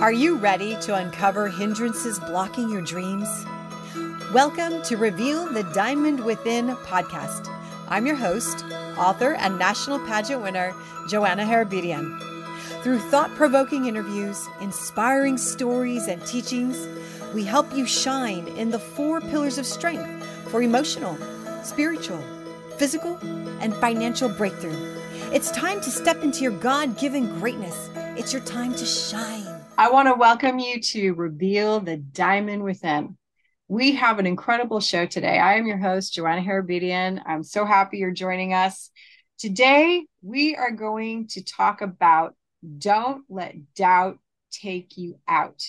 Are 0.00 0.12
you 0.12 0.36
ready 0.36 0.76
to 0.82 0.94
uncover 0.94 1.48
hindrances 1.48 2.20
blocking 2.20 2.70
your 2.70 2.82
dreams? 2.82 3.28
Welcome 4.32 4.80
to 4.82 4.96
Reveal 4.96 5.52
the 5.52 5.64
Diamond 5.74 6.24
Within 6.24 6.68
podcast. 6.76 7.52
I'm 7.88 8.06
your 8.06 8.14
host, 8.14 8.64
author, 8.96 9.34
and 9.34 9.58
national 9.58 9.98
pageant 10.06 10.40
winner, 10.40 10.72
Joanna 11.08 11.42
Hairabedian. 11.42 12.16
Through 12.84 13.00
thought 13.00 13.34
provoking 13.34 13.86
interviews, 13.86 14.46
inspiring 14.60 15.36
stories, 15.36 16.06
and 16.06 16.24
teachings, 16.24 16.86
we 17.34 17.42
help 17.42 17.74
you 17.74 17.84
shine 17.84 18.46
in 18.46 18.70
the 18.70 18.78
four 18.78 19.20
pillars 19.20 19.58
of 19.58 19.66
strength 19.66 20.24
for 20.48 20.62
emotional, 20.62 21.18
spiritual, 21.64 22.22
physical, 22.76 23.18
and 23.60 23.74
financial 23.74 24.28
breakthrough. 24.28 24.78
It's 25.32 25.50
time 25.50 25.80
to 25.80 25.90
step 25.90 26.22
into 26.22 26.42
your 26.42 26.52
God 26.52 26.96
given 26.98 27.40
greatness. 27.40 27.90
It's 28.16 28.32
your 28.32 28.42
time 28.42 28.76
to 28.76 28.86
shine. 28.86 29.47
I 29.78 29.90
want 29.92 30.08
to 30.08 30.14
welcome 30.14 30.58
you 30.58 30.80
to 30.80 31.12
Reveal 31.12 31.78
the 31.78 31.98
Diamond 31.98 32.64
Within. 32.64 33.16
We 33.68 33.94
have 33.94 34.18
an 34.18 34.26
incredible 34.26 34.80
show 34.80 35.06
today. 35.06 35.38
I 35.38 35.54
am 35.54 35.68
your 35.68 35.78
host, 35.78 36.14
Joanna 36.14 36.42
Hairabedian. 36.42 37.22
I'm 37.24 37.44
so 37.44 37.64
happy 37.64 37.98
you're 37.98 38.10
joining 38.10 38.52
us. 38.52 38.90
Today, 39.38 40.04
we 40.20 40.56
are 40.56 40.72
going 40.72 41.28
to 41.28 41.44
talk 41.44 41.80
about 41.80 42.34
don't 42.78 43.22
let 43.28 43.72
doubt 43.76 44.18
take 44.50 44.98
you 44.98 45.20
out. 45.28 45.62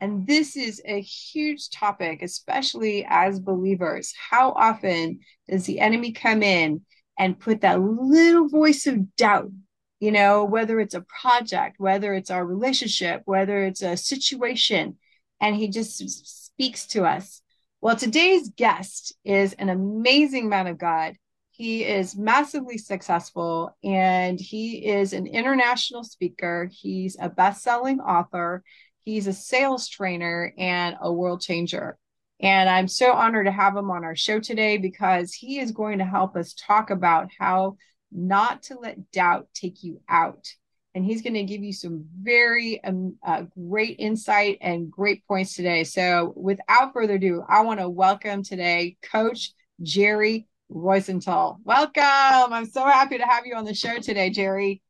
And 0.00 0.26
this 0.26 0.56
is 0.56 0.82
a 0.84 1.00
huge 1.00 1.70
topic, 1.70 2.22
especially 2.22 3.06
as 3.08 3.38
believers. 3.38 4.12
How 4.30 4.50
often 4.50 5.20
does 5.48 5.64
the 5.64 5.78
enemy 5.78 6.10
come 6.10 6.42
in 6.42 6.80
and 7.16 7.38
put 7.38 7.60
that 7.60 7.80
little 7.80 8.48
voice 8.48 8.88
of 8.88 9.14
doubt 9.14 9.52
you 10.00 10.12
know, 10.12 10.44
whether 10.44 10.80
it's 10.80 10.94
a 10.94 11.04
project, 11.22 11.76
whether 11.78 12.14
it's 12.14 12.30
our 12.30 12.44
relationship, 12.44 13.22
whether 13.24 13.64
it's 13.64 13.82
a 13.82 13.96
situation, 13.96 14.98
and 15.40 15.56
he 15.56 15.68
just 15.68 15.98
speaks 16.46 16.86
to 16.88 17.04
us. 17.04 17.42
Well, 17.80 17.96
today's 17.96 18.48
guest 18.50 19.14
is 19.24 19.52
an 19.54 19.68
amazing 19.68 20.48
man 20.48 20.66
of 20.66 20.78
God. 20.78 21.16
He 21.50 21.84
is 21.84 22.16
massively 22.16 22.78
successful 22.78 23.76
and 23.84 24.40
he 24.40 24.86
is 24.86 25.12
an 25.12 25.26
international 25.26 26.02
speaker. 26.02 26.68
He's 26.72 27.16
a 27.20 27.28
best 27.28 27.62
selling 27.62 28.00
author. 28.00 28.64
He's 29.04 29.26
a 29.26 29.32
sales 29.32 29.88
trainer 29.88 30.52
and 30.58 30.96
a 31.00 31.12
world 31.12 31.42
changer. 31.42 31.98
And 32.40 32.68
I'm 32.68 32.88
so 32.88 33.12
honored 33.12 33.46
to 33.46 33.52
have 33.52 33.76
him 33.76 33.90
on 33.90 34.02
our 34.02 34.16
show 34.16 34.40
today 34.40 34.78
because 34.78 35.32
he 35.32 35.60
is 35.60 35.70
going 35.70 35.98
to 35.98 36.04
help 36.04 36.36
us 36.36 36.54
talk 36.54 36.90
about 36.90 37.30
how 37.38 37.76
not 38.14 38.62
to 38.64 38.78
let 38.78 39.10
doubt 39.10 39.48
take 39.52 39.82
you 39.82 40.00
out. 40.08 40.48
And 40.94 41.04
he's 41.04 41.22
going 41.22 41.34
to 41.34 41.42
give 41.42 41.64
you 41.64 41.72
some 41.72 42.04
very 42.22 42.82
um, 42.84 43.16
uh, 43.26 43.42
great 43.68 43.96
insight 43.98 44.58
and 44.60 44.90
great 44.90 45.26
points 45.26 45.56
today. 45.56 45.82
So, 45.82 46.32
without 46.36 46.92
further 46.92 47.14
ado, 47.14 47.42
I 47.48 47.62
want 47.62 47.80
to 47.80 47.88
welcome 47.88 48.44
today 48.44 48.96
Coach 49.02 49.52
Jerry 49.82 50.46
Roisentul. 50.70 51.58
Welcome. 51.64 52.52
I'm 52.52 52.66
so 52.66 52.84
happy 52.86 53.18
to 53.18 53.24
have 53.24 53.44
you 53.44 53.56
on 53.56 53.64
the 53.64 53.74
show 53.74 53.98
today, 53.98 54.30
Jerry. 54.30 54.82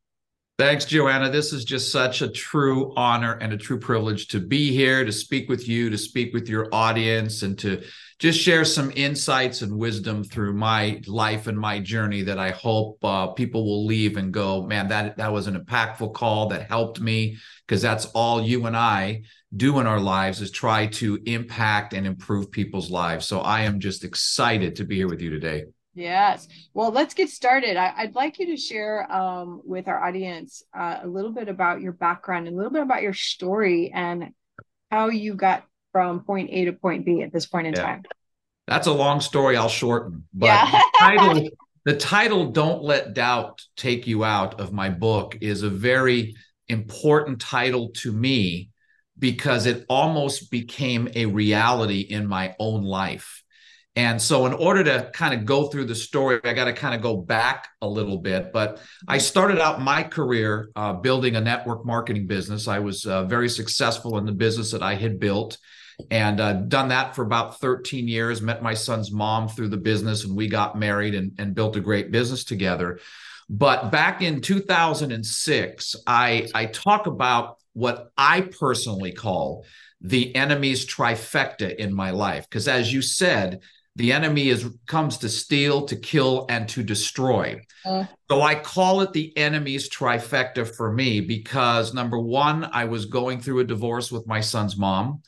Thanks, 0.57 0.85
Joanna. 0.85 1.29
This 1.29 1.51
is 1.51 1.65
just 1.65 1.91
such 1.91 2.21
a 2.21 2.29
true 2.29 2.93
honor 2.95 3.33
and 3.41 3.51
a 3.51 3.57
true 3.57 3.79
privilege 3.79 4.29
to 4.29 4.39
be 4.39 4.71
here, 4.71 5.03
to 5.03 5.11
speak 5.11 5.49
with 5.49 5.67
you, 5.67 5.89
to 5.89 5.97
speak 5.97 6.33
with 6.33 6.47
your 6.47 6.69
audience, 6.71 7.41
and 7.41 7.57
to 7.59 7.83
just 8.17 8.39
share 8.39 8.63
some 8.63 8.91
insights 8.95 9.61
and 9.61 9.77
wisdom 9.77 10.23
through 10.23 10.53
my 10.53 11.01
life 11.05 11.47
and 11.47 11.57
my 11.57 11.79
journey 11.79 12.21
that 12.23 12.39
I 12.39 12.51
hope 12.51 13.03
uh, 13.03 13.27
people 13.27 13.65
will 13.65 13.85
leave 13.85 14.15
and 14.15 14.33
go, 14.33 14.63
man, 14.65 14.87
that 14.87 15.17
that 15.17 15.33
was 15.33 15.47
an 15.47 15.59
impactful 15.59 16.13
call 16.13 16.47
that 16.49 16.69
helped 16.69 17.01
me 17.01 17.37
because 17.67 17.81
that's 17.81 18.05
all 18.07 18.41
you 18.41 18.65
and 18.67 18.77
I 18.77 19.23
do 19.55 19.79
in 19.79 19.87
our 19.87 19.99
lives 19.99 20.41
is 20.41 20.51
try 20.51 20.87
to 20.87 21.19
impact 21.25 21.93
and 21.93 22.07
improve 22.07 22.51
people's 22.51 22.89
lives. 22.89 23.25
So 23.25 23.41
I 23.41 23.61
am 23.61 23.79
just 23.79 24.03
excited 24.03 24.75
to 24.77 24.85
be 24.85 24.97
here 24.97 25.09
with 25.09 25.21
you 25.21 25.29
today. 25.29 25.65
Yes. 25.93 26.47
Well, 26.73 26.91
let's 26.91 27.13
get 27.13 27.29
started. 27.29 27.77
I, 27.77 28.05
would 28.05 28.15
like 28.15 28.37
you 28.39 28.47
to 28.47 28.57
share 28.57 29.09
um, 29.11 29.61
with 29.63 29.87
our 29.87 30.03
audience 30.03 30.61
uh, 30.77 30.99
a 31.01 31.07
little 31.07 31.31
bit 31.31 31.47
about 31.47 31.79
your 31.79 31.93
background, 31.93 32.47
and 32.47 32.55
a 32.55 32.57
little 32.57 32.73
bit 32.73 32.81
about 32.81 33.01
your 33.01 33.13
story, 33.13 33.91
and 33.93 34.31
how 34.91 35.07
you 35.07 35.35
got 35.35 35.63
from 35.95 36.19
point 36.25 36.49
A 36.51 36.65
to 36.65 36.73
point 36.73 37.05
B 37.05 37.21
at 37.21 37.31
this 37.31 37.45
point 37.45 37.67
in 37.67 37.73
yeah. 37.73 37.81
time. 37.81 38.03
That's 38.67 38.87
a 38.87 38.91
long 38.91 39.21
story. 39.21 39.55
I'll 39.55 39.69
shorten. 39.69 40.25
But 40.33 40.47
yeah. 40.47 40.69
the, 40.69 40.83
title, 40.99 41.49
the 41.85 41.95
title, 41.95 42.51
Don't 42.51 42.83
Let 42.83 43.13
Doubt 43.13 43.63
Take 43.77 44.05
You 44.05 44.25
Out 44.25 44.59
of 44.59 44.73
my 44.73 44.89
book, 44.89 45.37
is 45.39 45.63
a 45.63 45.69
very 45.69 46.35
important 46.67 47.39
title 47.39 47.91
to 48.01 48.11
me 48.11 48.71
because 49.17 49.67
it 49.67 49.85
almost 49.87 50.51
became 50.51 51.07
a 51.15 51.27
reality 51.27 52.01
in 52.01 52.27
my 52.27 52.57
own 52.59 52.83
life. 52.83 53.41
And 53.95 54.21
so, 54.21 54.47
in 54.47 54.51
order 54.51 54.83
to 54.83 55.09
kind 55.13 55.33
of 55.33 55.45
go 55.45 55.67
through 55.67 55.85
the 55.85 55.95
story, 55.95 56.41
I 56.43 56.51
got 56.51 56.65
to 56.65 56.73
kind 56.73 56.93
of 56.93 57.01
go 57.01 57.15
back 57.15 57.69
a 57.81 57.87
little 57.87 58.17
bit. 58.17 58.51
But 58.51 58.81
I 59.07 59.19
started 59.19 59.61
out 59.61 59.79
my 59.79 60.03
career 60.03 60.71
uh, 60.75 60.91
building 60.91 61.37
a 61.37 61.41
network 61.41 61.85
marketing 61.85 62.27
business. 62.27 62.67
I 62.67 62.79
was 62.79 63.05
uh, 63.05 63.23
very 63.23 63.47
successful 63.47 64.17
in 64.17 64.25
the 64.25 64.33
business 64.33 64.71
that 64.71 64.83
I 64.83 64.95
had 64.95 65.21
built 65.21 65.57
and 66.11 66.39
uh, 66.39 66.53
done 66.53 66.89
that 66.89 67.15
for 67.15 67.23
about 67.23 67.59
13 67.59 68.07
years. 68.07 68.41
Met 68.41 68.63
my 68.63 68.73
son's 68.73 69.11
mom 69.11 69.47
through 69.47 69.69
the 69.69 69.77
business, 69.77 70.25
and 70.25 70.35
we 70.35 70.47
got 70.47 70.77
married 70.77 71.15
and, 71.15 71.31
and 71.37 71.55
built 71.55 71.75
a 71.75 71.81
great 71.81 72.11
business 72.11 72.43
together. 72.43 72.99
But 73.49 73.91
back 73.91 74.21
in 74.21 74.41
2006, 74.41 75.95
I, 76.07 76.47
I 76.53 76.65
talk 76.65 77.07
about 77.07 77.57
what 77.73 78.11
I 78.17 78.41
personally 78.41 79.11
call 79.11 79.65
the 80.01 80.35
enemy's 80.35 80.85
trifecta 80.85 81.75
in 81.75 81.93
my 81.93 82.11
life. 82.11 82.47
Because 82.49 82.67
as 82.67 82.91
you 82.91 83.01
said, 83.01 83.61
the 83.95 84.11
enemy 84.11 84.49
is 84.49 84.69
comes 84.85 85.17
to 85.19 85.29
steal 85.29 85.85
to 85.85 85.95
kill 85.95 86.45
and 86.49 86.67
to 86.69 86.83
destroy 86.83 87.59
uh, 87.85 88.05
so 88.29 88.41
i 88.41 88.53
call 88.53 89.01
it 89.01 89.13
the 89.13 89.35
enemy's 89.37 89.89
trifecta 89.89 90.67
for 90.67 90.91
me 90.91 91.21
because 91.21 91.93
number 91.93 92.19
one 92.19 92.65
i 92.73 92.85
was 92.85 93.05
going 93.05 93.39
through 93.39 93.59
a 93.59 93.63
divorce 93.63 94.11
with 94.11 94.27
my 94.27 94.41
son's 94.41 94.77
mom 94.77 95.21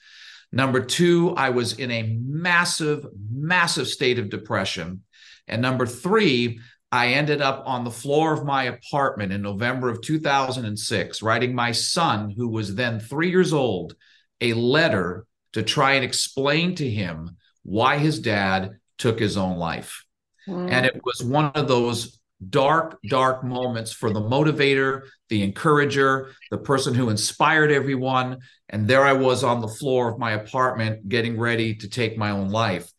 number 0.57 0.83
two 0.83 1.33
i 1.37 1.49
was 1.49 1.79
in 1.79 1.91
a 1.91 2.17
massive 2.21 3.05
massive 3.31 3.87
state 3.87 4.19
of 4.19 4.29
depression 4.29 5.01
and 5.47 5.61
number 5.61 5.85
three 5.85 6.59
i 6.91 7.09
ended 7.13 7.41
up 7.41 7.63
on 7.65 7.83
the 7.83 7.91
floor 7.91 8.33
of 8.33 8.43
my 8.43 8.63
apartment 8.63 9.31
in 9.31 9.41
november 9.41 9.89
of 9.89 10.01
2006 10.01 11.21
writing 11.21 11.55
my 11.55 11.71
son 11.71 12.29
who 12.29 12.49
was 12.49 12.75
then 12.75 12.99
three 12.99 13.29
years 13.29 13.53
old 13.53 13.95
a 14.41 14.53
letter 14.53 15.25
to 15.53 15.63
try 15.63 15.93
and 15.93 16.05
explain 16.05 16.75
to 16.75 16.89
him 16.89 17.37
why 17.63 17.97
his 17.97 18.19
dad 18.19 18.77
took 18.97 19.19
his 19.19 19.37
own 19.37 19.57
life. 19.57 20.05
Mm. 20.47 20.71
And 20.71 20.85
it 20.85 21.01
was 21.03 21.23
one 21.23 21.51
of 21.53 21.67
those 21.67 22.16
dark, 22.49 22.99
dark 23.07 23.43
moments 23.43 23.91
for 23.91 24.11
the 24.11 24.21
motivator, 24.21 25.01
the 25.29 25.43
encourager, 25.43 26.31
the 26.51 26.57
person 26.57 26.93
who 26.93 27.09
inspired 27.09 27.71
everyone. 27.71 28.39
And 28.69 28.87
there 28.87 29.03
I 29.03 29.13
was 29.13 29.43
on 29.43 29.61
the 29.61 29.67
floor 29.67 30.09
of 30.09 30.19
my 30.19 30.31
apartment 30.31 31.09
getting 31.09 31.39
ready 31.39 31.75
to 31.75 31.89
take 31.89 32.17
my 32.17 32.31
own 32.31 32.49
life. 32.49 32.91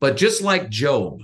But 0.00 0.16
just 0.16 0.42
like 0.42 0.70
Job, 0.70 1.20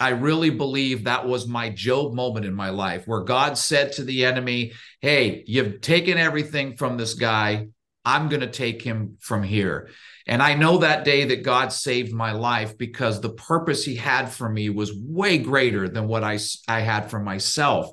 I 0.00 0.10
really 0.10 0.50
believe 0.50 1.04
that 1.04 1.26
was 1.26 1.48
my 1.48 1.70
Job 1.70 2.14
moment 2.14 2.46
in 2.46 2.54
my 2.54 2.70
life 2.70 3.06
where 3.06 3.20
God 3.20 3.58
said 3.58 3.92
to 3.92 4.04
the 4.04 4.24
enemy, 4.24 4.72
Hey, 5.00 5.42
you've 5.46 5.80
taken 5.80 6.18
everything 6.18 6.76
from 6.76 6.96
this 6.96 7.14
guy. 7.14 7.68
I'm 8.04 8.28
going 8.28 8.40
to 8.40 8.46
take 8.46 8.80
him 8.80 9.16
from 9.20 9.42
here. 9.42 9.90
And 10.28 10.42
I 10.42 10.54
know 10.54 10.78
that 10.78 11.06
day 11.06 11.24
that 11.24 11.42
God 11.42 11.72
saved 11.72 12.12
my 12.12 12.32
life 12.32 12.76
because 12.76 13.20
the 13.20 13.30
purpose 13.30 13.82
he 13.82 13.94
had 13.96 14.28
for 14.28 14.48
me 14.48 14.68
was 14.68 14.92
way 14.94 15.38
greater 15.38 15.88
than 15.88 16.06
what 16.06 16.22
I, 16.22 16.38
I 16.68 16.80
had 16.80 17.10
for 17.10 17.18
myself. 17.18 17.90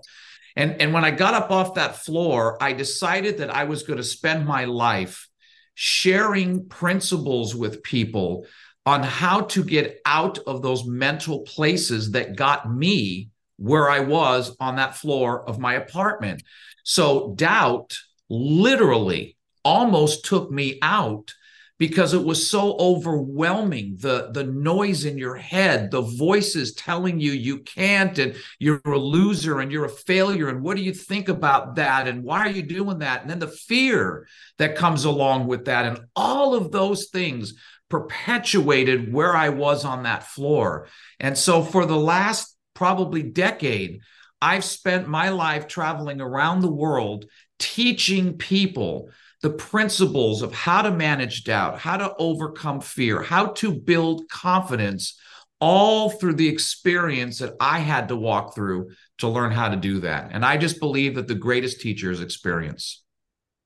And, 0.57 0.81
and 0.81 0.94
when 0.94 1.06
I 1.06 1.12
got 1.12 1.34
up 1.34 1.50
off 1.50 1.75
that 1.75 2.03
floor, 2.03 2.62
I 2.62 2.74
decided 2.74 3.38
that 3.38 3.50
I 3.50 3.63
was 3.63 3.84
going 3.84 3.97
to 3.97 4.03
spend 4.03 4.45
my 4.45 4.66
life 4.66 5.29
sharing 5.75 6.68
principles 6.68 7.56
with 7.56 7.83
people 7.83 8.45
on 8.86 9.01
how 9.01 9.42
to 9.42 9.63
get 9.63 10.01
out 10.06 10.38
of 10.39 10.62
those 10.62 10.86
mental 10.86 11.39
places 11.42 12.12
that 12.12 12.36
got 12.36 12.71
me 12.71 13.30
where 13.57 13.89
I 13.89 14.01
was 14.01 14.56
on 14.59 14.75
that 14.75 14.95
floor 14.95 15.48
of 15.48 15.57
my 15.59 15.75
apartment. 15.75 16.44
So 16.83 17.33
doubt 17.36 17.98
literally 18.30 19.38
almost 19.63 20.25
took 20.25 20.51
me 20.51 20.80
out 20.81 21.33
because 21.77 22.13
it 22.13 22.24
was 22.24 22.50
so 22.50 22.77
overwhelming. 22.77 23.98
The 24.00 24.30
the 24.31 24.44
noise 24.44 25.06
in 25.06 25.18
your 25.18 25.36
head 25.36 25.92
the 25.92 26.01
voices 26.01 26.74
telling 26.74 27.19
you 27.19 27.31
you 27.31 27.60
can't 27.60 28.18
and 28.18 28.36
you're 28.60 28.81
a 28.86 28.98
loser 28.98 29.60
and 29.60 29.72
you're 29.72 29.86
a 29.86 29.89
failure 29.89 30.48
and 30.48 30.62
what 30.62 30.77
do 30.77 30.83
you 30.83 30.94
think 30.94 31.30
about 31.30 31.75
that 31.75 32.07
and 32.07 32.24
why 32.24 32.39
are 32.39 32.51
you 32.51 32.63
doing 32.63 33.00
that? 33.00 33.22
And 33.22 33.30
then 33.30 33.39
the 33.39 33.48
fear 33.48 34.27
that 34.57 34.75
comes 34.75 35.06
along 35.06 35.48
with 35.48 35.66
that 35.66 35.86
and 35.86 36.06
all 36.16 36.56
of 36.56 36.72
those 36.72 37.07
things 37.07 37.54
perpetuated 37.89 39.13
where 39.13 39.36
I 39.36 39.50
was 39.50 39.86
on 39.86 40.04
that 40.04 40.24
floor. 40.24 40.88
And 41.19 41.38
so 41.38 41.62
for 41.62 41.86
the 41.86 41.98
last 41.98 42.56
probably 42.74 43.24
decade 43.24 44.01
I've 44.42 44.63
spent 44.63 45.07
my 45.07 45.30
life 45.30 45.68
traveling 45.68 46.21
around 46.21 46.62
the 46.62 46.71
world 46.71 47.25
teaching 47.57 48.38
people 48.38 49.10
the 49.45 49.51
principles 49.51 50.42
of 50.42 50.51
how 50.51 50.81
to 50.81 50.89
manage 50.89 51.44
doubt, 51.44 51.77
how 51.77 51.95
to 51.95 52.15
overcome 52.18 52.81
fear, 52.81 53.21
how 53.21 53.45
to 53.45 53.71
build 53.71 54.27
confidence, 54.27 55.19
all 55.59 56.09
through 56.09 56.33
the 56.33 56.47
experience 56.47 57.38
that 57.38 57.53
I 57.59 57.77
had 57.77 58.07
to 58.07 58.15
walk 58.15 58.56
through 58.56 58.89
to 59.19 59.27
learn 59.27 59.51
how 59.51 59.69
to 59.69 59.75
do 59.75 60.00
that. 60.00 60.31
And 60.31 60.44
I 60.44 60.57
just 60.57 60.80
believe 60.80 61.13
that 61.13 61.27
the 61.27 61.36
greatest 61.36 61.80
teacher 61.80 62.09
is 62.09 62.21
experience. 62.21 63.03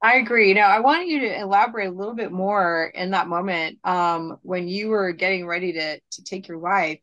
I 0.04 0.18
agree. 0.18 0.54
Now, 0.54 0.68
I 0.68 0.82
want 0.82 1.08
you 1.08 1.22
to 1.22 1.40
elaborate 1.40 1.88
a 1.88 1.94
little 1.94 2.14
bit 2.14 2.34
more 2.34 2.92
in 2.94 3.12
that 3.12 3.30
moment 3.30 3.80
um, 3.86 4.38
when 4.42 4.68
you 4.68 4.90
were 4.90 5.14
getting 5.14 5.48
ready 5.48 5.72
to 5.72 5.98
to 5.98 6.24
take 6.26 6.50
your 6.50 6.58
life. 6.58 7.00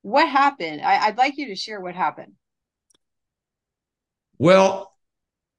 What 0.00 0.30
happened? 0.30 0.80
I, 0.80 1.08
I'd 1.08 1.18
like 1.18 1.36
you 1.36 1.48
to 1.48 1.56
share 1.56 1.82
what 1.82 1.94
happened. 1.94 2.32
Well, 4.38 4.94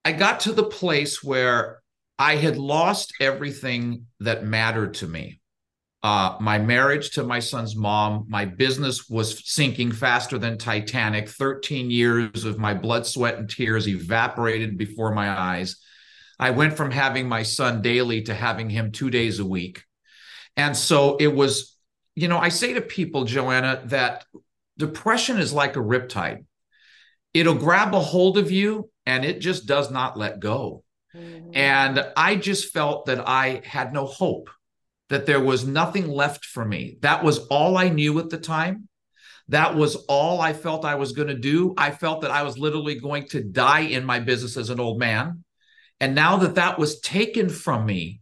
I 0.04 0.14
got 0.14 0.40
to 0.42 0.52
the 0.52 0.64
place 0.64 1.24
where 1.24 1.84
I 2.18 2.36
had 2.36 2.58
lost 2.58 3.14
everything 3.20 4.06
that 4.20 4.46
mattered 4.46 4.96
to 4.96 5.08
me. 5.08 5.42
Uh, 6.02 6.38
my 6.40 6.60
marriage 6.60 7.12
to 7.12 7.24
my 7.24 7.40
son's 7.40 7.76
mom, 7.76 8.26
my 8.30 8.46
business 8.46 9.10
was 9.10 9.42
sinking 9.50 9.92
faster 9.92 10.38
than 10.38 10.58
Titanic. 10.58 11.28
13 11.28 11.90
years 11.90 12.46
of 12.46 12.60
my 12.60 12.76
blood, 12.76 13.08
sweat, 13.08 13.38
and 13.38 13.50
tears 13.50 13.88
evaporated 13.88 14.78
before 14.78 15.14
my 15.16 15.30
eyes. 15.30 15.78
I 16.40 16.52
went 16.52 16.78
from 16.78 16.92
having 16.92 17.28
my 17.28 17.44
son 17.44 17.82
daily 17.82 18.22
to 18.24 18.36
having 18.36 18.70
him 18.70 18.92
two 18.92 19.10
days 19.10 19.40
a 19.40 19.46
week. 19.46 19.84
And 20.56 20.78
so 20.78 21.18
it 21.18 21.34
was, 21.34 21.76
you 22.14 22.28
know, 22.28 22.38
I 22.38 22.50
say 22.50 22.74
to 22.74 22.82
people, 22.82 23.24
Joanna, 23.24 23.82
that 23.86 24.26
depression 24.78 25.40
is 25.40 25.54
like 25.54 25.76
a 25.76 25.80
riptide. 25.80 26.46
It'll 27.34 27.56
grab 27.56 27.94
a 27.94 28.00
hold 28.00 28.38
of 28.38 28.52
you 28.52 28.90
and 29.06 29.26
it 29.26 29.40
just 29.40 29.66
does 29.66 29.92
not 29.92 30.18
let 30.18 30.40
go. 30.40 30.85
Mm-hmm. 31.16 31.52
And 31.54 32.06
I 32.18 32.36
just 32.36 32.74
felt 32.74 33.06
that 33.06 33.28
I 33.28 33.62
had 33.64 33.94
no 33.94 34.06
hope, 34.06 34.50
that 35.10 35.26
there 35.26 35.40
was 35.40 35.66
nothing 35.66 36.08
left 36.08 36.46
for 36.46 36.66
me. 36.66 36.98
That 37.02 37.24
was 37.24 37.48
all 37.48 37.78
I 37.78 37.90
knew 37.90 38.18
at 38.20 38.30
the 38.30 38.38
time. 38.38 38.88
That 39.50 39.76
was 39.76 39.96
all 40.08 40.42
I 40.42 40.54
felt 40.54 40.86
I 40.86 40.96
was 40.96 41.12
going 41.12 41.28
to 41.28 41.36
do. 41.36 41.74
I 41.78 41.92
felt 41.92 42.22
that 42.22 42.32
I 42.32 42.44
was 42.44 42.58
literally 42.58 43.00
going 43.00 43.28
to 43.30 43.44
die 43.44 43.82
in 43.82 44.04
my 44.04 44.20
business 44.20 44.58
as 44.58 44.70
an 44.70 44.80
old 44.80 44.98
man. 45.00 45.44
And 46.00 46.16
now 46.16 46.38
that 46.38 46.56
that 46.56 46.80
was 46.80 47.00
taken 47.00 47.50
from 47.50 47.86
me, 47.86 48.22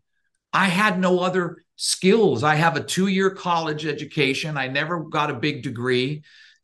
I 0.52 0.66
had 0.66 1.00
no 1.00 1.20
other 1.20 1.64
skills. 1.76 2.44
I 2.44 2.56
have 2.56 2.76
a 2.76 2.84
two 2.84 3.08
year 3.08 3.32
college 3.32 3.86
education. 3.86 4.58
I 4.58 4.68
never 4.68 5.00
got 5.00 5.32
a 5.32 5.36
big 5.36 5.64
degree. 5.64 6.24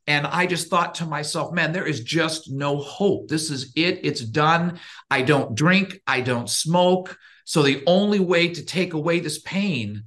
And 0.10 0.26
I 0.26 0.48
just 0.48 0.70
thought 0.70 0.96
to 0.96 1.06
myself, 1.06 1.54
man, 1.54 1.72
there 1.72 1.88
is 1.88 2.04
just 2.04 2.50
no 2.50 2.78
hope. 2.78 3.28
This 3.30 3.52
is 3.52 3.72
it. 3.76 4.00
It's 4.04 4.22
done. 4.22 4.80
I 5.10 5.22
don't 5.22 5.56
drink. 5.56 6.02
I 6.08 6.22
don't 6.22 6.50
smoke. 6.50 7.18
So 7.46 7.62
the 7.62 7.84
only 7.86 8.20
way 8.20 8.50
to 8.50 8.66
take 8.66 8.94
away 8.94 9.20
this 9.20 9.40
pain 9.40 10.06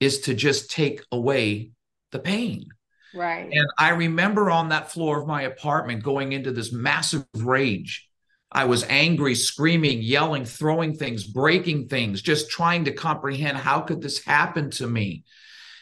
is 0.00 0.22
to 0.22 0.34
just 0.34 0.70
take 0.72 1.02
away 1.12 1.70
the 2.10 2.18
pain. 2.18 2.66
Right. 3.14 3.48
And 3.52 3.68
I 3.78 3.90
remember 3.90 4.50
on 4.50 4.70
that 4.70 4.90
floor 4.90 5.20
of 5.20 5.28
my 5.28 5.42
apartment 5.42 6.02
going 6.02 6.32
into 6.32 6.50
this 6.50 6.72
massive 6.72 7.24
rage 7.34 8.08
I 8.54 8.66
was 8.66 8.84
angry, 8.84 9.34
screaming, 9.34 10.00
yelling, 10.00 10.44
throwing 10.44 10.94
things, 10.94 11.24
breaking 11.24 11.88
things, 11.88 12.22
just 12.22 12.48
trying 12.48 12.84
to 12.84 12.92
comprehend 12.92 13.58
how 13.58 13.80
could 13.80 14.00
this 14.00 14.24
happen 14.24 14.70
to 14.72 14.86
me? 14.86 15.24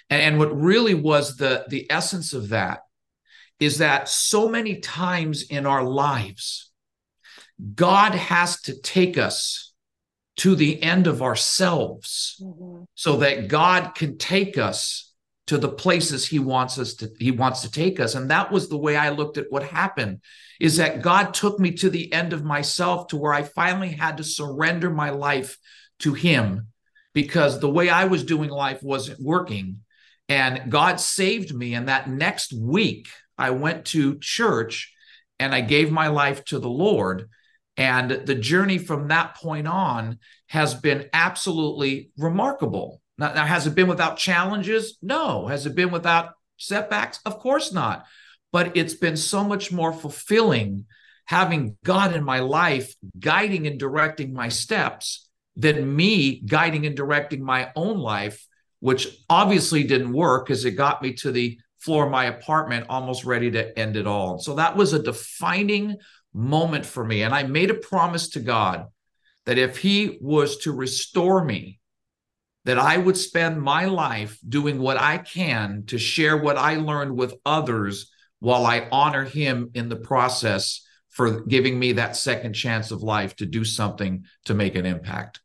And, 0.09 0.23
and 0.23 0.39
what 0.39 0.59
really 0.59 0.95
was 0.95 1.37
the, 1.37 1.67
the 1.69 1.87
essence 1.91 2.33
of 2.33 2.49
that 2.49 2.81
is 3.63 3.79
that 3.79 4.09
so 4.09 4.49
many 4.49 4.81
times 4.81 5.43
in 5.43 5.67
our 5.67 5.85
lives, 5.85 6.71
God 7.75 8.15
has 8.15 8.61
to 8.63 8.81
take 8.81 9.17
us 9.19 9.73
to 10.37 10.55
the 10.55 10.83
end 10.83 11.07
of 11.07 11.23
ourselves 11.23 12.41
mm-hmm. 12.43 12.85
so 12.95 13.19
that 13.19 13.49
God 13.49 13.95
can 13.95 14.19
take 14.19 14.59
us 14.59 15.13
to 15.47 15.59
the 15.59 15.69
places 15.69 16.27
he 16.27 16.39
wants 16.39 16.79
us 16.79 16.95
to 16.95 17.11
he 17.19 17.31
wants 17.31 17.63
to 17.63 17.71
take 17.71 18.01
us 18.01 18.15
and 18.15 18.31
that 18.31 18.51
was 18.51 18.69
the 18.69 18.79
way 18.79 18.97
I 18.97 19.11
looked 19.11 19.39
at 19.39 19.51
what 19.51 19.65
happened 19.65 20.21
is 20.63 20.77
that 20.77 21.03
God 21.03 21.35
took 21.35 21.59
me 21.59 21.73
to 21.73 21.91
the 21.91 22.13
end 22.13 22.33
of 22.33 22.45
myself 22.45 23.09
to 23.09 23.17
where 23.17 23.35
I 23.35 23.43
finally 23.43 23.89
had 23.89 24.19
to 24.19 24.25
surrender 24.25 24.91
my 24.91 25.11
life 25.11 25.59
to 25.99 26.15
Him 26.15 26.69
because 27.13 27.59
the 27.59 27.69
way 27.69 27.89
I 27.89 28.05
was 28.05 28.23
doing 28.23 28.49
life 28.49 28.81
wasn't 28.81 29.21
working. 29.21 29.81
And 30.29 30.71
God 30.71 31.01
saved 31.01 31.53
me. 31.53 31.75
And 31.75 31.89
that 31.89 32.09
next 32.09 32.53
week, 32.53 33.09
I 33.43 33.51
went 33.51 33.87
to 33.87 34.19
church 34.19 34.93
and 35.39 35.55
I 35.55 35.61
gave 35.61 35.91
my 35.91 36.09
life 36.09 36.45
to 36.47 36.59
the 36.59 36.71
Lord. 36.71 37.29
And 37.77 38.11
the 38.11 38.35
journey 38.35 38.79
from 38.79 39.09
that 39.09 39.37
point 39.37 39.67
on 39.67 40.19
has 40.49 40.75
been 40.75 41.09
absolutely 41.13 42.11
remarkable. 42.17 43.01
Now, 43.19 43.33
now, 43.33 43.47
has 43.47 43.67
it 43.67 43.75
been 43.75 43.89
without 43.89 44.17
challenges? 44.17 44.99
No. 45.03 45.47
Has 45.47 45.67
it 45.67 45.75
been 45.75 45.91
without 45.91 46.35
setbacks? 46.57 47.21
Of 47.25 47.39
course 47.39 47.73
not 47.73 48.07
but 48.53 48.77
it's 48.77 48.95
been 48.95 49.17
so 49.17 49.43
much 49.43 49.73
more 49.73 49.93
fulfilling 49.93 50.85
having 51.25 51.77
God 51.85 52.15
in 52.15 52.23
my 52.23 52.41
life 52.41 52.95
guiding 53.19 53.67
and 53.67 53.81
directing 53.81 54.35
my 54.35 54.49
steps 54.49 55.29
than 55.57 55.97
me 55.97 56.41
guiding 56.41 56.87
and 56.87 56.97
directing 56.97 57.43
my 57.43 57.71
own 57.75 57.99
life, 57.99 58.47
which 58.81 59.09
obviously 59.29 59.85
didn't 59.85 60.13
work 60.13 60.47
because 60.47 60.65
it 60.65 60.73
got 60.73 61.03
me 61.03 61.15
to 61.15 61.33
the 61.33 61.59
floor 61.83 62.07
of 62.07 62.11
my 62.11 62.27
apartment 62.27 62.87
almost 62.89 63.25
ready 63.25 63.51
to 63.51 63.79
end 63.79 63.97
it 63.97 64.07
all. 64.07 64.39
So 64.39 64.55
that 64.55 64.77
was 64.77 64.93
a 64.93 65.03
defining 65.03 65.97
moment 66.33 66.87
for 66.87 67.05
me. 67.05 67.23
And 67.23 67.35
I 67.35 67.43
made 67.43 67.71
a 67.71 67.75
promise 67.75 68.31
to 68.31 68.41
God 68.41 68.87
that 69.47 69.59
if 69.59 69.79
He 69.79 70.19
was 70.21 70.59
to 70.59 70.73
restore 70.73 71.45
me, 71.45 71.81
that 72.65 72.79
I 72.79 72.97
would 72.97 73.17
spend 73.17 73.61
my 73.61 73.87
life 73.87 74.39
doing 74.49 74.79
what 74.79 74.97
I 74.97 75.19
can 75.19 75.85
to 75.89 75.99
share 75.99 76.37
what 76.37 76.57
I 76.57 76.77
learned 76.77 77.17
with 77.17 77.35
others 77.45 78.11
while 78.39 78.67
I 78.67 78.89
honor 78.91 79.25
him 79.25 79.71
in 79.75 79.89
the 79.89 79.97
process 79.97 80.85
for 81.11 81.43
giving 81.43 81.79
me 81.79 81.93
that 81.93 82.17
second 82.17 82.55
chance 82.55 82.91
of 82.91 83.03
life 83.03 83.37
to 83.37 83.47
do 83.47 83.65
something 83.65 84.25
to 84.47 84.55
make 84.55 84.75
an 84.75 84.87
impact. 84.87 85.42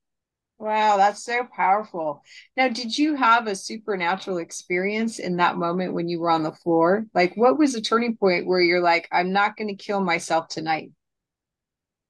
Wow, 0.60 0.98
that's 0.98 1.24
so 1.24 1.48
powerful. 1.56 2.24
Now, 2.56 2.68
did 2.68 2.98
you 2.98 3.16
have 3.16 3.46
a 3.46 3.56
supernatural 3.56 4.40
experience 4.40 5.20
in 5.20 5.38
that 5.38 5.56
moment 5.56 5.94
when 5.94 6.10
you 6.10 6.20
were 6.20 6.32
on 6.32 6.42
the 6.42 6.52
floor? 6.52 7.06
Like, 7.14 7.38
what 7.38 7.60
was 7.60 7.74
the 7.74 7.82
turning 7.82 8.18
point 8.18 8.48
where 8.48 8.62
you're 8.62 8.82
like, 8.82 9.08
I'm 9.12 9.32
not 9.32 9.56
going 9.56 9.68
to 9.68 9.76
kill 9.76 10.02
myself 10.02 10.48
tonight? 10.48 10.92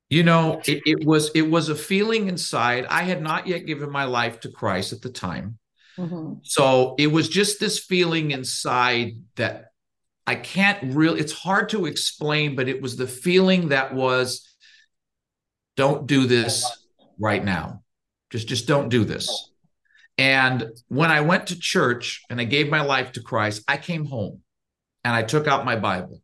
You 0.09 0.23
know, 0.23 0.61
it, 0.65 0.81
it, 0.85 1.05
was 1.05 1.29
it 1.35 1.41
was 1.41 1.67
a 1.67 1.75
feeling 1.75 2.29
inside. 2.29 2.85
I 2.85 3.03
had 3.03 3.21
not 3.21 3.47
yet 3.47 3.65
given 3.65 3.91
my 3.91 4.05
life 4.05 4.39
to 4.41 4.49
Christ 4.49 4.93
at 4.93 5.01
the 5.01 5.09
time, 5.09 5.59
mm-hmm. 5.97 6.35
so 6.43 6.95
it 6.97 7.07
was 7.07 7.27
just 7.27 7.59
this 7.59 7.79
feeling 7.79 8.31
inside 8.31 9.15
that 9.35 9.65
I 10.25 10.35
can't 10.35 10.95
really, 10.95 11.19
it's 11.19 11.33
hard 11.33 11.67
to 11.69 11.87
explain, 11.87 12.55
but 12.55 12.69
it 12.69 12.81
was 12.81 12.95
the 12.95 13.07
feeling 13.07 13.69
that 13.69 13.93
was 13.93 14.55
don't 15.75 16.07
do 16.07 16.25
this 16.25 16.65
right 17.19 17.43
now. 17.43 17.83
Just, 18.31 18.47
just 18.47 18.67
don't 18.67 18.89
do 18.89 19.05
this. 19.05 19.51
And 20.17 20.71
when 20.87 21.11
I 21.11 21.21
went 21.21 21.47
to 21.47 21.59
church 21.59 22.23
and 22.29 22.41
I 22.41 22.43
gave 22.43 22.69
my 22.69 22.81
life 22.81 23.13
to 23.13 23.21
Christ, 23.21 23.63
I 23.67 23.77
came 23.77 24.05
home 24.05 24.41
and 25.03 25.15
I 25.15 25.23
took 25.23 25.47
out 25.47 25.65
my 25.65 25.75
Bible. 25.75 26.21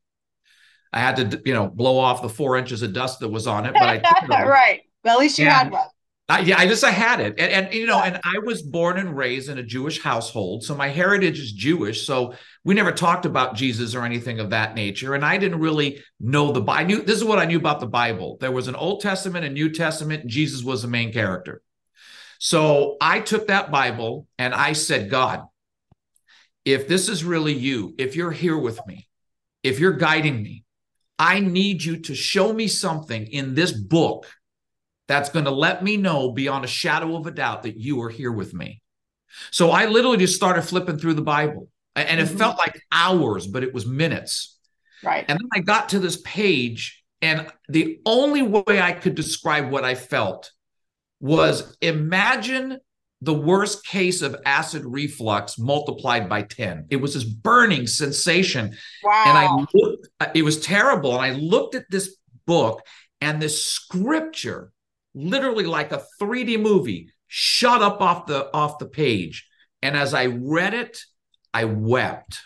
I 0.91 0.99
had 0.99 1.15
to, 1.31 1.41
you 1.45 1.53
know, 1.53 1.67
blow 1.67 1.97
off 1.97 2.21
the 2.21 2.29
four 2.29 2.57
inches 2.57 2.81
of 2.81 2.93
dust 2.93 3.19
that 3.19 3.29
was 3.29 3.47
on 3.47 3.65
it, 3.65 3.73
but 3.73 3.83
I 3.83 4.01
right. 4.45 4.81
Well, 5.03 5.15
at 5.15 5.19
least 5.19 5.39
you 5.39 5.45
and, 5.45 5.53
had 5.53 5.71
one. 5.71 5.87
I, 6.29 6.39
yeah, 6.39 6.57
I 6.57 6.67
just 6.67 6.83
I 6.85 6.91
had 6.91 7.19
it, 7.19 7.35
and, 7.37 7.51
and 7.51 7.73
you 7.73 7.85
know, 7.85 7.99
and 7.99 8.17
I 8.23 8.39
was 8.39 8.61
born 8.61 8.97
and 8.97 9.15
raised 9.15 9.49
in 9.49 9.57
a 9.57 9.63
Jewish 9.63 10.01
household, 10.01 10.63
so 10.63 10.73
my 10.73 10.87
heritage 10.87 11.37
is 11.37 11.51
Jewish. 11.51 12.07
So 12.07 12.33
we 12.63 12.73
never 12.73 12.93
talked 12.93 13.25
about 13.25 13.55
Jesus 13.55 13.93
or 13.93 14.05
anything 14.05 14.39
of 14.39 14.51
that 14.51 14.73
nature, 14.73 15.15
and 15.15 15.25
I 15.25 15.37
didn't 15.37 15.59
really 15.59 16.01
know 16.21 16.53
the. 16.53 16.63
I 16.71 16.83
knew 16.83 17.01
this 17.01 17.17
is 17.17 17.25
what 17.25 17.39
I 17.39 17.45
knew 17.45 17.57
about 17.57 17.81
the 17.81 17.87
Bible. 17.87 18.37
There 18.39 18.53
was 18.53 18.69
an 18.69 18.75
Old 18.75 19.01
Testament 19.01 19.43
and 19.43 19.53
New 19.53 19.69
Testament, 19.69 20.21
and 20.21 20.29
Jesus 20.29 20.63
was 20.63 20.83
the 20.83 20.87
main 20.87 21.11
character. 21.11 21.61
So 22.45 22.97
I 22.99 23.21
took 23.21 23.47
that 23.47 23.71
Bible 23.71 24.27
and 24.37 24.53
I 24.53 24.73
said, 24.73 25.09
God, 25.09 25.45
if 26.65 26.89
this 26.89 27.07
is 27.07 27.23
really 27.23 27.53
you, 27.53 27.95
if 27.97 28.17
you're 28.17 28.31
here 28.31 28.57
with 28.57 28.85
me, 28.85 29.07
if 29.63 29.79
you're 29.79 29.93
guiding 29.93 30.43
me, 30.43 30.65
I 31.17 31.39
need 31.39 31.81
you 31.81 32.01
to 32.01 32.13
show 32.13 32.51
me 32.51 32.67
something 32.67 33.27
in 33.27 33.55
this 33.55 33.71
book 33.71 34.29
that's 35.07 35.29
going 35.29 35.45
to 35.45 35.51
let 35.51 35.85
me 35.85 35.95
know 35.95 36.33
beyond 36.33 36.65
a 36.65 36.67
shadow 36.67 37.15
of 37.15 37.27
a 37.27 37.31
doubt 37.31 37.63
that 37.63 37.77
you 37.77 38.01
are 38.01 38.09
here 38.09 38.31
with 38.31 38.53
me. 38.53 38.81
So 39.51 39.71
I 39.71 39.85
literally 39.85 40.17
just 40.17 40.35
started 40.35 40.63
flipping 40.63 40.97
through 40.97 41.13
the 41.13 41.21
Bible 41.21 41.69
and 41.95 42.19
it 42.19 42.27
mm-hmm. 42.27 42.37
felt 42.37 42.57
like 42.57 42.77
hours, 42.91 43.47
but 43.47 43.63
it 43.63 43.73
was 43.73 43.85
minutes. 43.85 44.59
Right. 45.01 45.23
And 45.29 45.39
then 45.39 45.47
I 45.53 45.59
got 45.59 45.89
to 45.89 45.99
this 45.99 46.19
page, 46.21 47.03
and 47.21 47.47
the 47.69 48.01
only 48.05 48.41
way 48.41 48.81
I 48.81 48.91
could 48.91 49.15
describe 49.15 49.71
what 49.71 49.85
I 49.85 49.95
felt 49.95 50.51
was 51.23 51.77
imagine 51.81 52.79
the 53.21 53.33
worst 53.33 53.85
case 53.85 54.21
of 54.21 54.35
acid 54.45 54.83
reflux 54.85 55.57
multiplied 55.57 56.27
by 56.27 56.41
10. 56.41 56.87
It 56.89 56.97
was 56.97 57.13
this 57.13 57.23
burning 57.23 57.87
sensation. 57.87 58.75
Wow. 59.01 59.23
And 59.25 59.37
I 59.37 59.65
looked, 59.73 60.09
uh, 60.19 60.27
it 60.35 60.41
was 60.41 60.59
terrible. 60.59 61.13
And 61.13 61.21
I 61.21 61.31
looked 61.31 61.75
at 61.75 61.85
this 61.89 62.17
book 62.45 62.81
and 63.21 63.41
the 63.41 63.47
scripture 63.47 64.73
literally 65.15 65.63
like 65.63 65.93
a 65.93 66.03
3D 66.21 66.59
movie, 66.59 67.09
shot 67.27 67.81
up 67.81 68.01
off 68.01 68.25
the 68.25 68.53
off 68.53 68.79
the 68.79 68.85
page. 68.85 69.47
And 69.81 69.95
as 69.95 70.13
I 70.13 70.25
read 70.25 70.73
it, 70.73 70.99
I 71.53 71.63
wept. 71.63 72.41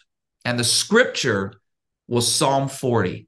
And 0.46 0.60
the 0.60 0.64
scripture 0.64 1.54
was 2.08 2.32
Psalm 2.32 2.70
40. 2.70 3.28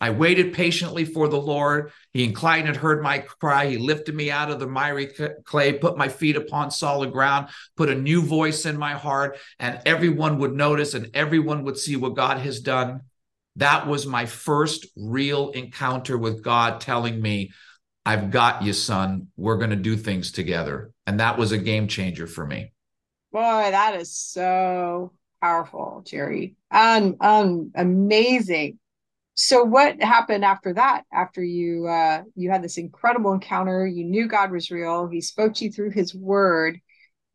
I 0.00 0.10
waited 0.10 0.54
patiently 0.54 1.04
for 1.04 1.28
the 1.28 1.40
Lord. 1.40 1.92
He 2.12 2.24
inclined 2.24 2.68
and 2.68 2.76
heard 2.76 3.02
my 3.02 3.18
cry. 3.18 3.66
He 3.66 3.76
lifted 3.76 4.14
me 4.14 4.30
out 4.30 4.50
of 4.50 4.58
the 4.58 4.66
miry 4.66 5.08
clay, 5.44 5.74
put 5.74 5.98
my 5.98 6.08
feet 6.08 6.36
upon 6.36 6.70
solid 6.70 7.12
ground, 7.12 7.48
put 7.76 7.90
a 7.90 7.94
new 7.94 8.22
voice 8.22 8.64
in 8.64 8.78
my 8.78 8.92
heart, 8.92 9.38
and 9.58 9.80
everyone 9.84 10.38
would 10.38 10.54
notice 10.54 10.94
and 10.94 11.10
everyone 11.14 11.64
would 11.64 11.78
see 11.78 11.96
what 11.96 12.16
God 12.16 12.38
has 12.38 12.60
done. 12.60 13.02
That 13.56 13.86
was 13.86 14.06
my 14.06 14.26
first 14.26 14.86
real 14.96 15.50
encounter 15.50 16.16
with 16.16 16.42
God 16.42 16.80
telling 16.80 17.20
me, 17.20 17.52
I've 18.06 18.30
got 18.30 18.62
you, 18.62 18.72
son. 18.72 19.28
We're 19.36 19.58
going 19.58 19.70
to 19.70 19.76
do 19.76 19.96
things 19.96 20.32
together. 20.32 20.92
And 21.06 21.20
that 21.20 21.36
was 21.36 21.52
a 21.52 21.58
game 21.58 21.86
changer 21.86 22.26
for 22.26 22.46
me. 22.46 22.72
Boy, 23.32 23.70
that 23.70 23.94
is 24.00 24.16
so 24.16 25.12
powerful, 25.40 26.02
Jerry. 26.04 26.56
Um, 26.70 27.16
um, 27.20 27.70
amazing. 27.74 28.79
So 29.42 29.64
what 29.64 30.02
happened 30.02 30.44
after 30.44 30.74
that? 30.74 31.04
After 31.10 31.42
you 31.42 31.86
uh 31.86 32.24
you 32.34 32.50
had 32.50 32.62
this 32.62 32.76
incredible 32.76 33.32
encounter, 33.32 33.86
you 33.86 34.04
knew 34.04 34.28
God 34.28 34.52
was 34.52 34.70
real, 34.70 35.08
he 35.08 35.22
spoke 35.22 35.54
to 35.54 35.64
you 35.64 35.72
through 35.72 35.92
his 35.92 36.14
word. 36.14 36.78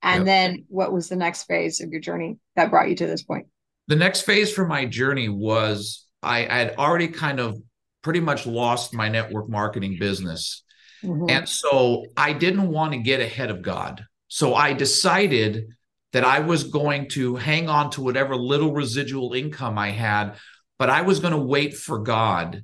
And 0.04 0.20
yep. 0.20 0.26
then 0.26 0.66
what 0.68 0.94
was 0.94 1.10
the 1.10 1.16
next 1.16 1.46
phase 1.46 1.82
of 1.82 1.90
your 1.90 2.02
journey 2.02 2.38
that 2.56 2.70
brought 2.70 2.90
you 2.90 2.96
to 2.98 3.08
this 3.08 3.24
point? 3.24 3.48
The 3.88 3.96
next 3.96 4.22
phase 4.22 4.54
for 4.54 4.68
my 4.68 4.86
journey 4.86 5.30
was 5.30 6.06
I 6.22 6.42
had 6.42 6.76
already 6.76 7.08
kind 7.08 7.40
of 7.40 7.60
pretty 8.04 8.20
much 8.20 8.46
lost 8.46 8.94
my 8.94 9.10
network 9.10 9.50
marketing 9.50 9.98
business. 10.00 10.64
Mm-hmm. 11.04 11.28
And 11.28 11.50
so 11.50 12.06
I 12.16 12.34
didn't 12.34 12.70
want 12.70 12.94
to 12.94 13.00
get 13.00 13.20
ahead 13.20 13.50
of 13.50 13.64
God. 13.64 14.06
So 14.28 14.54
I 14.54 14.74
decided 14.74 15.70
that 16.14 16.24
I 16.24 16.42
was 16.42 16.66
going 16.66 17.10
to 17.10 17.36
hang 17.36 17.68
on 17.68 17.90
to 17.92 18.02
whatever 18.02 18.36
little 18.36 18.74
residual 18.74 19.34
income 19.34 19.80
I 19.80 19.90
had 19.90 20.36
but 20.78 20.90
I 20.90 21.02
was 21.02 21.20
going 21.20 21.34
to 21.34 21.40
wait 21.40 21.76
for 21.76 22.00
God 22.00 22.64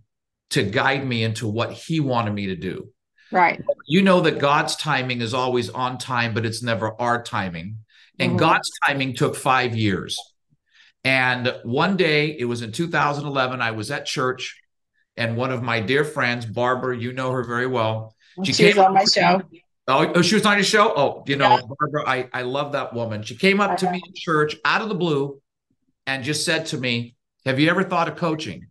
to 0.51 0.63
guide 0.63 1.05
me 1.05 1.23
into 1.23 1.47
what 1.47 1.71
He 1.71 1.99
wanted 1.99 2.33
me 2.33 2.47
to 2.47 2.55
do. 2.55 2.89
Right. 3.31 3.63
You 3.87 4.01
know 4.01 4.21
that 4.21 4.39
God's 4.39 4.75
timing 4.75 5.21
is 5.21 5.33
always 5.33 5.69
on 5.69 5.97
time, 5.97 6.33
but 6.33 6.45
it's 6.45 6.61
never 6.61 6.99
our 6.99 7.23
timing. 7.23 7.77
And 8.19 8.31
mm-hmm. 8.31 8.39
God's 8.39 8.69
timing 8.85 9.15
took 9.15 9.35
five 9.35 9.75
years. 9.75 10.19
And 11.03 11.55
one 11.63 11.97
day, 11.97 12.35
it 12.37 12.45
was 12.45 12.61
in 12.61 12.71
2011, 12.71 13.61
I 13.61 13.71
was 13.71 13.89
at 13.89 14.05
church, 14.05 14.61
and 15.17 15.35
one 15.35 15.51
of 15.51 15.63
my 15.63 15.79
dear 15.79 16.03
friends, 16.03 16.45
Barbara, 16.45 16.97
you 16.97 17.11
know 17.13 17.31
her 17.31 17.43
very 17.43 17.67
well. 17.67 18.15
She 18.43 18.53
She's 18.53 18.73
came 18.73 18.79
on 18.79 18.93
my 18.93 19.05
show. 19.05 19.41
Oh, 19.87 20.11
oh, 20.15 20.21
she 20.21 20.35
was 20.35 20.45
on 20.45 20.57
your 20.57 20.63
show? 20.63 20.93
Oh, 20.95 21.23
you 21.27 21.37
know, 21.37 21.49
yeah. 21.49 21.61
Barbara, 21.67 22.07
I, 22.07 22.29
I 22.31 22.41
love 22.43 22.73
that 22.73 22.93
woman. 22.93 23.23
She 23.23 23.35
came 23.35 23.59
up 23.59 23.77
to 23.77 23.91
me 23.91 24.01
in 24.05 24.13
church 24.15 24.55
out 24.63 24.81
of 24.81 24.89
the 24.89 24.95
blue 24.95 25.41
and 26.05 26.23
just 26.23 26.45
said 26.45 26.67
to 26.67 26.77
me, 26.77 27.15
have 27.45 27.59
you 27.59 27.69
ever 27.69 27.83
thought 27.83 28.07
of 28.07 28.15
coaching? 28.15 28.67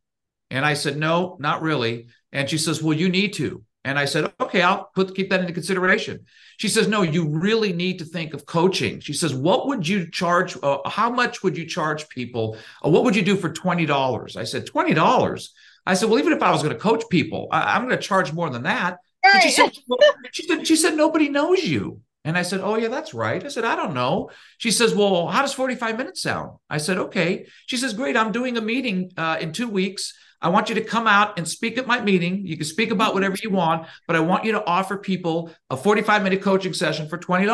And 0.50 0.64
I 0.64 0.74
said, 0.74 0.96
No, 0.96 1.36
not 1.40 1.62
really. 1.62 2.08
And 2.32 2.48
she 2.48 2.58
says, 2.58 2.82
Well, 2.82 2.96
you 2.96 3.08
need 3.08 3.32
to. 3.34 3.64
And 3.84 3.98
I 3.98 4.04
said, 4.04 4.32
Okay, 4.40 4.62
I'll 4.62 4.90
put 4.94 5.14
keep 5.14 5.30
that 5.30 5.40
into 5.40 5.52
consideration. 5.52 6.26
She 6.58 6.68
says, 6.68 6.88
No, 6.88 7.02
you 7.02 7.28
really 7.28 7.72
need 7.72 7.98
to 8.00 8.04
think 8.04 8.34
of 8.34 8.46
coaching. 8.46 9.00
She 9.00 9.12
says, 9.12 9.34
What 9.34 9.66
would 9.68 9.86
you 9.86 10.10
charge? 10.10 10.56
Uh, 10.62 10.78
how 10.88 11.10
much 11.10 11.42
would 11.42 11.56
you 11.56 11.66
charge 11.66 12.08
people? 12.08 12.56
Uh, 12.84 12.90
what 12.90 13.04
would 13.04 13.16
you 13.16 13.22
do 13.22 13.36
for 13.36 13.50
$20? 13.50 14.36
I 14.36 14.44
said, 14.44 14.66
$20. 14.66 15.48
I 15.86 15.94
said, 15.94 16.08
Well, 16.08 16.18
even 16.18 16.32
if 16.32 16.42
I 16.42 16.50
was 16.50 16.62
going 16.62 16.74
to 16.74 16.80
coach 16.80 17.04
people, 17.10 17.48
I- 17.50 17.76
am 17.76 17.86
going 17.86 17.96
to 17.96 18.02
charge 18.02 18.32
more 18.32 18.50
than 18.50 18.64
that. 18.64 18.98
Right. 19.24 19.42
She 19.42 19.50
said, 19.50 19.70
well, 19.86 19.98
she 20.32 20.46
said, 20.46 20.66
she 20.66 20.76
said, 20.76 20.96
nobody 20.96 21.28
knows 21.28 21.62
you. 21.62 22.00
And 22.24 22.36
I 22.36 22.42
said, 22.42 22.60
Oh, 22.60 22.76
yeah, 22.76 22.88
that's 22.88 23.14
right. 23.14 23.42
I 23.42 23.48
said, 23.48 23.64
I 23.64 23.76
don't 23.76 23.94
know. 23.94 24.30
She 24.58 24.70
says, 24.70 24.94
Well, 24.94 25.28
how 25.28 25.42
does 25.42 25.54
45 25.54 25.96
minutes 25.96 26.22
sound? 26.22 26.58
I 26.68 26.78
said, 26.78 26.98
Okay. 26.98 27.46
She 27.66 27.76
says, 27.76 27.94
Great. 27.94 28.16
I'm 28.16 28.32
doing 28.32 28.56
a 28.56 28.60
meeting 28.60 29.12
uh, 29.16 29.38
in 29.40 29.52
two 29.52 29.68
weeks. 29.68 30.14
I 30.42 30.48
want 30.48 30.68
you 30.68 30.74
to 30.76 30.80
come 30.80 31.06
out 31.06 31.38
and 31.38 31.46
speak 31.46 31.76
at 31.76 31.86
my 31.86 32.00
meeting. 32.00 32.46
You 32.46 32.56
can 32.56 32.64
speak 32.64 32.90
about 32.90 33.12
whatever 33.14 33.36
you 33.42 33.50
want, 33.50 33.86
but 34.06 34.16
I 34.16 34.20
want 34.20 34.44
you 34.44 34.52
to 34.52 34.64
offer 34.64 34.96
people 34.96 35.50
a 35.68 35.76
45 35.76 36.22
minute 36.22 36.42
coaching 36.42 36.72
session 36.72 37.08
for 37.08 37.18
$20. 37.18 37.46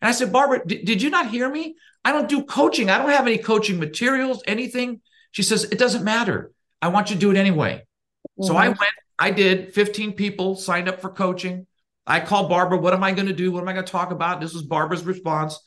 And 0.00 0.08
I 0.08 0.12
said, 0.12 0.32
Barbara, 0.32 0.66
did 0.66 1.02
you 1.02 1.10
not 1.10 1.28
hear 1.28 1.50
me? 1.50 1.76
I 2.04 2.12
don't 2.12 2.28
do 2.28 2.44
coaching. 2.44 2.88
I 2.88 2.98
don't 2.98 3.10
have 3.10 3.26
any 3.26 3.38
coaching 3.38 3.78
materials, 3.78 4.42
anything. 4.46 5.00
She 5.32 5.42
says, 5.42 5.64
It 5.64 5.78
doesn't 5.78 6.04
matter. 6.04 6.52
I 6.80 6.88
want 6.88 7.10
you 7.10 7.16
to 7.16 7.20
do 7.20 7.30
it 7.30 7.36
anyway. 7.36 7.82
Mm-hmm. 8.38 8.44
So 8.44 8.56
I 8.56 8.68
mm-hmm. 8.68 8.78
went, 8.78 8.92
I 9.18 9.30
did 9.30 9.74
15 9.74 10.12
people 10.12 10.56
signed 10.56 10.88
up 10.88 11.00
for 11.00 11.10
coaching. 11.10 11.66
I 12.08 12.20
called 12.20 12.48
Barbara, 12.48 12.78
what 12.78 12.94
am 12.94 13.04
I 13.04 13.12
going 13.12 13.28
to 13.28 13.34
do? 13.34 13.52
What 13.52 13.60
am 13.60 13.68
I 13.68 13.74
going 13.74 13.84
to 13.84 13.92
talk 13.92 14.10
about? 14.10 14.40
This 14.40 14.54
was 14.54 14.62
Barbara's 14.62 15.04
response. 15.04 15.60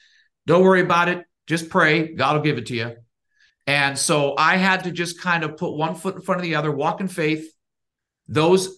Don't 0.47 0.63
worry 0.63 0.81
about 0.81 1.07
it. 1.07 1.23
Just 1.45 1.69
pray. 1.69 2.13
God 2.15 2.35
will 2.35 2.43
give 2.43 2.57
it 2.57 2.65
to 2.67 2.75
you. 2.75 2.95
And 3.67 3.97
so 3.97 4.35
I 4.37 4.57
had 4.57 4.85
to 4.85 4.91
just 4.91 5.21
kind 5.21 5.43
of 5.43 5.55
put 5.55 5.75
one 5.75 5.93
foot 5.93 6.15
in 6.15 6.21
front 6.21 6.39
of 6.39 6.43
the 6.43 6.55
other, 6.55 6.71
walk 6.71 6.99
in 6.99 7.07
faith. 7.07 7.47
Those 8.27 8.77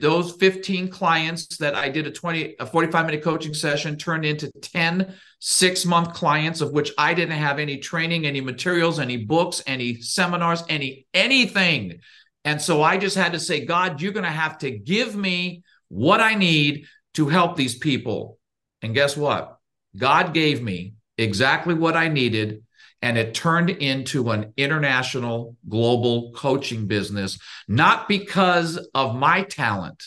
those 0.00 0.32
15 0.32 0.88
clients 0.88 1.56
that 1.56 1.74
I 1.74 1.88
did 1.88 2.06
a 2.06 2.10
20 2.10 2.56
a 2.60 2.66
45 2.66 3.06
minute 3.06 3.22
coaching 3.22 3.54
session 3.54 3.96
turned 3.96 4.26
into 4.26 4.52
10 4.60 5.14
6 5.38 5.84
month 5.86 6.12
clients 6.12 6.60
of 6.60 6.72
which 6.72 6.92
I 6.98 7.14
didn't 7.14 7.38
have 7.38 7.58
any 7.58 7.78
training, 7.78 8.26
any 8.26 8.42
materials, 8.42 8.98
any 8.98 9.16
books, 9.16 9.62
any 9.66 10.02
seminars, 10.02 10.62
any 10.68 11.06
anything. 11.14 12.00
And 12.44 12.60
so 12.60 12.82
I 12.82 12.98
just 12.98 13.16
had 13.16 13.32
to 13.32 13.40
say, 13.40 13.64
God, 13.64 14.02
you're 14.02 14.12
going 14.12 14.24
to 14.24 14.30
have 14.30 14.58
to 14.58 14.70
give 14.70 15.16
me 15.16 15.62
what 15.92 16.22
I 16.22 16.34
need 16.34 16.86
to 17.12 17.28
help 17.28 17.54
these 17.54 17.76
people. 17.76 18.38
And 18.80 18.94
guess 18.94 19.14
what? 19.14 19.58
God 19.94 20.32
gave 20.32 20.62
me 20.62 20.94
exactly 21.18 21.74
what 21.74 21.96
I 21.96 22.08
needed. 22.08 22.64
And 23.02 23.18
it 23.18 23.34
turned 23.34 23.68
into 23.68 24.30
an 24.30 24.54
international 24.56 25.56
global 25.68 26.32
coaching 26.32 26.86
business, 26.86 27.38
not 27.68 28.08
because 28.08 28.78
of 28.94 29.14
my 29.14 29.42
talent, 29.42 30.02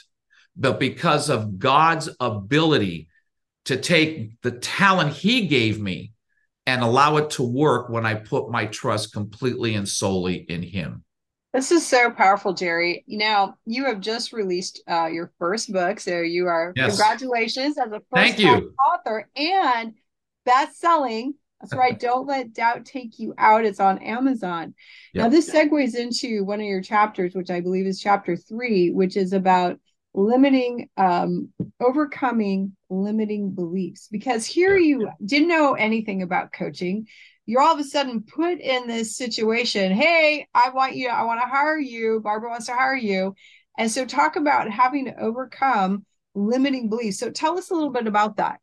but 0.55 0.79
because 0.79 1.29
of 1.29 1.59
God's 1.59 2.09
ability 2.19 3.09
to 3.65 3.77
take 3.77 4.41
the 4.41 4.51
talent 4.51 5.13
He 5.13 5.45
gave 5.45 5.79
me 5.79 6.13
and 6.65 6.81
allow 6.81 7.17
it 7.17 7.29
to 7.31 7.43
work 7.43 7.89
when 7.89 8.07
I 8.07 8.15
put 8.15 8.49
my 8.49 8.65
trust 8.65 9.13
completely 9.13 9.75
and 9.75 9.87
solely 9.87 10.37
in 10.37 10.63
Him. 10.63 11.03
This 11.55 11.71
is 11.71 11.87
so 11.87 12.11
powerful, 12.11 12.53
Jerry. 12.53 13.05
Now 13.07 13.55
you 13.65 13.85
have 13.85 14.01
just 14.01 14.33
released 14.33 14.83
uh, 14.89 15.05
your 15.05 15.31
first 15.39 15.71
book, 15.71 16.01
so 16.01 16.19
you 16.19 16.47
are 16.47 16.73
yes. 16.75 16.97
congratulations 16.97 17.77
as 17.77 17.93
a 17.93 18.01
first 18.13 18.43
author 18.43 19.29
and 19.37 19.93
best-selling. 20.43 21.35
That's 21.61 21.73
right. 21.73 21.97
Don't 21.99 22.27
let 22.27 22.51
doubt 22.51 22.83
take 22.83 23.19
you 23.19 23.33
out. 23.37 23.63
It's 23.63 23.79
on 23.79 23.99
Amazon. 23.99 24.73
Yep. 25.13 25.23
Now, 25.23 25.29
this 25.29 25.49
segues 25.49 25.95
into 25.95 26.43
one 26.43 26.59
of 26.59 26.65
your 26.65 26.81
chapters, 26.81 27.33
which 27.33 27.49
I 27.49 27.61
believe 27.61 27.85
is 27.85 28.01
chapter 28.01 28.35
three, 28.35 28.91
which 28.91 29.15
is 29.15 29.31
about 29.31 29.79
limiting, 30.13 30.89
um, 30.97 31.53
overcoming 31.79 32.75
limiting 32.89 33.51
beliefs. 33.51 34.09
Because 34.11 34.45
here 34.45 34.75
you 34.75 35.09
didn't 35.23 35.47
know 35.47 35.75
anything 35.75 36.21
about 36.21 36.51
coaching 36.51 37.07
you're 37.45 37.61
all 37.61 37.73
of 37.73 37.79
a 37.79 37.83
sudden 37.83 38.23
put 38.23 38.59
in 38.59 38.87
this 38.87 39.15
situation 39.15 39.91
hey 39.91 40.47
i 40.53 40.69
want 40.69 40.95
you 40.95 41.09
i 41.09 41.23
want 41.23 41.39
to 41.39 41.47
hire 41.47 41.77
you 41.77 42.19
barbara 42.23 42.49
wants 42.49 42.65
to 42.65 42.73
hire 42.73 42.95
you. 42.95 43.35
And 43.77 43.91
so 43.91 44.05
talk 44.05 44.35
about 44.35 44.69
having 44.69 45.05
to 45.05 45.19
overcome 45.19 46.05
limiting 46.33 46.89
beliefs. 46.89 47.19
So 47.19 47.29
tell 47.29 47.57
us 47.57 47.71
a 47.71 47.73
little 47.73 47.91
bit 47.91 48.07
about 48.07 48.37
that. 48.37 48.59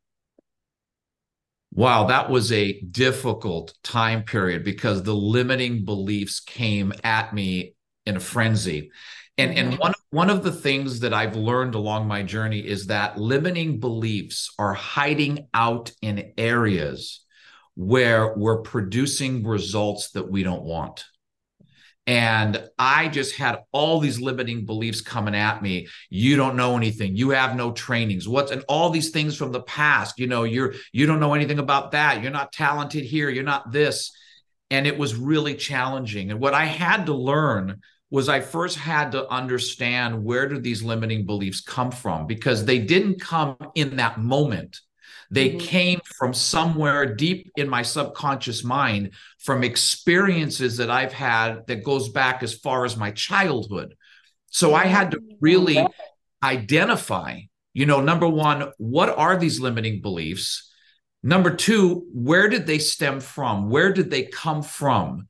Wow 1.74 2.06
that 2.08 2.28
was 2.28 2.52
a 2.52 2.80
difficult 2.82 3.72
time 3.82 4.24
period 4.24 4.62
because 4.62 5.02
the 5.02 5.14
limiting 5.14 5.86
beliefs 5.86 6.38
came 6.40 6.92
at 7.02 7.32
me 7.32 7.74
in 8.04 8.16
a 8.16 8.20
frenzy. 8.20 8.90
And 9.38 9.56
and 9.56 9.72
mm-hmm. 9.72 9.80
one 9.80 9.94
one 10.10 10.30
of 10.30 10.42
the 10.42 10.52
things 10.52 11.00
that 11.00 11.14
I've 11.14 11.36
learned 11.36 11.74
along 11.74 12.06
my 12.06 12.22
journey 12.22 12.60
is 12.60 12.88
that 12.88 13.18
limiting 13.18 13.80
beliefs 13.80 14.52
are 14.58 14.74
hiding 14.74 15.48
out 15.54 15.92
in 16.02 16.32
areas 16.36 17.24
where 17.74 18.34
we're 18.34 18.62
producing 18.62 19.46
results 19.46 20.10
that 20.10 20.30
we 20.30 20.42
don't 20.42 20.62
want. 20.62 21.04
And 22.06 22.68
I 22.78 23.08
just 23.08 23.36
had 23.36 23.60
all 23.70 24.00
these 24.00 24.20
limiting 24.20 24.66
beliefs 24.66 25.00
coming 25.00 25.36
at 25.36 25.62
me. 25.62 25.86
You 26.10 26.36
don't 26.36 26.56
know 26.56 26.76
anything. 26.76 27.14
You 27.14 27.30
have 27.30 27.54
no 27.54 27.70
trainings. 27.70 28.28
What's 28.28 28.50
and 28.50 28.64
all 28.68 28.90
these 28.90 29.10
things 29.10 29.36
from 29.36 29.52
the 29.52 29.62
past. 29.62 30.18
You 30.18 30.26
know, 30.26 30.42
you're 30.42 30.74
you 30.92 31.06
don't 31.06 31.20
know 31.20 31.34
anything 31.34 31.60
about 31.60 31.92
that. 31.92 32.20
You're 32.20 32.32
not 32.32 32.52
talented 32.52 33.04
here. 33.04 33.30
You're 33.30 33.44
not 33.44 33.70
this. 33.70 34.10
And 34.70 34.86
it 34.86 34.98
was 34.98 35.14
really 35.14 35.54
challenging. 35.54 36.32
And 36.32 36.40
what 36.40 36.54
I 36.54 36.64
had 36.64 37.06
to 37.06 37.14
learn 37.14 37.80
was 38.10 38.28
I 38.28 38.40
first 38.40 38.78
had 38.78 39.12
to 39.12 39.28
understand 39.30 40.24
where 40.24 40.48
do 40.48 40.58
these 40.58 40.82
limiting 40.82 41.24
beliefs 41.24 41.60
come 41.60 41.90
from 41.90 42.26
because 42.26 42.64
they 42.64 42.78
didn't 42.78 43.20
come 43.20 43.56
in 43.74 43.96
that 43.96 44.18
moment. 44.18 44.80
They 45.32 45.48
mm-hmm. 45.48 45.58
came 45.58 46.00
from 46.04 46.32
somewhere 46.32 47.14
deep 47.14 47.50
in 47.56 47.68
my 47.68 47.82
subconscious 47.82 48.62
mind 48.62 49.14
from 49.40 49.64
experiences 49.64 50.76
that 50.76 50.90
I've 50.90 51.12
had 51.12 51.66
that 51.66 51.82
goes 51.82 52.10
back 52.10 52.44
as 52.44 52.54
far 52.54 52.84
as 52.84 52.96
my 52.96 53.10
childhood. 53.10 53.96
So 54.50 54.74
I 54.74 54.84
had 54.84 55.10
to 55.10 55.20
really 55.40 55.84
identify 56.42 57.40
you 57.74 57.86
know, 57.86 58.00
number 58.00 58.28
one, 58.28 58.70
what 58.78 59.08
are 59.08 59.36
these 59.36 59.60
limiting 59.60 60.02
beliefs? 60.02 60.70
Number 61.22 61.54
two, 61.54 62.06
where 62.12 62.48
did 62.48 62.66
they 62.66 62.78
stem 62.78 63.20
from? 63.20 63.70
Where 63.70 63.92
did 63.92 64.10
they 64.10 64.24
come 64.24 64.62
from? 64.62 65.28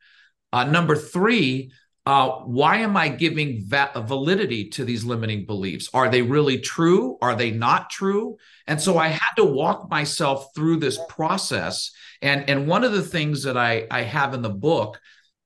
Uh, 0.53 0.65
number 0.65 0.97
three, 0.97 1.73
uh, 2.05 2.31
why 2.41 2.79
am 2.79 2.97
I 2.97 3.09
giving 3.09 3.65
va- 3.65 3.93
validity 3.95 4.71
to 4.71 4.85
these 4.85 5.05
limiting 5.05 5.47
beliefs? 5.47 5.89
Are 5.95 6.09
they 6.09 6.23
really 6.23 6.59
true? 6.59 7.17
Are 7.23 7.37
they 7.37 7.53
not 7.53 7.91
true? 7.91 8.37
And 8.67 8.81
so 8.81 8.99
I 8.99 9.09
had 9.09 9.35
to 9.37 9.45
walk 9.45 9.89
myself 9.89 10.49
through 10.55 10.79
this 10.79 10.99
process. 11.09 11.93
And, 12.21 12.49
and 12.51 12.67
one 12.67 12.83
of 12.83 12.93
the 12.93 13.03
things 13.03 13.45
that 13.45 13.57
I, 13.57 13.87
I 13.91 14.03
have 14.03 14.35
in 14.35 14.43
the 14.43 14.51
book 14.51 15.01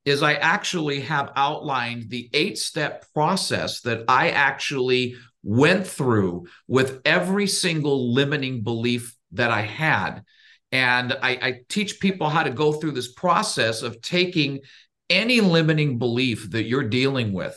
is 0.06 0.22
I 0.22 0.34
actually 0.34 1.00
have 1.00 1.32
outlined 1.36 2.08
the 2.08 2.30
eight 2.32 2.58
step 2.58 3.04
process 3.12 3.80
that 3.82 4.04
I 4.08 4.30
actually 4.30 5.16
went 5.42 5.86
through 5.86 6.46
with 6.66 7.02
every 7.04 7.48
single 7.48 8.14
limiting 8.14 8.62
belief 8.62 9.14
that 9.32 9.50
I 9.50 9.62
had. 9.62 10.22
And 10.72 11.12
I, 11.12 11.30
I, 11.30 11.60
teach 11.68 12.00
people 12.00 12.28
how 12.28 12.42
to 12.42 12.50
go 12.50 12.72
through 12.72 12.92
this 12.92 13.12
process 13.12 13.82
of 13.82 14.00
taking 14.02 14.60
any 15.10 15.40
limiting 15.40 15.98
belief 15.98 16.50
that 16.50 16.64
you're 16.64 16.88
dealing 16.88 17.32
with 17.32 17.56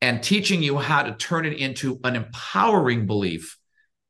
and 0.00 0.22
teaching 0.22 0.62
you 0.62 0.78
how 0.78 1.02
to 1.02 1.14
turn 1.14 1.44
it 1.44 1.58
into 1.58 2.00
an 2.04 2.16
empowering 2.16 3.06
belief 3.06 3.58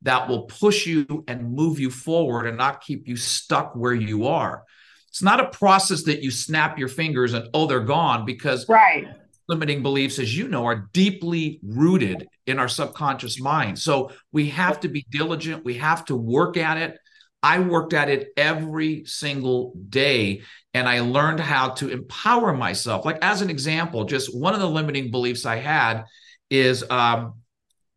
that 0.03 0.27
will 0.27 0.43
push 0.43 0.87
you 0.87 1.23
and 1.27 1.53
move 1.53 1.79
you 1.79 1.91
forward 1.91 2.47
and 2.47 2.57
not 2.57 2.81
keep 2.81 3.07
you 3.07 3.15
stuck 3.15 3.75
where 3.75 3.93
you 3.93 4.27
are. 4.27 4.63
It's 5.09 5.21
not 5.21 5.39
a 5.39 5.49
process 5.49 6.03
that 6.03 6.23
you 6.23 6.31
snap 6.31 6.79
your 6.79 6.87
fingers 6.87 7.33
and 7.33 7.49
oh 7.53 7.67
they're 7.67 7.81
gone 7.81 8.25
because 8.25 8.67
right 8.69 9.07
limiting 9.51 9.83
beliefs 9.83 10.17
as 10.17 10.35
you 10.35 10.47
know 10.47 10.65
are 10.65 10.87
deeply 10.93 11.59
rooted 11.61 12.27
in 12.47 12.57
our 12.57 12.69
subconscious 12.69 13.39
mind. 13.39 13.77
So 13.77 14.11
we 14.31 14.49
have 14.49 14.79
to 14.79 14.87
be 14.87 15.05
diligent, 15.09 15.65
we 15.65 15.75
have 15.75 16.05
to 16.05 16.15
work 16.15 16.55
at 16.55 16.77
it. 16.77 16.97
I 17.43 17.59
worked 17.59 17.93
at 17.93 18.09
it 18.09 18.29
every 18.37 19.05
single 19.05 19.73
day 19.89 20.43
and 20.73 20.87
I 20.87 21.01
learned 21.01 21.39
how 21.39 21.69
to 21.69 21.89
empower 21.89 22.53
myself. 22.53 23.03
Like, 23.03 23.17
as 23.21 23.41
an 23.41 23.49
example, 23.49 24.05
just 24.05 24.35
one 24.35 24.53
of 24.53 24.59
the 24.59 24.69
limiting 24.69 25.11
beliefs 25.11 25.45
I 25.45 25.57
had 25.57 26.05
is 26.49 26.83
um, 26.89 27.35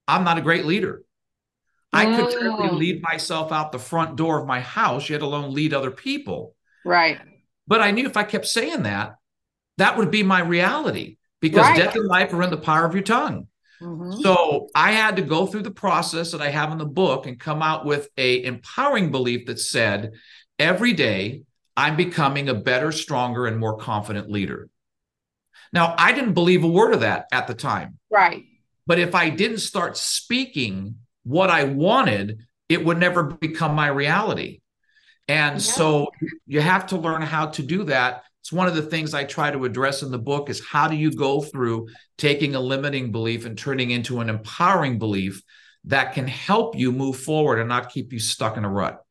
I'm 0.09 0.25
not 0.25 0.39
a 0.39 0.43
great 0.43 0.65
leader. 0.65 1.03
I 1.93 2.07
could 2.07 2.35
mm. 2.35 2.73
lead 2.73 3.03
myself 3.03 3.53
out 3.53 3.71
the 3.71 3.79
front 3.79 4.17
door 4.17 4.41
of 4.41 4.49
my 4.49 4.61
house, 4.61 5.09
yet 5.09 5.23
alone 5.23 5.55
lead 5.55 5.73
other 5.73 5.93
people. 5.93 6.57
Right. 6.85 7.21
But 7.69 7.81
I 7.83 7.93
knew 7.93 8.07
if 8.07 8.17
I 8.17 8.25
kept 8.25 8.47
saying 8.47 8.83
that, 8.83 9.15
that 9.79 9.97
would 9.97 10.11
be 10.11 10.25
my 10.25 10.41
reality 10.41 11.19
because 11.41 11.63
right. 11.63 11.77
death 11.77 11.95
and 11.95 12.07
life 12.07 12.33
are 12.33 12.43
in 12.43 12.51
the 12.51 12.57
power 12.57 12.85
of 12.85 12.95
your 12.95 13.05
tongue. 13.05 13.47
Mm-hmm. 13.85 14.23
So 14.23 14.69
I 14.75 14.93
had 14.93 15.17
to 15.17 15.23
go 15.23 15.47
through 15.47 15.63
the 15.63 15.71
process 15.71 16.33
that 16.33 16.41
I 16.41 16.49
have 16.49 16.73
in 16.73 16.79
the 16.79 16.87
book 16.87 17.27
and 17.27 17.39
come 17.39 17.63
out 17.63 17.85
with 17.85 18.09
a 18.17 18.43
empowering 18.45 19.11
belief 19.11 19.47
that 19.47 19.61
said, 19.61 20.13
every 20.59 20.95
day 20.95 21.43
I'm 21.77 21.97
becoming 21.97 22.49
a 22.49 22.55
better, 22.55 22.93
stronger, 22.93 23.47
and 23.47 23.59
more 23.59 23.77
confident 23.77 24.31
leader. 24.31 24.69
Now, 25.73 25.95
I 25.99 26.13
didn't 26.13 26.35
believe 26.35 26.65
a 26.65 26.69
word 26.69 26.95
of 26.95 27.01
that 27.01 27.27
at 27.33 27.47
the 27.47 27.55
time. 27.55 27.99
Right. 28.11 28.45
But 28.87 28.99
if 28.99 29.15
I 29.15 29.29
didn't 29.29 29.59
start 29.59 29.97
speaking 29.97 30.97
what 31.25 31.51
I 31.51 31.65
wanted, 31.65 32.47
it 32.69 32.85
would 32.85 32.99
never 32.99 33.25
become 33.25 33.75
my 33.75 33.89
reality. 33.89 34.61
And 35.27 35.55
yeah. 35.55 35.59
so 35.59 36.11
you 36.47 36.61
have 36.61 36.87
to 36.89 36.97
learn 36.97 37.23
how 37.23 37.47
to 37.47 37.63
do 37.63 37.85
that 37.85 38.25
it's 38.45 38.53
one 38.53 38.69
of 38.69 38.75
the 38.75 38.83
things 38.83 39.15
I 39.15 39.25
try 39.25 39.51
to 39.51 39.65
address 39.65 40.03
in 40.03 40.11
the 40.11 40.19
book 40.19 40.51
is 40.51 40.63
how 40.67 40.87
do 40.87 40.95
you 40.95 41.11
go 41.11 41.41
through 41.41 41.89
taking 42.19 42.55
a 42.55 42.61
limiting 42.61 43.11
belief 43.11 43.47
and 43.47 43.57
turning 43.57 43.91
into 43.91 44.21
an 44.21 44.29
empowering 44.29 44.99
belief 44.99 45.43
that 45.85 46.13
can 46.13 46.29
help 46.29 46.77
you 46.77 46.93
move 46.93 47.17
forward 47.17 47.59
and 47.59 47.71
not 47.71 47.89
keep 47.89 48.13
you 48.13 48.19
stuck 48.19 48.59
in 48.59 48.67
a 48.67 48.69
rut. 48.69 49.03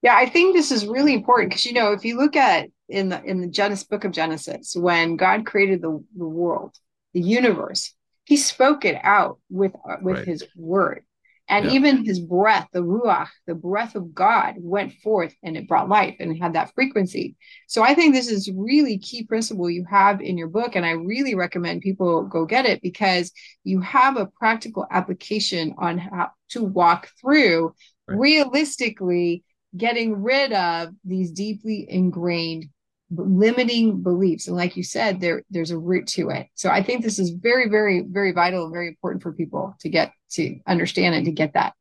Yeah, 0.00 0.16
I 0.16 0.24
think 0.24 0.56
this 0.56 0.72
is 0.72 0.86
really 0.86 1.12
important 1.12 1.50
because 1.50 1.66
you 1.66 1.74
know 1.74 1.92
if 1.92 2.06
you 2.06 2.16
look 2.16 2.36
at 2.36 2.70
in 2.88 3.10
the 3.10 3.22
in 3.22 3.42
the 3.42 3.48
Genesis 3.48 3.84
book 3.84 4.04
of 4.04 4.12
Genesis 4.12 4.74
when 4.74 5.16
God 5.16 5.44
created 5.44 5.82
the, 5.82 6.02
the 6.16 6.24
world, 6.24 6.74
the 7.12 7.20
universe, 7.20 7.92
he 8.24 8.38
spoke 8.38 8.86
it 8.86 8.98
out 9.02 9.40
with 9.50 9.72
with 10.00 10.16
right. 10.16 10.26
his 10.26 10.42
word. 10.56 11.04
And 11.50 11.66
yeah. 11.66 11.72
even 11.72 12.04
his 12.04 12.20
breath, 12.20 12.68
the 12.72 12.80
ruach, 12.80 13.28
the 13.48 13.56
breath 13.56 13.96
of 13.96 14.14
God 14.14 14.54
went 14.58 14.92
forth 15.02 15.34
and 15.42 15.56
it 15.56 15.66
brought 15.66 15.88
life 15.88 16.14
and 16.20 16.30
it 16.30 16.40
had 16.40 16.52
that 16.52 16.72
frequency. 16.76 17.34
So 17.66 17.82
I 17.82 17.92
think 17.92 18.14
this 18.14 18.30
is 18.30 18.48
really 18.54 18.98
key 18.98 19.24
principle 19.24 19.68
you 19.68 19.84
have 19.90 20.20
in 20.20 20.38
your 20.38 20.46
book. 20.46 20.76
And 20.76 20.86
I 20.86 20.92
really 20.92 21.34
recommend 21.34 21.82
people 21.82 22.22
go 22.22 22.46
get 22.46 22.66
it 22.66 22.80
because 22.82 23.32
you 23.64 23.80
have 23.80 24.16
a 24.16 24.26
practical 24.26 24.86
application 24.92 25.74
on 25.76 25.98
how 25.98 26.30
to 26.50 26.62
walk 26.62 27.08
through 27.20 27.74
right. 28.06 28.16
realistically 28.16 29.42
getting 29.76 30.22
rid 30.22 30.52
of 30.52 30.90
these 31.04 31.32
deeply 31.32 31.84
ingrained 31.88 32.66
limiting 33.10 34.02
beliefs. 34.02 34.46
And 34.46 34.56
like 34.56 34.76
you 34.76 34.82
said 34.82 35.20
there 35.20 35.42
there's 35.50 35.70
a 35.70 35.78
root 35.78 36.06
to 36.08 36.30
it. 36.30 36.46
So 36.54 36.70
i 36.70 36.82
think 36.82 37.02
this 37.02 37.18
is 37.18 37.30
very 37.30 37.68
very 37.68 38.02
very 38.06 38.32
vital 38.32 38.64
and 38.64 38.72
very 38.72 38.88
important 38.88 39.22
for 39.22 39.32
people 39.32 39.74
to 39.80 39.88
get 39.88 40.12
to 40.32 40.58
understand 40.66 41.14
and 41.14 41.24
to 41.24 41.32
get 41.32 41.54
that. 41.54 41.74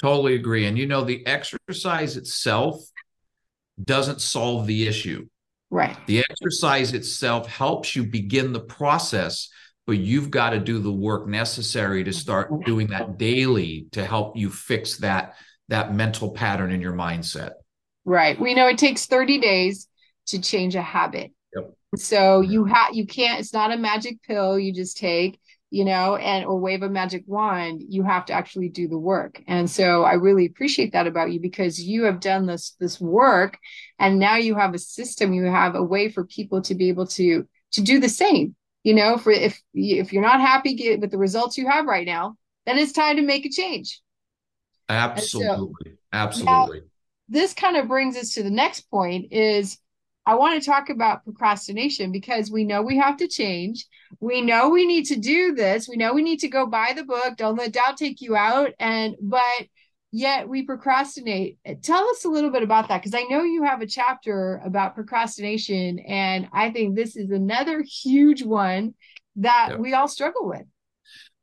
Totally 0.00 0.34
agree. 0.34 0.66
And 0.66 0.78
you 0.78 0.86
know 0.86 1.02
the 1.02 1.26
exercise 1.26 2.16
itself 2.16 2.80
doesn't 3.82 4.20
solve 4.20 4.66
the 4.66 4.86
issue. 4.86 5.26
Right. 5.70 5.96
The 6.06 6.20
exercise 6.30 6.94
itself 6.94 7.46
helps 7.46 7.94
you 7.94 8.04
begin 8.04 8.52
the 8.52 8.60
process 8.60 9.48
but 9.88 9.96
you've 9.96 10.30
got 10.30 10.50
to 10.50 10.58
do 10.58 10.80
the 10.80 10.92
work 10.92 11.26
necessary 11.26 12.04
to 12.04 12.12
start 12.12 12.50
mm-hmm. 12.50 12.62
doing 12.64 12.86
that 12.88 13.16
daily 13.16 13.86
to 13.90 14.04
help 14.04 14.36
you 14.36 14.50
fix 14.50 14.98
that 14.98 15.34
that 15.68 15.94
mental 15.94 16.30
pattern 16.30 16.70
in 16.70 16.82
your 16.82 16.92
mindset. 16.92 17.52
Right. 18.04 18.38
We 18.38 18.54
know 18.54 18.68
it 18.68 18.78
takes 18.78 19.06
30 19.06 19.38
days 19.38 19.88
to 20.28 20.40
change 20.40 20.74
a 20.74 20.82
habit. 20.82 21.32
Yep. 21.54 21.74
So 21.96 22.40
you 22.40 22.64
have 22.64 22.94
you 22.94 23.06
can't 23.06 23.40
it's 23.40 23.52
not 23.52 23.72
a 23.72 23.76
magic 23.76 24.22
pill 24.22 24.58
you 24.58 24.72
just 24.72 24.96
take, 24.98 25.40
you 25.70 25.84
know, 25.84 26.16
and 26.16 26.44
or 26.44 26.58
wave 26.58 26.82
a 26.82 26.88
magic 26.88 27.24
wand. 27.26 27.82
You 27.88 28.02
have 28.02 28.26
to 28.26 28.32
actually 28.32 28.68
do 28.68 28.88
the 28.88 28.98
work. 28.98 29.42
And 29.46 29.70
so 29.70 30.04
I 30.04 30.14
really 30.14 30.46
appreciate 30.46 30.92
that 30.92 31.06
about 31.06 31.32
you 31.32 31.40
because 31.40 31.80
you 31.80 32.04
have 32.04 32.20
done 32.20 32.46
this 32.46 32.76
this 32.78 33.00
work 33.00 33.58
and 33.98 34.18
now 34.18 34.36
you 34.36 34.54
have 34.54 34.74
a 34.74 34.78
system, 34.78 35.32
you 35.32 35.44
have 35.44 35.74
a 35.74 35.82
way 35.82 36.10
for 36.10 36.24
people 36.24 36.62
to 36.62 36.74
be 36.74 36.88
able 36.88 37.06
to 37.08 37.46
to 37.72 37.80
do 37.80 38.00
the 38.00 38.08
same. 38.08 38.54
You 38.84 38.94
know, 38.94 39.18
for 39.18 39.32
if 39.32 39.60
if 39.74 40.12
you're 40.12 40.22
not 40.22 40.40
happy 40.40 40.74
get, 40.74 41.00
with 41.00 41.10
the 41.10 41.18
results 41.18 41.58
you 41.58 41.68
have 41.68 41.86
right 41.86 42.06
now, 42.06 42.36
then 42.66 42.78
it's 42.78 42.92
time 42.92 43.16
to 43.16 43.22
make 43.22 43.44
a 43.46 43.50
change. 43.50 44.00
Absolutely. 44.88 45.92
So, 45.92 45.98
Absolutely. 46.12 46.82
this 47.28 47.52
kind 47.54 47.76
of 47.76 47.88
brings 47.88 48.16
us 48.16 48.34
to 48.34 48.42
the 48.42 48.50
next 48.50 48.90
point 48.90 49.32
is 49.32 49.78
I 50.28 50.34
want 50.34 50.62
to 50.62 50.70
talk 50.70 50.90
about 50.90 51.24
procrastination 51.24 52.12
because 52.12 52.50
we 52.50 52.62
know 52.62 52.82
we 52.82 52.98
have 52.98 53.16
to 53.16 53.26
change. 53.26 53.86
We 54.20 54.42
know 54.42 54.68
we 54.68 54.84
need 54.84 55.06
to 55.06 55.16
do 55.16 55.54
this. 55.54 55.88
We 55.88 55.96
know 55.96 56.12
we 56.12 56.20
need 56.20 56.40
to 56.40 56.48
go 56.48 56.66
buy 56.66 56.92
the 56.94 57.02
book. 57.02 57.38
Don't 57.38 57.56
let 57.56 57.72
doubt 57.72 57.96
take 57.96 58.20
you 58.20 58.36
out. 58.36 58.72
And, 58.78 59.16
but 59.22 59.40
yet 60.12 60.46
we 60.46 60.66
procrastinate. 60.66 61.56
Tell 61.82 62.06
us 62.10 62.26
a 62.26 62.28
little 62.28 62.50
bit 62.50 62.62
about 62.62 62.88
that 62.88 63.02
because 63.02 63.18
I 63.18 63.22
know 63.30 63.42
you 63.42 63.62
have 63.62 63.80
a 63.80 63.86
chapter 63.86 64.60
about 64.62 64.94
procrastination. 64.94 65.98
And 66.00 66.50
I 66.52 66.72
think 66.72 66.94
this 66.94 67.16
is 67.16 67.30
another 67.30 67.82
huge 67.82 68.42
one 68.42 68.92
that 69.36 69.80
we 69.80 69.94
all 69.94 70.08
struggle 70.08 70.46
with. 70.46 70.66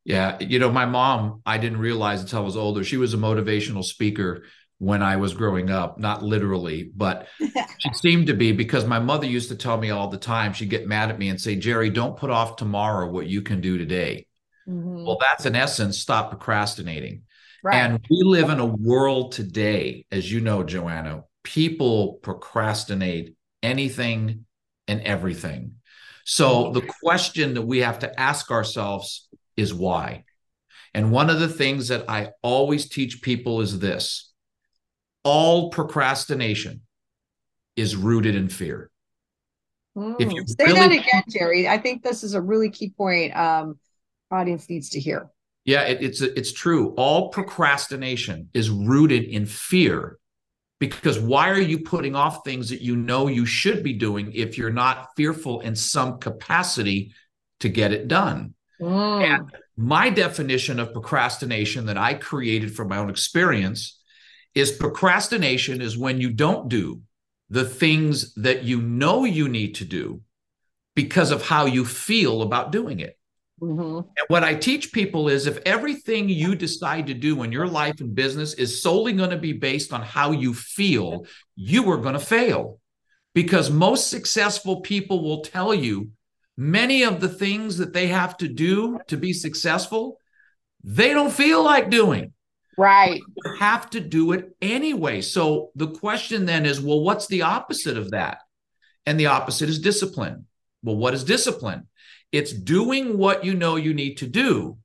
Yeah. 0.03 0.37
You 0.39 0.59
know, 0.59 0.71
my 0.71 0.85
mom, 0.85 1.41
I 1.43 1.57
didn't 1.57 1.79
realize 1.79 2.21
until 2.21 2.37
I 2.37 2.43
was 2.43 2.55
older, 2.55 2.83
she 2.83 2.97
was 2.97 3.15
a 3.15 3.17
motivational 3.17 3.83
speaker 3.83 4.43
when 4.79 5.01
I 5.01 5.15
was 5.15 5.33
growing 5.33 5.69
up, 5.69 5.99
not 5.99 6.23
literally, 6.23 6.91
but 6.95 7.27
she 7.79 7.93
seemed 7.93 8.27
to 8.27 8.33
be 8.33 8.51
because 8.51 8.85
my 8.85 8.99
mother 8.99 9.25
used 9.25 9.49
to 9.49 9.55
tell 9.55 9.77
me 9.77 9.89
all 9.89 10.09
the 10.09 10.17
time, 10.17 10.53
she'd 10.53 10.69
get 10.69 10.87
mad 10.87 11.09
at 11.09 11.19
me 11.19 11.29
and 11.29 11.39
say, 11.39 11.55
Jerry, 11.55 11.89
don't 11.89 12.17
put 12.17 12.29
off 12.29 12.57
tomorrow 12.57 13.09
what 13.09 13.27
you 13.27 13.41
can 13.41 13.61
do 13.61 13.77
today. 13.77 14.27
Mm-hmm. 14.67 15.05
Well, 15.05 15.17
that's 15.19 15.45
in 15.45 15.55
essence, 15.55 15.99
stop 15.99 16.29
procrastinating. 16.29 17.23
Right. 17.63 17.75
And 17.75 18.05
we 18.09 18.21
live 18.23 18.49
in 18.49 18.59
a 18.59 18.65
world 18.65 19.31
today, 19.31 20.05
as 20.11 20.31
you 20.31 20.41
know, 20.41 20.63
Joanna, 20.63 21.23
people 21.43 22.19
procrastinate 22.21 23.35
anything 23.63 24.45
and 24.87 25.01
everything. 25.01 25.75
So 26.25 26.71
the 26.71 26.87
question 27.03 27.53
that 27.53 27.61
we 27.61 27.79
have 27.79 27.99
to 27.99 28.19
ask 28.19 28.51
ourselves 28.51 29.27
is 29.55 29.73
why? 29.73 30.25
And 30.93 31.11
one 31.11 31.29
of 31.29 31.39
the 31.39 31.49
things 31.49 31.89
that 31.89 32.09
I 32.09 32.29
always 32.41 32.89
teach 32.89 33.21
people 33.21 33.61
is 33.61 33.79
this 33.79 34.31
all 35.25 35.69
procrastination 35.71 36.81
is 37.75 37.97
rooted 37.97 38.35
in 38.35 38.47
fear. 38.47 38.89
Mm. 39.97 40.15
If 40.19 40.31
you 40.31 40.45
say 40.47 40.65
really 40.65 40.79
that 40.79 40.91
again, 40.91 41.23
Jerry, 41.29 41.67
I 41.67 41.77
think 41.77 42.03
this 42.03 42.23
is 42.23 42.33
a 42.33 42.41
really 42.41 42.69
key 42.69 42.91
point. 42.95 43.35
Um, 43.35 43.79
audience 44.31 44.69
needs 44.69 44.89
to 44.91 44.99
hear. 44.99 45.29
Yeah, 45.65 45.81
it, 45.83 46.01
it's 46.01 46.21
it's 46.21 46.53
true. 46.53 46.93
All 46.95 47.29
procrastination 47.29 48.49
is 48.53 48.69
rooted 48.69 49.23
in 49.23 49.45
fear, 49.45 50.19
because 50.79 51.19
why 51.19 51.49
are 51.49 51.59
you 51.59 51.79
putting 51.79 52.15
off 52.15 52.45
things 52.45 52.69
that 52.69 52.81
you 52.81 52.95
know 52.95 53.27
you 53.27 53.45
should 53.45 53.83
be 53.83 53.93
doing 53.93 54.31
if 54.33 54.57
you're 54.57 54.69
not 54.69 55.09
fearful 55.17 55.61
in 55.61 55.75
some 55.75 56.19
capacity 56.19 57.13
to 57.61 57.69
get 57.69 57.91
it 57.91 58.07
done? 58.07 58.53
Mm. 58.79 59.23
And 59.23 59.51
my 59.75 60.09
definition 60.09 60.79
of 60.79 60.93
procrastination 60.93 61.87
that 61.87 61.97
I 61.97 62.13
created 62.13 62.75
from 62.75 62.89
my 62.89 62.97
own 62.97 63.09
experience 63.09 63.99
is 64.55 64.71
procrastination 64.71 65.81
is 65.81 65.97
when 65.97 66.19
you 66.19 66.31
don't 66.31 66.69
do 66.69 67.01
the 67.49 67.65
things 67.65 68.33
that 68.35 68.63
you 68.63 68.81
know 68.81 69.25
you 69.25 69.47
need 69.49 69.75
to 69.75 69.85
do 69.85 70.21
because 70.95 71.31
of 71.31 71.45
how 71.45 71.65
you 71.65 71.85
feel 71.85 72.41
about 72.41 72.71
doing 72.71 73.01
it. 73.01 73.17
Mm-hmm. 73.61 73.97
And 73.97 74.25
what 74.27 74.43
I 74.43 74.55
teach 74.55 74.91
people 74.91 75.29
is 75.29 75.45
if 75.45 75.59
everything 75.65 76.27
you 76.27 76.55
decide 76.55 77.07
to 77.07 77.13
do 77.13 77.43
in 77.43 77.51
your 77.51 77.67
life 77.67 77.99
and 77.99 78.15
business 78.15 78.53
is 78.53 78.81
solely 78.81 79.13
going 79.13 79.29
to 79.29 79.37
be 79.37 79.53
based 79.53 79.93
on 79.93 80.01
how 80.01 80.31
you 80.31 80.53
feel, 80.53 81.25
you 81.55 81.89
are 81.91 81.97
going 81.97 82.13
to 82.13 82.19
fail. 82.19 82.79
Because 83.33 83.69
most 83.69 84.09
successful 84.09 84.81
people 84.81 85.21
will 85.21 85.41
tell 85.41 85.73
you 85.73 86.11
many 86.57 87.03
of 87.03 87.19
the 87.19 87.29
things 87.29 87.77
that 87.77 87.93
they 87.93 88.07
have 88.07 88.37
to 88.37 88.47
do 88.47 88.99
to 89.07 89.17
be 89.17 89.33
successful, 89.33 90.19
they 90.83 91.13
don't 91.13 91.31
feel 91.31 91.63
like 91.63 91.89
doing. 91.89 92.31
Right. 92.77 93.21
You 93.43 93.53
have 93.59 93.89
to 93.91 93.99
do 93.99 94.33
it 94.33 94.55
anyway. 94.61 95.21
So 95.21 95.71
the 95.75 95.87
question 95.87 96.45
then 96.45 96.65
is 96.65 96.81
well, 96.81 97.01
what's 97.01 97.27
the 97.27 97.43
opposite 97.43 97.97
of 97.97 98.11
that? 98.11 98.39
And 99.05 99.19
the 99.19 99.27
opposite 99.27 99.69
is 99.69 99.79
discipline. 99.79 100.47
Well, 100.83 100.97
what 100.97 101.13
is 101.13 101.23
discipline? 101.23 101.87
It's 102.31 102.51
doing 102.51 103.17
what 103.17 103.45
you 103.45 103.53
know 103.53 103.75
you 103.75 103.93
need 103.93 104.15
to 104.17 104.27
do, 104.27 104.77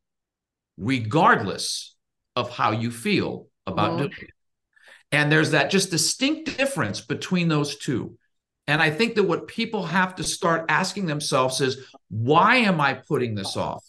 regardless 0.77 1.97
of 2.37 2.51
how 2.51 2.73
you 2.73 2.91
feel 2.91 3.49
about 3.67 3.91
mm-hmm. 3.91 3.99
doing 3.99 4.13
it. 4.21 4.31
And 5.13 5.33
there's 5.33 5.51
that 5.51 5.71
just 5.71 5.91
distinct 5.91 6.57
difference 6.57 7.01
between 7.01 7.49
those 7.49 7.77
two. 7.77 8.17
And 8.67 8.81
I 8.81 8.91
think 8.91 9.17
that 9.17 9.25
what 9.25 9.49
people 9.49 9.85
have 9.87 10.15
to 10.17 10.23
start 10.23 10.67
asking 10.69 11.07
themselves 11.07 11.61
is 11.61 11.89
why 12.09 12.57
am 12.57 12.81
I 12.81 12.95
putting 12.95 13.35
this 13.35 13.57
off? 13.57 13.85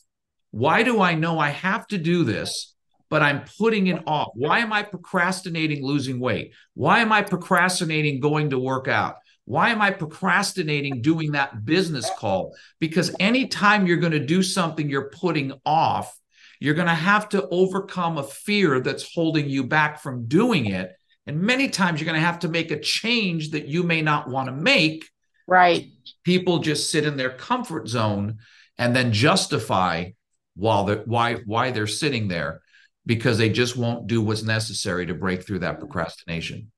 Why 0.49 0.81
do 0.83 0.99
I 0.99 1.13
know 1.13 1.37
I 1.37 1.49
have 1.49 1.85
to 1.87 1.97
do 1.97 2.23
this, 2.23 2.73
but 3.11 3.21
I'm 3.21 3.43
putting 3.59 3.87
it 3.87 4.01
off? 4.07 4.29
Why 4.35 4.59
am 4.59 4.71
I 4.71 4.83
procrastinating 4.83 5.85
losing 5.85 6.17
weight? 6.17 6.53
Why 6.75 7.01
am 7.01 7.11
I 7.11 7.21
procrastinating 7.21 8.21
going 8.21 8.51
to 8.51 8.57
work 8.57 8.87
out? 8.87 9.17
Why 9.43 9.71
am 9.71 9.81
I 9.81 9.91
procrastinating 9.91 11.01
doing 11.01 11.33
that 11.33 11.65
business 11.65 12.09
call? 12.17 12.55
Because 12.79 13.13
anytime 13.19 13.85
you're 13.85 13.97
going 13.97 14.13
to 14.13 14.25
do 14.25 14.41
something 14.41 14.89
you're 14.89 15.09
putting 15.09 15.51
off, 15.65 16.17
you're 16.61 16.73
going 16.73 16.87
to 16.87 16.93
have 16.93 17.27
to 17.29 17.45
overcome 17.49 18.17
a 18.17 18.23
fear 18.23 18.79
that's 18.79 19.13
holding 19.13 19.49
you 19.49 19.65
back 19.65 19.99
from 19.99 20.27
doing 20.27 20.67
it. 20.67 20.93
And 21.27 21.41
many 21.41 21.67
times 21.67 21.99
you're 21.99 22.05
going 22.05 22.19
to 22.19 22.25
have 22.25 22.39
to 22.39 22.47
make 22.47 22.71
a 22.71 22.79
change 22.79 23.51
that 23.51 23.67
you 23.67 23.83
may 23.83 24.01
not 24.01 24.29
want 24.29 24.47
to 24.47 24.53
make. 24.53 25.09
Right. 25.47 25.89
People 26.23 26.59
just 26.59 26.89
sit 26.89 27.05
in 27.05 27.17
their 27.17 27.31
comfort 27.31 27.89
zone 27.89 28.37
and 28.77 28.95
then 28.95 29.11
justify 29.11 30.11
while 30.55 30.85
they 30.85 30.95
why 30.95 31.35
why 31.45 31.71
they're 31.71 31.87
sitting 31.87 32.29
there 32.29 32.61
because 33.05 33.37
they 33.37 33.49
just 33.49 33.75
won't 33.75 34.07
do 34.07 34.21
what's 34.21 34.43
necessary 34.43 35.05
to 35.07 35.13
break 35.13 35.45
through 35.45 35.59
that 35.59 35.79
procrastination. 35.79 36.71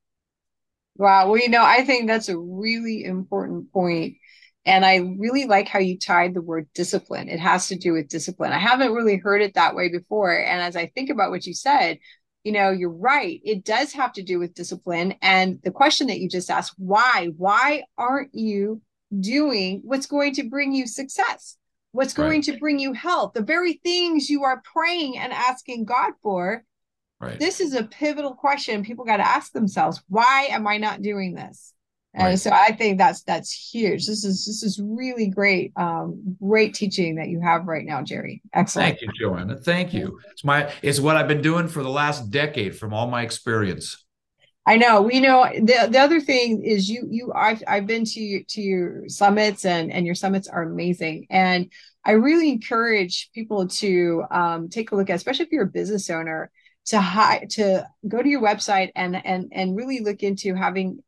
Wow. 0.95 1.29
Well, 1.29 1.41
you 1.41 1.49
know, 1.49 1.63
I 1.63 1.83
think 1.83 2.07
that's 2.07 2.29
a 2.29 2.37
really 2.37 3.03
important 3.03 3.71
point. 3.71 4.15
And 4.65 4.85
I 4.85 4.97
really 5.17 5.45
like 5.45 5.67
how 5.67 5.79
you 5.79 5.99
tied 5.99 6.33
the 6.33 6.41
word 6.41 6.69
discipline. 6.73 7.27
It 7.27 7.39
has 7.39 7.67
to 7.67 7.75
do 7.75 7.93
with 7.93 8.07
discipline. 8.07 8.53
I 8.53 8.59
haven't 8.59 8.93
really 8.93 9.17
heard 9.17 9.41
it 9.41 9.55
that 9.55 9.75
way 9.75 9.89
before. 9.89 10.33
And 10.33 10.61
as 10.61 10.75
I 10.75 10.87
think 10.87 11.09
about 11.09 11.31
what 11.31 11.45
you 11.45 11.53
said, 11.53 11.97
you 12.43 12.51
know, 12.53 12.71
you're 12.71 12.89
right. 12.89 13.41
It 13.43 13.65
does 13.65 13.91
have 13.93 14.13
to 14.13 14.23
do 14.23 14.39
with 14.39 14.53
discipline. 14.53 15.15
And 15.21 15.59
the 15.63 15.71
question 15.71 16.07
that 16.07 16.19
you 16.19 16.29
just 16.29 16.49
asked, 16.49 16.75
why? 16.77 17.31
Why 17.35 17.83
aren't 17.97 18.33
you 18.33 18.81
doing 19.17 19.81
what's 19.83 20.05
going 20.05 20.35
to 20.35 20.49
bring 20.49 20.73
you 20.73 20.87
success? 20.87 21.57
What's 21.93 22.13
going 22.13 22.41
right. 22.41 22.43
to 22.43 22.57
bring 22.57 22.79
you 22.79 22.91
health? 22.93 23.33
The 23.33 23.41
very 23.41 23.73
things 23.83 24.29
you 24.29 24.43
are 24.43 24.61
praying 24.65 25.17
and 25.17 25.31
asking 25.31 25.85
God 25.85 26.11
for 26.21 26.63
Right. 27.23 27.39
This 27.39 27.59
is 27.61 27.73
a 27.73 27.83
pivotal 27.83 28.33
question 28.33 28.83
people 28.83 29.05
got 29.05 29.17
to 29.17 29.27
ask 29.27 29.53
themselves. 29.53 30.01
Why 30.09 30.47
am 30.51 30.67
I 30.67 30.77
not 30.77 31.01
doing 31.01 31.35
this? 31.35 31.73
And 32.15 32.27
right. 32.27 32.39
so 32.39 32.51
I 32.51 32.73
think 32.73 32.99
that's 32.99 33.23
that's 33.23 33.51
huge. 33.51 34.05
This 34.05 34.23
is 34.23 34.45
this 34.45 34.61
is 34.61 34.79
really 34.83 35.29
great, 35.29 35.71
um, 35.75 36.37
great 36.39 36.75
teaching 36.75 37.15
that 37.15 37.29
you 37.29 37.41
have 37.41 37.65
right 37.65 37.85
now, 37.85 38.03
Jerry. 38.03 38.41
Excellent. 38.53 38.99
Thank 38.99 39.01
you, 39.01 39.09
Joanna. 39.19 39.57
Thank 39.57 39.93
you. 39.93 40.19
It's 40.31 40.43
my 40.43 40.71
it's 40.83 40.99
what 40.99 41.15
I've 41.15 41.27
been 41.27 41.41
doing 41.41 41.67
for 41.67 41.81
the 41.81 41.89
last 41.89 42.29
decade 42.29 42.77
from 42.77 42.93
all 42.93 43.07
my 43.07 43.23
experience. 43.23 44.02
I 44.65 44.77
know. 44.77 45.01
We 45.01 45.19
know 45.19 45.45
the, 45.53 45.89
the 45.91 45.99
other 45.99 46.21
thing 46.21 46.63
is 46.63 46.89
you 46.89 47.05
you 47.09 47.33
I've 47.33 47.61
I've 47.67 47.85
been 47.85 48.05
to 48.05 48.43
to 48.43 48.61
your 48.61 49.09
summits 49.09 49.65
and 49.65 49.91
and 49.91 50.05
your 50.05 50.15
summits 50.15 50.47
are 50.47 50.63
amazing. 50.63 51.27
And 51.29 51.71
I 52.05 52.11
really 52.11 52.49
encourage 52.49 53.29
people 53.33 53.67
to 53.67 54.23
um, 54.31 54.69
take 54.69 54.91
a 54.91 54.95
look 54.95 55.09
at, 55.09 55.15
especially 55.15 55.45
if 55.45 55.51
you're 55.51 55.63
a 55.63 55.67
business 55.67 56.09
owner 56.09 56.49
to 56.85 56.99
hi- 56.99 57.45
to 57.51 57.87
go 58.07 58.21
to 58.21 58.29
your 58.29 58.41
website 58.41 58.91
and 58.95 59.15
and 59.25 59.51
and 59.53 59.75
really 59.75 59.99
look 59.99 60.23
into 60.23 60.55
having 60.55 60.99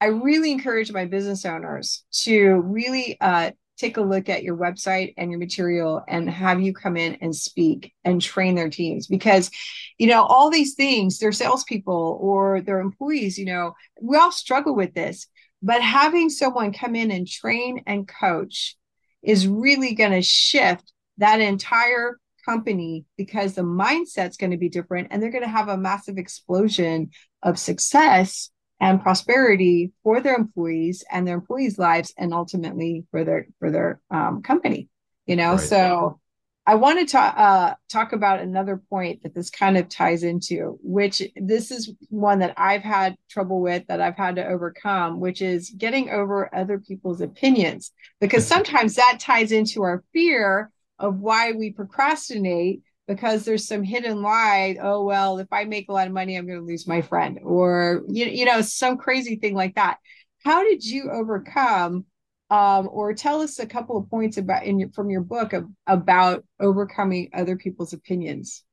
I 0.00 0.06
really 0.06 0.52
encourage 0.52 0.92
my 0.92 1.06
business 1.06 1.44
owners 1.44 2.04
to 2.24 2.60
really 2.60 3.16
uh, 3.20 3.52
take 3.76 3.96
a 3.96 4.02
look 4.02 4.28
at 4.28 4.42
your 4.42 4.56
website 4.56 5.14
and 5.16 5.30
your 5.30 5.38
material 5.38 6.02
and 6.08 6.28
have 6.28 6.60
you 6.60 6.72
come 6.72 6.96
in 6.96 7.14
and 7.20 7.34
speak 7.34 7.92
and 8.04 8.20
train 8.20 8.54
their 8.54 8.70
teams 8.70 9.06
because 9.06 9.50
you 9.98 10.06
know 10.06 10.22
all 10.24 10.50
these 10.50 10.74
things 10.74 11.18
their 11.18 11.32
salespeople 11.32 12.18
or 12.20 12.60
their 12.60 12.80
employees 12.80 13.38
you 13.38 13.46
know 13.46 13.74
we 14.00 14.16
all 14.16 14.32
struggle 14.32 14.74
with 14.74 14.94
this 14.94 15.26
but 15.62 15.82
having 15.82 16.28
someone 16.28 16.72
come 16.72 16.94
in 16.94 17.10
and 17.10 17.26
train 17.26 17.82
and 17.86 18.08
coach 18.08 18.76
is 19.22 19.48
really 19.48 19.94
going 19.94 20.12
to 20.12 20.22
shift 20.22 20.92
that 21.18 21.40
entire 21.40 22.18
company 22.44 23.04
because 23.16 23.54
the 23.54 23.62
mindset's 23.62 24.36
going 24.36 24.52
to 24.52 24.56
be 24.56 24.68
different 24.68 25.08
and 25.10 25.20
they're 25.20 25.32
going 25.32 25.42
to 25.42 25.48
have 25.48 25.68
a 25.68 25.76
massive 25.76 26.16
explosion 26.16 27.10
of 27.42 27.58
success 27.58 28.50
and 28.80 29.02
prosperity 29.02 29.92
for 30.02 30.20
their 30.20 30.36
employees 30.36 31.04
and 31.10 31.26
their 31.26 31.36
employees 31.36 31.78
lives 31.78 32.12
and 32.18 32.34
ultimately 32.34 33.04
for 33.10 33.24
their 33.24 33.46
for 33.58 33.70
their 33.70 34.00
um, 34.10 34.42
company 34.42 34.88
you 35.26 35.36
know 35.36 35.52
right. 35.52 35.60
so 35.60 36.20
i 36.66 36.74
wanted 36.74 37.08
to 37.08 37.18
uh, 37.18 37.74
talk 37.90 38.12
about 38.12 38.40
another 38.40 38.80
point 38.90 39.22
that 39.22 39.34
this 39.34 39.50
kind 39.50 39.76
of 39.76 39.88
ties 39.88 40.22
into 40.22 40.78
which 40.82 41.22
this 41.36 41.70
is 41.70 41.92
one 42.10 42.38
that 42.38 42.54
i've 42.56 42.82
had 42.82 43.16
trouble 43.30 43.60
with 43.60 43.86
that 43.88 44.00
i've 44.00 44.16
had 44.16 44.36
to 44.36 44.46
overcome 44.46 45.20
which 45.20 45.40
is 45.40 45.70
getting 45.70 46.10
over 46.10 46.54
other 46.54 46.78
people's 46.78 47.20
opinions 47.20 47.92
because 48.20 48.46
sometimes 48.46 48.94
that 48.94 49.18
ties 49.20 49.52
into 49.52 49.82
our 49.82 50.04
fear 50.12 50.70
of 50.98 51.18
why 51.18 51.52
we 51.52 51.70
procrastinate 51.70 52.82
because 53.06 53.44
there's 53.44 53.66
some 53.66 53.82
hidden 53.82 54.22
lie 54.22 54.76
oh 54.80 55.04
well 55.04 55.38
if 55.38 55.48
i 55.52 55.64
make 55.64 55.88
a 55.88 55.92
lot 55.92 56.06
of 56.06 56.12
money 56.12 56.36
i'm 56.36 56.46
going 56.46 56.58
to 56.58 56.64
lose 56.64 56.86
my 56.86 57.00
friend 57.02 57.38
or 57.42 58.02
you, 58.08 58.26
you 58.26 58.44
know 58.44 58.60
some 58.60 58.96
crazy 58.96 59.36
thing 59.36 59.54
like 59.54 59.74
that 59.74 59.98
how 60.44 60.62
did 60.62 60.84
you 60.84 61.10
overcome 61.10 62.04
um, 62.48 62.88
or 62.92 63.12
tell 63.12 63.40
us 63.40 63.58
a 63.58 63.66
couple 63.66 63.96
of 63.96 64.08
points 64.08 64.36
about 64.36 64.62
in 64.62 64.78
your, 64.78 64.88
from 64.90 65.10
your 65.10 65.20
book 65.20 65.52
of, 65.52 65.66
about 65.88 66.44
overcoming 66.60 67.28
other 67.34 67.56
people's 67.56 67.92
opinions 67.92 68.64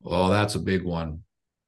well 0.00 0.28
that's 0.28 0.54
a 0.54 0.60
big 0.60 0.84
one 0.84 1.20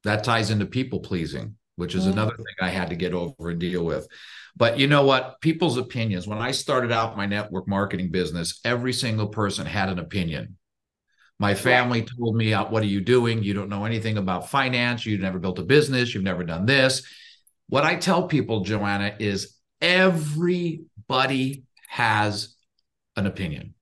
that 0.05 0.25
ties 0.25 0.51
into 0.51 0.67
people 0.67 1.01
pleasing 1.01 1.57
which 1.77 1.95
is 1.95 2.05
mm-hmm. 2.05 2.13
another 2.13 2.37
thing 2.37 2.47
i 2.61 2.69
had 2.69 2.89
to 2.89 2.97
get 2.97 3.13
over 3.13 3.51
and 3.51 3.59
deal 3.59 3.85
with 3.85 4.07
but 4.57 4.79
you 4.79 4.87
know 4.87 5.05
what? 5.05 5.41
People's 5.41 5.79
opinions. 5.79 6.27
When 6.27 6.39
I 6.39 6.51
started 6.51 6.93
out 6.93 7.17
my 7.17 7.27
network 7.27 7.67
marketing 7.67 8.11
business, 8.11 8.61
every 8.65 8.93
single 8.93 9.29
person 9.29 9.67
had 9.67 9.89
an 9.89 9.99
opinion. 9.99 10.57
My 11.43 11.57
family 11.57 12.03
told 12.03 12.37
me, 12.37 12.55
uh, 12.55 12.67
What 12.67 12.85
are 12.85 12.87
you 12.87 13.01
doing? 13.01 13.43
You 13.43 13.53
don't 13.53 13.69
know 13.69 13.85
anything 13.85 14.17
about 14.17 14.49
finance. 14.49 15.05
You've 15.05 15.21
never 15.21 15.41
built 15.41 15.59
a 15.59 15.65
business. 15.65 16.15
You've 16.15 16.23
never 16.23 16.45
done 16.45 16.67
this. 16.67 17.03
What 17.69 17.83
I 17.83 17.97
tell 17.97 18.29
people, 18.29 18.61
Joanna, 18.61 19.17
is 19.19 19.59
everybody 19.81 21.65
has 21.89 22.55
an 23.17 23.27
opinion, 23.27 23.75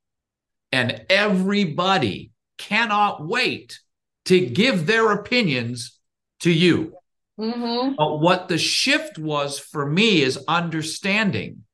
and 0.73 1.05
everybody 1.11 2.31
cannot 2.57 3.27
wait 3.27 3.79
to 4.25 4.41
give 4.41 4.87
their 4.87 5.13
opinions 5.13 6.01
to 6.41 6.51
you. 6.51 6.95
Mm-hmm. 7.39 7.97
But 7.99 8.21
what 8.21 8.49
the 8.49 8.57
shift 8.57 9.19
was 9.19 9.59
for 9.59 9.85
me 9.85 10.23
is 10.23 10.43
understanding 10.49 11.65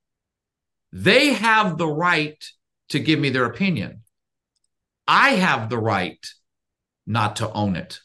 they 0.91 1.35
have 1.35 1.79
the 1.79 1.87
right 1.87 2.45
to 2.89 2.99
give 2.99 3.21
me 3.21 3.31
their 3.31 3.45
opinion. 3.45 4.03
I 5.07 5.31
have 5.31 5.69
the 5.69 5.79
right 5.79 6.25
not 7.07 7.37
to 7.37 7.53
own 7.53 7.77
it. 7.77 8.01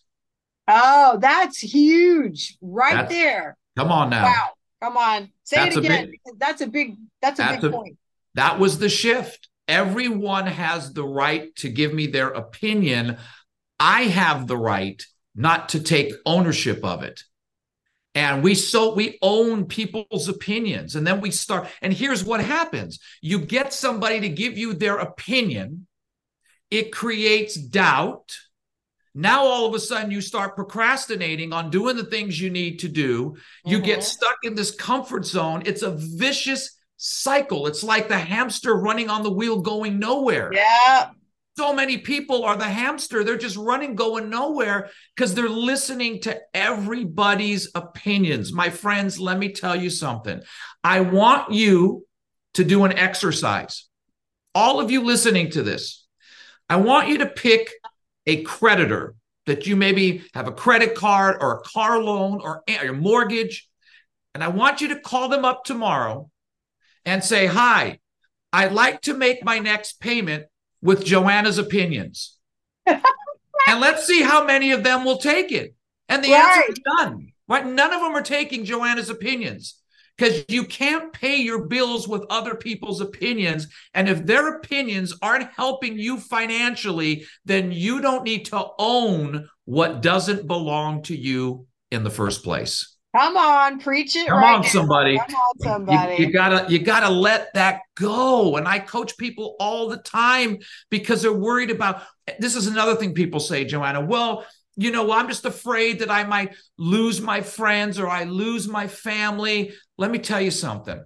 Oh, 0.68 1.18
that's 1.20 1.60
huge 1.60 2.58
right 2.62 2.94
that's, 2.94 3.12
there. 3.12 3.58
Come 3.78 3.92
on 3.92 4.10
now. 4.10 4.26
Wow. 4.26 4.50
Come 4.82 4.98
on. 4.98 5.30
Say 5.44 5.58
that's 5.58 5.78
it 5.78 5.86
again. 5.86 6.12
Big, 6.12 6.20
that's 6.38 6.62
a 6.62 6.68
big 6.68 6.98
that's 7.22 7.40
a 7.40 7.44
that's 7.44 7.62
big 7.62 7.74
a, 7.74 7.76
point. 7.76 7.98
That 8.36 8.60
was 8.60 8.80
the 8.80 8.90
shift. 8.90 9.50
Everyone 9.68 10.48
has 10.48 10.94
the 10.94 11.04
right 11.04 11.56
to 11.58 11.70
give 11.70 11.94
me 11.94 12.08
their 12.08 12.30
opinion. 12.30 13.18
I 13.80 14.04
have 14.04 14.48
the 14.48 14.58
right 14.58 15.02
not 15.36 15.70
to 15.70 15.80
take 15.82 16.14
ownership 16.26 16.84
of 16.84 17.04
it 17.04 17.22
and 18.14 18.44
we 18.44 18.56
so 18.56 18.94
we 18.94 19.18
own 19.22 19.66
people's 19.66 20.28
opinions 20.28 20.96
and 20.96 21.06
then 21.06 21.22
we 21.22 21.32
start 21.32 21.68
and 21.82 21.94
here's 21.94 22.24
what 22.24 22.42
happens 22.42 23.00
you 23.22 23.40
get 23.40 23.74
somebody 23.74 24.20
to 24.20 24.30
give 24.30 24.58
you 24.58 24.74
their 24.74 24.98
opinion 24.98 25.88
it 26.72 26.92
creates 26.92 27.56
doubt. 27.56 28.36
Now, 29.14 29.44
all 29.44 29.66
of 29.66 29.76
a 29.76 29.80
sudden, 29.80 30.10
you 30.10 30.22
start 30.22 30.56
procrastinating 30.56 31.52
on 31.52 31.70
doing 31.70 31.98
the 31.98 32.06
things 32.06 32.40
you 32.40 32.50
need 32.50 32.80
to 32.80 32.88
do. 32.88 33.36
You 33.66 33.78
mm-hmm. 33.78 33.86
get 33.86 34.04
stuck 34.04 34.38
in 34.44 34.56
this 34.56 34.72
comfort 34.72 35.26
zone. 35.26 35.64
It's 35.66 35.82
a 35.82 35.92
vicious 35.92 36.80
cycle. 36.96 37.68
It's 37.68 37.84
like 37.84 38.08
the 38.08 38.18
hamster 38.18 38.74
running 38.74 39.10
on 39.10 39.24
the 39.24 39.32
wheel 39.32 39.60
going 39.60 40.00
nowhere. 40.00 40.52
Yeah. 40.54 41.10
So 41.58 41.74
many 41.74 41.98
people 41.98 42.46
are 42.46 42.56
the 42.56 42.64
hamster. 42.64 43.24
They're 43.24 43.38
just 43.38 43.58
running, 43.58 43.96
going 43.96 44.30
nowhere 44.30 44.90
because 45.16 45.34
they're 45.34 45.50
listening 45.50 46.22
to 46.22 46.40
everybody's 46.54 47.70
opinions. 47.76 48.54
My 48.54 48.70
friends, 48.70 49.20
let 49.20 49.38
me 49.38 49.52
tell 49.52 49.76
you 49.76 49.90
something. 49.90 50.42
I 50.84 51.02
want 51.02 51.52
you 51.52 52.08
to 52.54 52.64
do 52.64 52.86
an 52.86 52.98
exercise. 52.98 53.90
All 54.56 54.80
of 54.80 54.92
you 54.92 55.04
listening 55.04 55.52
to 55.52 55.64
this, 55.64 56.01
I 56.72 56.78
want 56.78 57.10
you 57.10 57.18
to 57.18 57.26
pick 57.26 57.70
a 58.26 58.44
creditor 58.44 59.16
that 59.46 59.68
you 59.68 59.76
maybe 59.76 60.24
have 60.34 60.48
a 60.48 60.54
credit 60.54 60.96
card 60.96 61.36
or 61.42 61.58
a 61.58 61.62
car 61.64 62.02
loan 62.02 62.40
or 62.42 62.64
your 62.66 62.94
mortgage. 62.94 63.68
And 64.34 64.42
I 64.42 64.48
want 64.48 64.80
you 64.80 64.88
to 64.88 65.00
call 65.02 65.28
them 65.28 65.44
up 65.44 65.66
tomorrow 65.66 66.32
and 67.04 67.22
say, 67.26 67.46
Hi, 67.46 68.00
I'd 68.54 68.72
like 68.72 69.02
to 69.02 69.14
make 69.14 69.44
my 69.44 69.60
next 69.60 70.00
payment 70.00 70.46
with 70.82 71.04
Joanna's 71.04 71.58
opinions. 71.58 72.38
and 72.86 73.02
let's 73.68 74.08
see 74.08 74.22
how 74.22 74.46
many 74.46 74.72
of 74.72 74.86
them 74.86 75.04
will 75.04 75.18
take 75.18 75.52
it. 75.52 75.76
And 76.08 76.24
the 76.24 76.32
right. 76.32 76.56
answer 76.58 76.72
is 76.72 76.80
none. 76.88 77.34
Right? 77.50 77.66
None 77.66 77.92
of 77.92 78.00
them 78.00 78.16
are 78.16 78.22
taking 78.22 78.64
Joanna's 78.64 79.10
opinions 79.10 79.81
because 80.22 80.46
you 80.50 80.64
can't 80.66 81.12
pay 81.14 81.38
your 81.38 81.66
bills 81.66 82.08
with 82.08 82.24
other 82.30 82.54
people's 82.54 83.02
opinions. 83.02 83.68
And 83.96 84.08
if 84.08 84.24
their 84.24 84.56
opinions 84.58 85.18
aren't 85.20 85.52
helping 85.52 85.98
you 85.98 86.20
financially, 86.20 87.26
then 87.46 87.72
you 87.72 88.02
don't 88.02 88.24
need 88.24 88.46
to 88.46 88.68
own 88.78 89.50
what 89.66 90.04
doesn't 90.04 90.46
belong 90.46 91.02
to 91.04 91.18
you 91.18 91.66
in 91.90 92.04
the 92.04 92.12
first 92.12 92.44
place. 92.44 92.98
Come 93.16 93.36
on, 93.36 93.80
preach 93.80 94.16
it. 94.16 94.28
Come 94.28 94.38
right 94.38 94.56
on, 94.58 94.64
somebody. 94.64 95.18
Come 95.18 95.36
on, 95.36 95.60
somebody. 95.60 96.16
You, 96.18 96.28
you, 96.28 96.32
gotta, 96.32 96.72
you 96.72 96.80
gotta 96.80 97.10
let 97.10 97.52
that 97.56 97.82
go. 97.96 98.58
And 98.58 98.68
I 98.68 98.78
coach 98.78 99.18
people 99.18 99.56
all 99.60 99.90
the 99.90 99.98
time 99.98 100.60
because 100.92 101.24
they're 101.24 101.34
worried 101.34 101.72
about. 101.72 102.04
This 102.38 102.56
is 102.56 102.68
another 102.68 102.96
thing 102.96 103.16
people 103.16 103.40
say, 103.40 103.66
Joanna. 103.66 104.06
Well, 104.06 104.46
you 104.76 104.92
know, 104.92 105.12
I'm 105.12 105.28
just 105.28 105.46
afraid 105.46 106.00
that 106.00 106.12
I 106.12 106.24
might 106.24 106.56
lose 106.78 107.22
my 107.22 107.42
friends 107.42 108.00
or 108.00 108.08
I 108.08 108.24
lose 108.24 108.68
my 108.68 108.88
family. 108.88 109.74
Let 109.98 110.12
me 110.12 110.20
tell 110.20 110.42
you 110.42 110.52
something. 110.52 111.04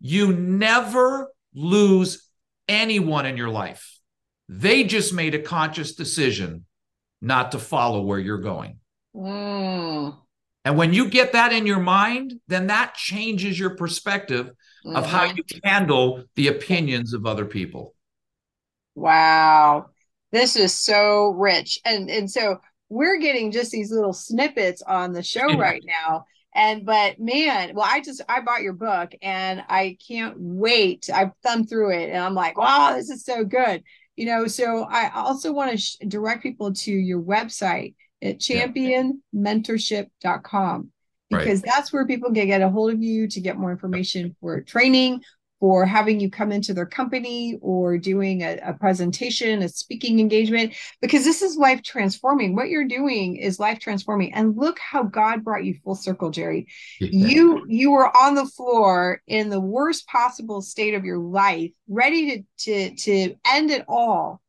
You 0.00 0.32
never 0.32 1.32
lose 1.54 2.28
anyone 2.68 3.26
in 3.26 3.36
your 3.36 3.50
life. 3.50 3.98
They 4.48 4.84
just 4.84 5.12
made 5.12 5.34
a 5.34 5.42
conscious 5.42 5.94
decision 5.94 6.66
not 7.20 7.52
to 7.52 7.58
follow 7.58 8.02
where 8.02 8.18
you're 8.18 8.38
going. 8.38 8.78
Mm. 9.14 10.16
And 10.64 10.76
when 10.76 10.92
you 10.92 11.08
get 11.08 11.32
that 11.32 11.52
in 11.52 11.66
your 11.66 11.80
mind, 11.80 12.34
then 12.48 12.68
that 12.68 12.94
changes 12.94 13.58
your 13.58 13.76
perspective 13.76 14.50
mm-hmm. 14.84 14.96
of 14.96 15.06
how 15.06 15.26
mm-hmm. 15.26 15.38
you 15.38 15.60
handle 15.64 16.24
the 16.34 16.48
opinions 16.48 17.14
of 17.14 17.26
other 17.26 17.44
people. 17.44 17.94
Wow. 18.94 19.86
This 20.30 20.56
is 20.56 20.74
so 20.74 21.28
rich. 21.28 21.80
And 21.84 22.10
and 22.10 22.30
so 22.30 22.60
we're 22.92 23.18
getting 23.18 23.50
just 23.50 23.70
these 23.70 23.90
little 23.90 24.12
snippets 24.12 24.82
on 24.82 25.12
the 25.12 25.22
show 25.22 25.46
right 25.58 25.82
now. 25.84 26.26
And 26.54 26.84
but 26.84 27.18
man, 27.18 27.74
well, 27.74 27.88
I 27.88 28.02
just 28.02 28.20
I 28.28 28.42
bought 28.42 28.60
your 28.60 28.74
book 28.74 29.12
and 29.22 29.64
I 29.68 29.96
can't 30.06 30.36
wait. 30.38 31.08
I've 31.12 31.30
thumbed 31.42 31.70
through 31.70 31.92
it 31.92 32.10
and 32.10 32.18
I'm 32.18 32.34
like, 32.34 32.58
wow, 32.58 32.92
this 32.94 33.08
is 33.08 33.24
so 33.24 33.44
good. 33.44 33.82
You 34.16 34.26
know, 34.26 34.46
so 34.46 34.82
I 34.82 35.10
also 35.14 35.54
want 35.54 35.70
to 35.70 35.78
sh- 35.78 35.96
direct 36.06 36.42
people 36.42 36.74
to 36.74 36.92
your 36.92 37.22
website 37.22 37.94
at 38.20 38.38
championmentorship.com 38.38 40.90
because 41.30 41.62
right. 41.62 41.64
that's 41.64 41.94
where 41.94 42.06
people 42.06 42.34
can 42.34 42.46
get 42.46 42.60
a 42.60 42.68
hold 42.68 42.92
of 42.92 43.02
you 43.02 43.26
to 43.28 43.40
get 43.40 43.56
more 43.56 43.72
information 43.72 44.36
for 44.38 44.60
training 44.60 45.22
for 45.62 45.86
having 45.86 46.18
you 46.18 46.28
come 46.28 46.50
into 46.50 46.74
their 46.74 46.86
company 46.86 47.56
or 47.62 47.96
doing 47.96 48.42
a, 48.42 48.58
a, 48.64 48.72
presentation, 48.72 49.62
a 49.62 49.68
speaking 49.68 50.18
engagement, 50.18 50.74
because 51.00 51.22
this 51.22 51.40
is 51.40 51.56
life 51.56 51.80
transforming. 51.84 52.56
What 52.56 52.68
you're 52.68 52.88
doing 52.88 53.36
is 53.36 53.60
life 53.60 53.78
transforming. 53.78 54.34
And 54.34 54.56
look 54.56 54.80
how 54.80 55.04
God 55.04 55.44
brought 55.44 55.64
you 55.64 55.78
full 55.84 55.94
circle, 55.94 56.30
Jerry. 56.30 56.66
Yeah. 56.98 57.10
You 57.12 57.64
you 57.68 57.92
were 57.92 58.08
on 58.08 58.34
the 58.34 58.44
floor 58.44 59.22
in 59.28 59.50
the 59.50 59.60
worst 59.60 60.08
possible 60.08 60.62
state 60.62 60.94
of 60.94 61.04
your 61.04 61.18
life, 61.18 61.70
ready 61.88 62.44
to 62.58 62.90
to 62.90 62.96
to 62.96 63.36
end 63.46 63.70
it 63.70 63.84
all 63.86 64.42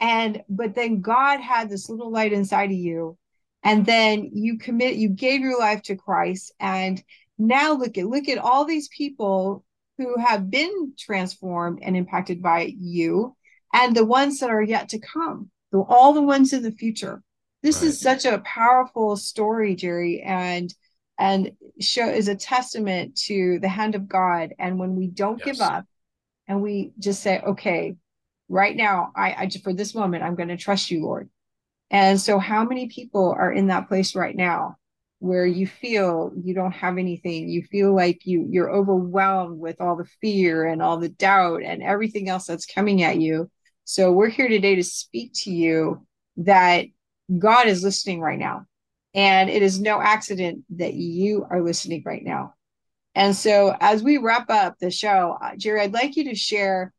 and 0.00 0.42
but 0.48 0.74
then 0.74 1.00
god 1.00 1.40
had 1.40 1.70
this 1.70 1.88
little 1.88 2.10
light 2.10 2.32
inside 2.32 2.70
of 2.70 2.76
you 2.76 3.16
and 3.62 3.86
then 3.86 4.28
you 4.34 4.58
commit 4.58 4.96
you 4.96 5.08
gave 5.08 5.40
your 5.40 5.58
life 5.58 5.80
to 5.80 5.96
christ 5.96 6.52
and 6.60 7.02
now 7.38 7.72
look 7.72 7.96
at 7.96 8.06
look 8.06 8.28
at 8.28 8.36
all 8.36 8.66
these 8.66 8.88
people 8.88 9.64
who 9.98 10.18
have 10.18 10.50
been 10.50 10.92
transformed 10.98 11.80
and 11.82 11.96
impacted 11.96 12.42
by 12.42 12.72
you 12.78 13.34
and 13.72 13.96
the 13.96 14.04
ones 14.04 14.40
that 14.40 14.50
are 14.50 14.62
yet 14.62 14.88
to 14.90 14.98
come 14.98 15.50
the, 15.72 15.78
all 15.78 16.12
the 16.12 16.22
ones 16.22 16.52
in 16.52 16.62
the 16.62 16.72
future 16.72 17.22
this 17.62 17.82
right. 17.82 17.88
is 17.88 18.00
such 18.00 18.24
a 18.24 18.38
powerful 18.38 19.16
story 19.16 19.74
jerry 19.74 20.22
and 20.22 20.74
and 21.18 21.52
show 21.80 22.08
is 22.08 22.28
a 22.28 22.34
testament 22.34 23.16
to 23.16 23.58
the 23.60 23.68
hand 23.68 23.94
of 23.94 24.08
god 24.08 24.52
and 24.58 24.78
when 24.78 24.94
we 24.94 25.06
don't 25.06 25.38
yes. 25.44 25.56
give 25.56 25.60
up 25.60 25.84
and 26.48 26.62
we 26.62 26.92
just 26.98 27.22
say 27.22 27.40
okay 27.40 27.96
right 28.48 28.76
now 28.76 29.12
i, 29.16 29.32
I 29.32 29.50
for 29.62 29.72
this 29.72 29.94
moment 29.94 30.22
i'm 30.22 30.36
going 30.36 30.48
to 30.48 30.56
trust 30.56 30.90
you 30.90 31.02
lord 31.02 31.28
and 31.90 32.20
so 32.20 32.38
how 32.38 32.64
many 32.64 32.88
people 32.88 33.34
are 33.36 33.52
in 33.52 33.68
that 33.68 33.88
place 33.88 34.14
right 34.14 34.34
now 34.34 34.76
where 35.26 35.46
you 35.46 35.66
feel 35.66 36.32
you 36.42 36.54
don't 36.54 36.72
have 36.72 36.98
anything. 36.98 37.48
You 37.48 37.62
feel 37.62 37.94
like 37.94 38.26
you 38.26 38.46
you're 38.50 38.70
overwhelmed 38.70 39.58
with 39.58 39.80
all 39.80 39.96
the 39.96 40.08
fear 40.20 40.66
and 40.66 40.82
all 40.82 40.98
the 40.98 41.08
doubt 41.08 41.62
and 41.62 41.82
everything 41.82 42.28
else 42.28 42.46
that's 42.46 42.66
coming 42.66 43.02
at 43.02 43.20
you. 43.20 43.50
So 43.84 44.12
we're 44.12 44.28
here 44.28 44.48
today 44.48 44.76
to 44.76 44.82
speak 44.82 45.32
to 45.42 45.50
you 45.50 46.06
that 46.38 46.86
god 47.38 47.66
is 47.66 47.82
listening 47.82 48.20
right 48.20 48.38
now. 48.38 48.66
And 49.14 49.48
it 49.48 49.62
is 49.62 49.80
no 49.80 50.00
accident 50.00 50.64
that 50.76 50.94
you 50.94 51.46
are 51.50 51.62
listening 51.62 52.02
right 52.04 52.22
now. 52.22 52.54
And 53.14 53.34
so 53.34 53.74
as 53.80 54.02
we 54.02 54.18
wrap 54.18 54.50
up 54.50 54.76
the 54.78 54.90
show 54.90 55.38
uh, 55.40 55.56
jerry 55.56 55.80
i'd 55.80 55.94
like 55.94 56.16
you 56.16 56.24
to 56.24 56.34
share 56.34 56.92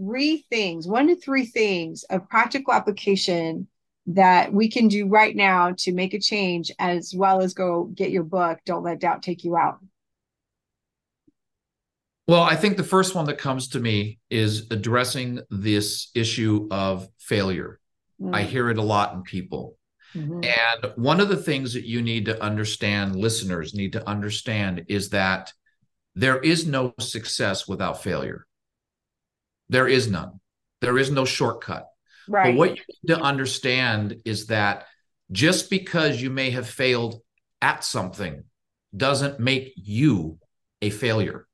three 0.00 0.46
things, 0.48 0.88
one 0.88 1.08
to 1.08 1.16
three 1.16 1.44
things 1.44 2.04
of 2.04 2.28
practical 2.28 2.72
application 2.72 3.68
that 4.06 4.52
we 4.52 4.68
can 4.68 4.88
do 4.88 5.06
right 5.06 5.36
now 5.36 5.74
to 5.78 5.92
make 5.92 6.14
a 6.14 6.20
change, 6.20 6.72
as 6.78 7.14
well 7.14 7.42
as 7.42 7.54
go 7.54 7.84
get 7.84 8.10
your 8.10 8.24
book, 8.24 8.58
Don't 8.64 8.82
Let 8.82 9.00
Doubt 9.00 9.22
Take 9.22 9.44
You 9.44 9.56
Out? 9.56 9.78
Well, 12.26 12.42
I 12.42 12.54
think 12.54 12.76
the 12.76 12.84
first 12.84 13.14
one 13.14 13.26
that 13.26 13.38
comes 13.38 13.68
to 13.68 13.80
me 13.80 14.20
is 14.30 14.68
addressing 14.70 15.40
this 15.50 16.10
issue 16.14 16.68
of 16.70 17.08
failure. 17.18 17.80
Mm. 18.20 18.34
I 18.34 18.42
hear 18.42 18.70
it 18.70 18.78
a 18.78 18.82
lot 18.82 19.14
in 19.14 19.22
people. 19.22 19.76
Mm-hmm. 20.14 20.44
And 20.44 20.92
one 20.96 21.20
of 21.20 21.28
the 21.28 21.36
things 21.36 21.74
that 21.74 21.84
you 21.84 22.02
need 22.02 22.26
to 22.26 22.42
understand, 22.42 23.16
listeners 23.16 23.74
need 23.74 23.92
to 23.94 24.08
understand, 24.08 24.84
is 24.88 25.10
that 25.10 25.52
there 26.14 26.38
is 26.38 26.66
no 26.66 26.94
success 27.00 27.68
without 27.68 28.02
failure. 28.02 28.46
There 29.68 29.88
is 29.88 30.10
none. 30.10 30.40
There 30.80 30.98
is 30.98 31.10
no 31.10 31.24
shortcut. 31.24 31.86
Right. 32.28 32.52
But 32.52 32.58
what 32.58 32.76
you 32.76 32.82
need 32.88 33.14
to 33.14 33.20
understand 33.20 34.16
is 34.24 34.46
that 34.46 34.86
just 35.32 35.70
because 35.70 36.20
you 36.20 36.30
may 36.30 36.50
have 36.50 36.68
failed 36.68 37.20
at 37.62 37.84
something 37.84 38.44
doesn't 38.96 39.38
make 39.38 39.72
you 39.76 40.38
a 40.82 40.90
failure. 40.90 41.46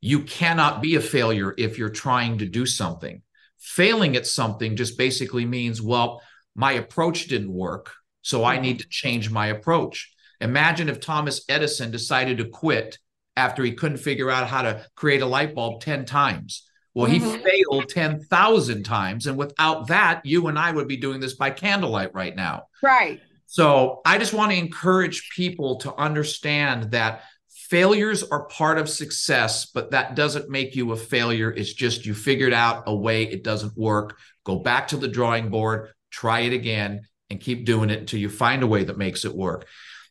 You 0.00 0.22
cannot 0.22 0.80
be 0.80 0.94
a 0.94 1.00
failure 1.00 1.54
if 1.56 1.78
you're 1.78 1.90
trying 1.90 2.38
to 2.38 2.46
do 2.46 2.66
something. 2.66 3.22
Failing 3.58 4.16
at 4.16 4.26
something 4.26 4.76
just 4.76 4.96
basically 4.96 5.44
means, 5.44 5.82
well, 5.82 6.22
my 6.54 6.72
approach 6.72 7.26
didn't 7.26 7.52
work, 7.52 7.92
so 8.22 8.44
I 8.44 8.54
mm-hmm. 8.54 8.62
need 8.62 8.78
to 8.80 8.88
change 8.88 9.30
my 9.30 9.48
approach. 9.48 10.12
Imagine 10.40 10.88
if 10.88 11.00
Thomas 11.00 11.44
Edison 11.48 11.90
decided 11.90 12.38
to 12.38 12.48
quit 12.48 12.98
after 13.36 13.62
he 13.62 13.72
couldn't 13.72 13.98
figure 13.98 14.30
out 14.30 14.48
how 14.48 14.62
to 14.62 14.86
create 14.96 15.22
a 15.22 15.26
light 15.26 15.54
bulb 15.54 15.80
10 15.80 16.04
times. 16.04 16.67
Well, 16.98 17.08
he 17.08 17.20
mm-hmm. 17.20 17.44
failed 17.44 17.88
10,000 17.90 18.82
times. 18.82 19.28
And 19.28 19.38
without 19.38 19.86
that, 19.86 20.26
you 20.26 20.48
and 20.48 20.58
I 20.58 20.72
would 20.72 20.88
be 20.88 20.96
doing 20.96 21.20
this 21.20 21.34
by 21.34 21.50
candlelight 21.50 22.12
right 22.12 22.34
now. 22.34 22.64
Right. 22.82 23.20
So 23.46 24.00
I 24.04 24.18
just 24.18 24.34
want 24.34 24.50
to 24.50 24.58
encourage 24.58 25.30
people 25.30 25.76
to 25.76 25.94
understand 25.94 26.90
that 26.90 27.22
failures 27.46 28.24
are 28.24 28.46
part 28.46 28.78
of 28.78 28.88
success, 28.88 29.66
but 29.66 29.92
that 29.92 30.16
doesn't 30.16 30.50
make 30.50 30.74
you 30.74 30.90
a 30.90 30.96
failure. 30.96 31.52
It's 31.52 31.72
just 31.72 32.04
you 32.04 32.14
figured 32.14 32.52
out 32.52 32.82
a 32.88 32.96
way 32.96 33.22
it 33.22 33.44
doesn't 33.44 33.78
work. 33.78 34.18
Go 34.42 34.56
back 34.56 34.88
to 34.88 34.96
the 34.96 35.06
drawing 35.06 35.50
board, 35.50 35.90
try 36.10 36.40
it 36.40 36.52
again, 36.52 37.02
and 37.30 37.40
keep 37.40 37.64
doing 37.64 37.90
it 37.90 38.00
until 38.00 38.18
you 38.18 38.28
find 38.28 38.64
a 38.64 38.66
way 38.66 38.82
that 38.82 38.98
makes 38.98 39.24
it 39.24 39.36
work. 39.36 39.68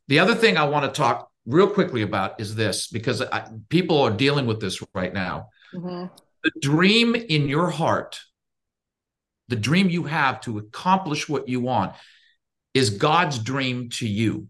The 0.08 0.20
other 0.20 0.36
thing 0.36 0.56
I 0.56 0.64
want 0.70 0.86
to 0.86 0.98
talk 0.98 1.30
real 1.46 1.70
quickly 1.70 2.04
about 2.04 2.40
is 2.40 2.56
this 2.56 2.88
because 2.88 3.22
I, 3.22 3.50
people 3.68 4.00
are 4.04 4.12
dealing 4.12 4.46
with 4.46 4.62
this 4.62 4.82
right 4.94 5.14
now. 5.14 5.50
Mm-hmm 5.76 6.06
the 6.44 6.52
dream 6.62 7.16
in 7.16 7.48
your 7.48 7.70
heart 7.70 8.20
the 9.48 9.56
dream 9.56 9.90
you 9.90 10.04
have 10.04 10.42
to 10.42 10.58
accomplish 10.58 11.30
what 11.30 11.48
you 11.48 11.60
want, 11.60 11.94
is 12.74 12.90
God's 12.92 13.40
dream 13.40 13.90
to 13.92 14.08
you. 14.08 14.48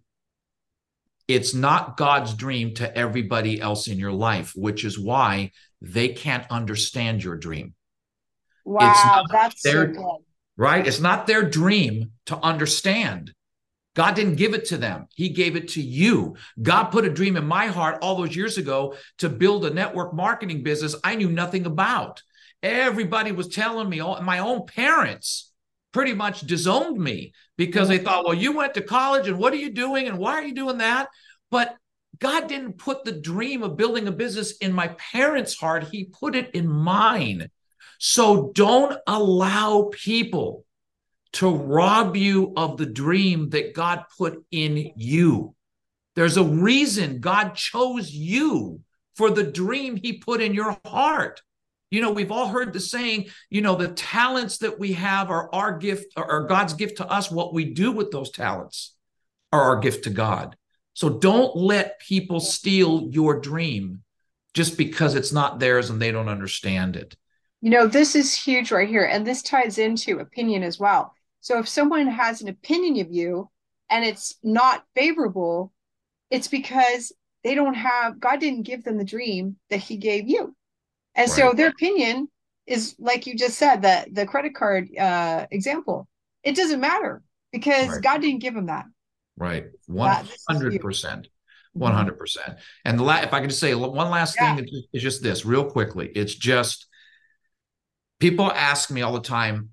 It's 1.28 1.54
not 1.54 1.97
God's 1.97 2.34
dream 2.34 2.73
to 2.76 2.97
everybody 2.97 3.62
else 3.62 3.88
in 3.88 4.00
your 4.00 4.13
life, 4.13 4.54
which 4.56 4.86
is 4.86 4.97
why 4.97 5.52
they 5.82 6.10
can't 6.10 6.50
understand 6.50 7.23
your 7.23 7.36
dream. 7.36 7.76
Wow, 8.65 9.23
that's 9.30 9.62
their, 9.62 9.93
so 9.93 10.02
good. 10.02 10.23
Right? 10.56 10.88
It's 10.88 11.00
not 11.00 11.28
their 11.28 11.43
dream 11.43 12.12
to 12.28 12.38
understand. 12.38 13.34
God 13.97 14.13
didn't 14.13 14.36
give 14.36 14.53
it 14.53 14.65
to 14.65 14.77
them. 14.77 15.07
He 15.15 15.29
gave 15.29 15.55
it 15.55 15.69
to 15.69 15.81
you. 15.81 16.36
God 16.62 16.91
put 16.91 17.05
a 17.05 17.10
dream 17.10 17.36
in 17.36 17.47
my 17.47 17.65
heart 17.65 17.97
all 18.03 18.15
those 18.15 18.36
years 18.36 18.60
ago 18.60 18.93
to 19.17 19.27
build 19.27 19.65
a 19.65 19.73
network 19.73 20.13
marketing 20.13 20.62
business 20.62 20.95
I 21.03 21.15
knew 21.15 21.31
nothing 21.31 21.65
about. 21.65 22.21
Everybody 22.62 23.31
was 23.31 23.47
telling 23.47 23.89
me, 23.89 23.99
all, 23.99 24.21
my 24.21 24.38
own 24.38 24.67
parents 24.67 25.51
pretty 25.93 26.13
much 26.13 26.41
disowned 26.41 26.99
me 26.99 27.33
because 27.57 27.88
they 27.88 27.97
thought, 27.97 28.23
well, 28.23 28.36
you 28.36 28.51
went 28.51 28.75
to 28.75 28.81
college 28.81 29.27
and 29.27 29.39
what 29.39 29.51
are 29.51 29.57
you 29.57 29.71
doing 29.71 30.07
and 30.07 30.19
why 30.19 30.33
are 30.33 30.45
you 30.45 30.53
doing 30.53 30.77
that? 30.77 31.07
But 31.49 31.75
God 32.19 32.47
didn't 32.47 32.73
put 32.73 33.03
the 33.03 33.19
dream 33.19 33.63
of 33.63 33.77
building 33.77 34.07
a 34.07 34.12
business 34.12 34.57
in 34.57 34.73
my 34.73 34.89
parents' 35.12 35.57
heart, 35.57 35.86
He 35.91 36.03
put 36.03 36.36
it 36.36 36.53
in 36.53 36.67
mine. 36.67 37.49
So 37.97 38.51
don't 38.53 38.95
allow 39.07 39.89
people 39.91 40.66
to 41.38 41.56
rob 41.56 42.15
you 42.15 42.52
of 42.58 42.78
the 42.78 42.86
dream 42.86 43.52
that 43.52 43.76
God 43.76 44.06
put 44.17 44.43
in 44.50 44.91
you. 44.95 45.54
There's 46.15 46.38
a 46.38 46.43
reason 46.43 47.19
God 47.19 47.54
chose 47.54 48.12
you 48.12 48.82
for 49.15 49.30
the 49.30 49.43
dream 49.43 49.97
He 49.97 50.13
put 50.13 50.41
in 50.41 50.56
your 50.56 50.76
heart. 50.84 51.43
You 51.91 52.02
know, 52.02 52.12
we've 52.12 52.32
all 52.32 52.47
heard 52.47 52.73
the 52.73 52.80
saying, 52.80 53.28
you 53.52 53.62
know, 53.62 53.76
the 53.76 53.89
talents 53.89 54.58
that 54.60 54.80
we 54.80 54.93
have 54.93 55.30
are 55.30 55.54
our 55.54 55.78
gift, 55.78 56.13
or 56.17 56.47
God's 56.47 56.73
gift 56.73 56.97
to 56.97 57.08
us. 57.08 57.30
What 57.30 57.54
we 57.54 57.65
do 57.65 57.91
with 57.91 58.10
those 58.10 58.32
talents 58.32 58.95
are 59.54 59.62
our 59.62 59.80
gift 59.80 60.06
to 60.06 60.10
God. 60.10 60.56
So 60.93 61.08
don't 61.08 61.56
let 61.56 62.00
people 62.00 62.39
steal 62.39 63.10
your 63.12 63.39
dream 63.39 64.02
just 64.56 64.76
because 64.76 65.13
it's 65.13 65.32
not 65.32 65.60
theirs 65.60 65.91
and 65.91 66.02
they 66.02 66.12
don't 66.12 66.30
understand 66.30 66.95
it. 66.95 67.15
You 67.62 67.69
know, 67.69 67.86
this 67.86 68.15
is 68.15 68.34
huge 68.34 68.71
right 68.71 68.89
here. 68.89 69.06
And 69.06 69.26
this 69.26 69.43
ties 69.43 69.78
into 69.78 70.17
opinion 70.17 70.63
as 70.63 70.80
well. 70.80 71.13
So 71.41 71.60
if 71.60 71.67
someone 71.67 72.08
has 72.08 72.41
an 72.41 72.47
opinion 72.47 73.06
of 73.06 73.12
you 73.12 73.50
and 73.89 74.04
it's 74.04 74.36
not 74.43 74.84
favorable, 74.95 75.71
it's 76.30 76.47
because 76.47 77.13
they 77.43 77.56
don't 77.56 77.76
have, 77.76 78.19
God 78.19 78.39
didn't 78.39 78.63
give 78.63 78.84
them 78.84 78.97
the 78.97 79.06
dream 79.06 79.58
that 79.69 79.80
He 79.80 79.97
gave 79.97 80.28
you. 80.28 80.56
And 81.15 81.30
right. 81.30 81.38
so 81.38 81.54
their 81.54 81.69
opinion 81.69 82.28
is 82.65 82.95
like 83.00 83.26
you 83.26 83.36
just 83.36 83.58
said 83.58 83.84
that 83.84 84.13
the 84.13 84.26
credit 84.26 84.54
card 84.54 84.89
uh, 84.97 85.47
example. 85.52 86.08
It 86.43 86.56
doesn't 86.56 86.80
matter 86.80 87.21
because 87.52 87.89
right. 87.89 88.02
God 88.02 88.21
didn't 88.21 88.41
give 88.41 88.54
them 88.54 88.65
that. 88.65 88.86
Right, 89.38 89.67
one 89.86 90.28
hundred 90.50 90.82
percent, 90.82 91.28
one 91.73 91.93
hundred 91.93 92.17
percent. 92.17 92.58
And 92.84 92.97
the 92.97 93.04
la- 93.04 93.21
if 93.21 93.34
I 93.34 93.39
can 93.39 93.50
just 93.50 93.62
say 93.62 93.73
one 93.76 94.10
last 94.10 94.36
yeah. 94.36 94.56
thing, 94.56 94.67
it's 94.91 95.04
just 95.04 95.21
this 95.21 95.45
real 95.45 95.63
quickly. 95.63 96.12
It's 96.13 96.34
just 96.34 96.88
people 98.19 98.52
ask 98.52 98.89
me 98.91 99.02
all 99.02 99.13
the 99.13 99.21
time, 99.21 99.69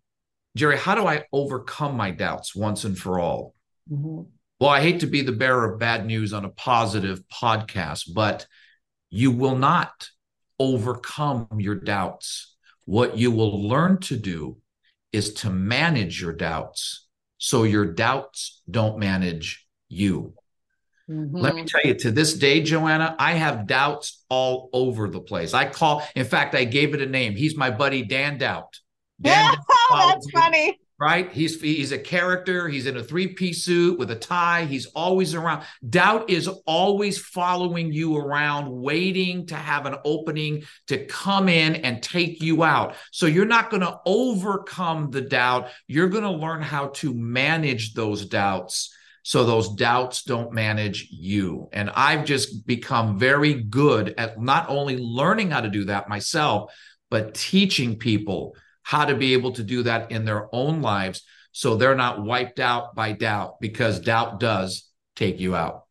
Jerry, 0.57 0.79
how 0.79 0.95
do 0.95 1.07
I 1.07 1.25
overcome 1.33 1.97
my 1.97 2.11
doubts 2.11 2.55
once 2.55 2.85
and 2.85 2.97
for 2.97 3.19
all? 3.19 3.55
Mm-hmm. 3.90 4.23
Well, 4.61 4.71
I 4.71 4.81
hate 4.81 5.01
to 5.01 5.07
be 5.07 5.23
the 5.23 5.33
bearer 5.33 5.73
of 5.73 5.81
bad 5.81 6.07
news 6.07 6.33
on 6.33 6.45
a 6.45 6.51
positive 6.51 7.23
podcast, 7.29 8.14
but 8.14 8.47
you 9.11 9.31
will 9.31 9.57
not 9.57 10.09
overcome 10.59 11.49
your 11.59 11.75
doubts. 11.75 12.57
What 12.85 13.19
you 13.19 13.31
will 13.31 13.69
learn 13.69 13.99
to 14.03 14.17
do 14.17 14.59
is 15.12 15.35
to 15.35 15.51
manage 15.51 16.21
your 16.21 16.33
doubts 16.33 17.07
so 17.38 17.64
your 17.64 17.87
doubts 17.87 18.62
don't 18.71 18.99
manage 18.99 19.67
you. 19.88 20.35
Mm-hmm. 21.11 21.37
Let 21.37 21.55
me 21.55 21.64
tell 21.64 21.83
you, 21.85 21.95
to 21.97 22.11
this 22.11 22.35
day, 22.35 22.62
Joanna, 22.62 23.14
I 23.19 23.33
have 23.33 23.67
doubts 23.67 24.25
all 24.29 24.71
over 24.73 25.09
the 25.09 25.21
place. 25.21 25.53
I 25.53 25.67
call, 25.67 26.03
in 26.14 26.25
fact, 26.25 26.55
I 26.55 26.64
gave 26.64 26.95
it 26.95 27.03
a 27.03 27.07
name. 27.07 27.37
He's 27.37 27.57
my 27.57 27.71
buddy, 27.71 28.03
Dan 28.03 28.38
Doubt. 28.38 28.79
Dan 29.20 29.55
yeah, 29.55 29.57
that's 30.09 30.31
funny 30.31 30.79
right? 30.98 31.33
He's 31.33 31.61
he's 31.61 31.92
a 31.92 31.98
character. 31.98 32.68
He's 32.68 32.87
in 32.87 32.96
a 32.96 33.03
three-piece 33.03 33.64
suit 33.64 33.98
with 33.98 34.11
a 34.11 34.16
tie. 34.16 34.64
He's 34.64 34.87
always 34.87 35.35
around. 35.35 35.64
Doubt 35.88 36.31
is 36.31 36.48
always 36.66 37.18
following 37.18 37.92
you 37.92 38.16
around, 38.16 38.70
waiting 38.70 39.46
to 39.46 39.55
have 39.55 39.87
an 39.87 39.96
opening 40.05 40.64
to 40.87 41.05
come 41.07 41.48
in 41.48 41.77
and 41.77 42.03
take 42.03 42.42
you 42.42 42.64
out. 42.64 42.94
So 43.11 43.27
you're 43.27 43.44
not 43.44 43.70
going 43.70 43.83
to 43.83 43.98
overcome 44.07 45.11
the 45.11 45.20
doubt. 45.20 45.68
You're 45.88 46.09
going 46.09 46.24
to 46.24 46.31
learn 46.31 46.62
how 46.62 46.88
to 46.88 47.12
manage 47.12 47.94
those 47.94 48.27
doubts 48.27 48.94
so 49.22 49.44
those 49.44 49.74
doubts 49.74 50.22
don't 50.22 50.53
manage 50.53 51.09
you. 51.11 51.68
And 51.72 51.90
I've 51.90 52.24
just 52.24 52.66
become 52.66 53.18
very 53.18 53.55
good 53.55 54.14
at 54.18 54.40
not 54.40 54.68
only 54.68 54.98
learning 54.98 55.50
how 55.50 55.62
to 55.62 55.70
do 55.70 55.85
that 55.85 56.09
myself, 56.09 56.72
but 57.11 57.35
teaching 57.35 57.98
people 57.98 58.55
how 58.85 59.05
to 59.05 59.16
be 59.16 59.33
able 59.33 59.53
to 59.53 59.64
do 59.64 59.83
that 59.83 60.12
in 60.12 60.25
their 60.25 60.49
own 60.55 60.81
lives 60.81 61.23
so 61.51 61.75
they're 61.77 61.97
not 61.97 62.23
wiped 62.23 62.61
out 62.61 62.94
by 62.94 63.12
doubt 63.12 63.61
because 63.61 64.01
doubt 64.01 64.38
does 64.38 64.90
take 65.16 65.40
you 65.40 65.57
out. 65.57 65.85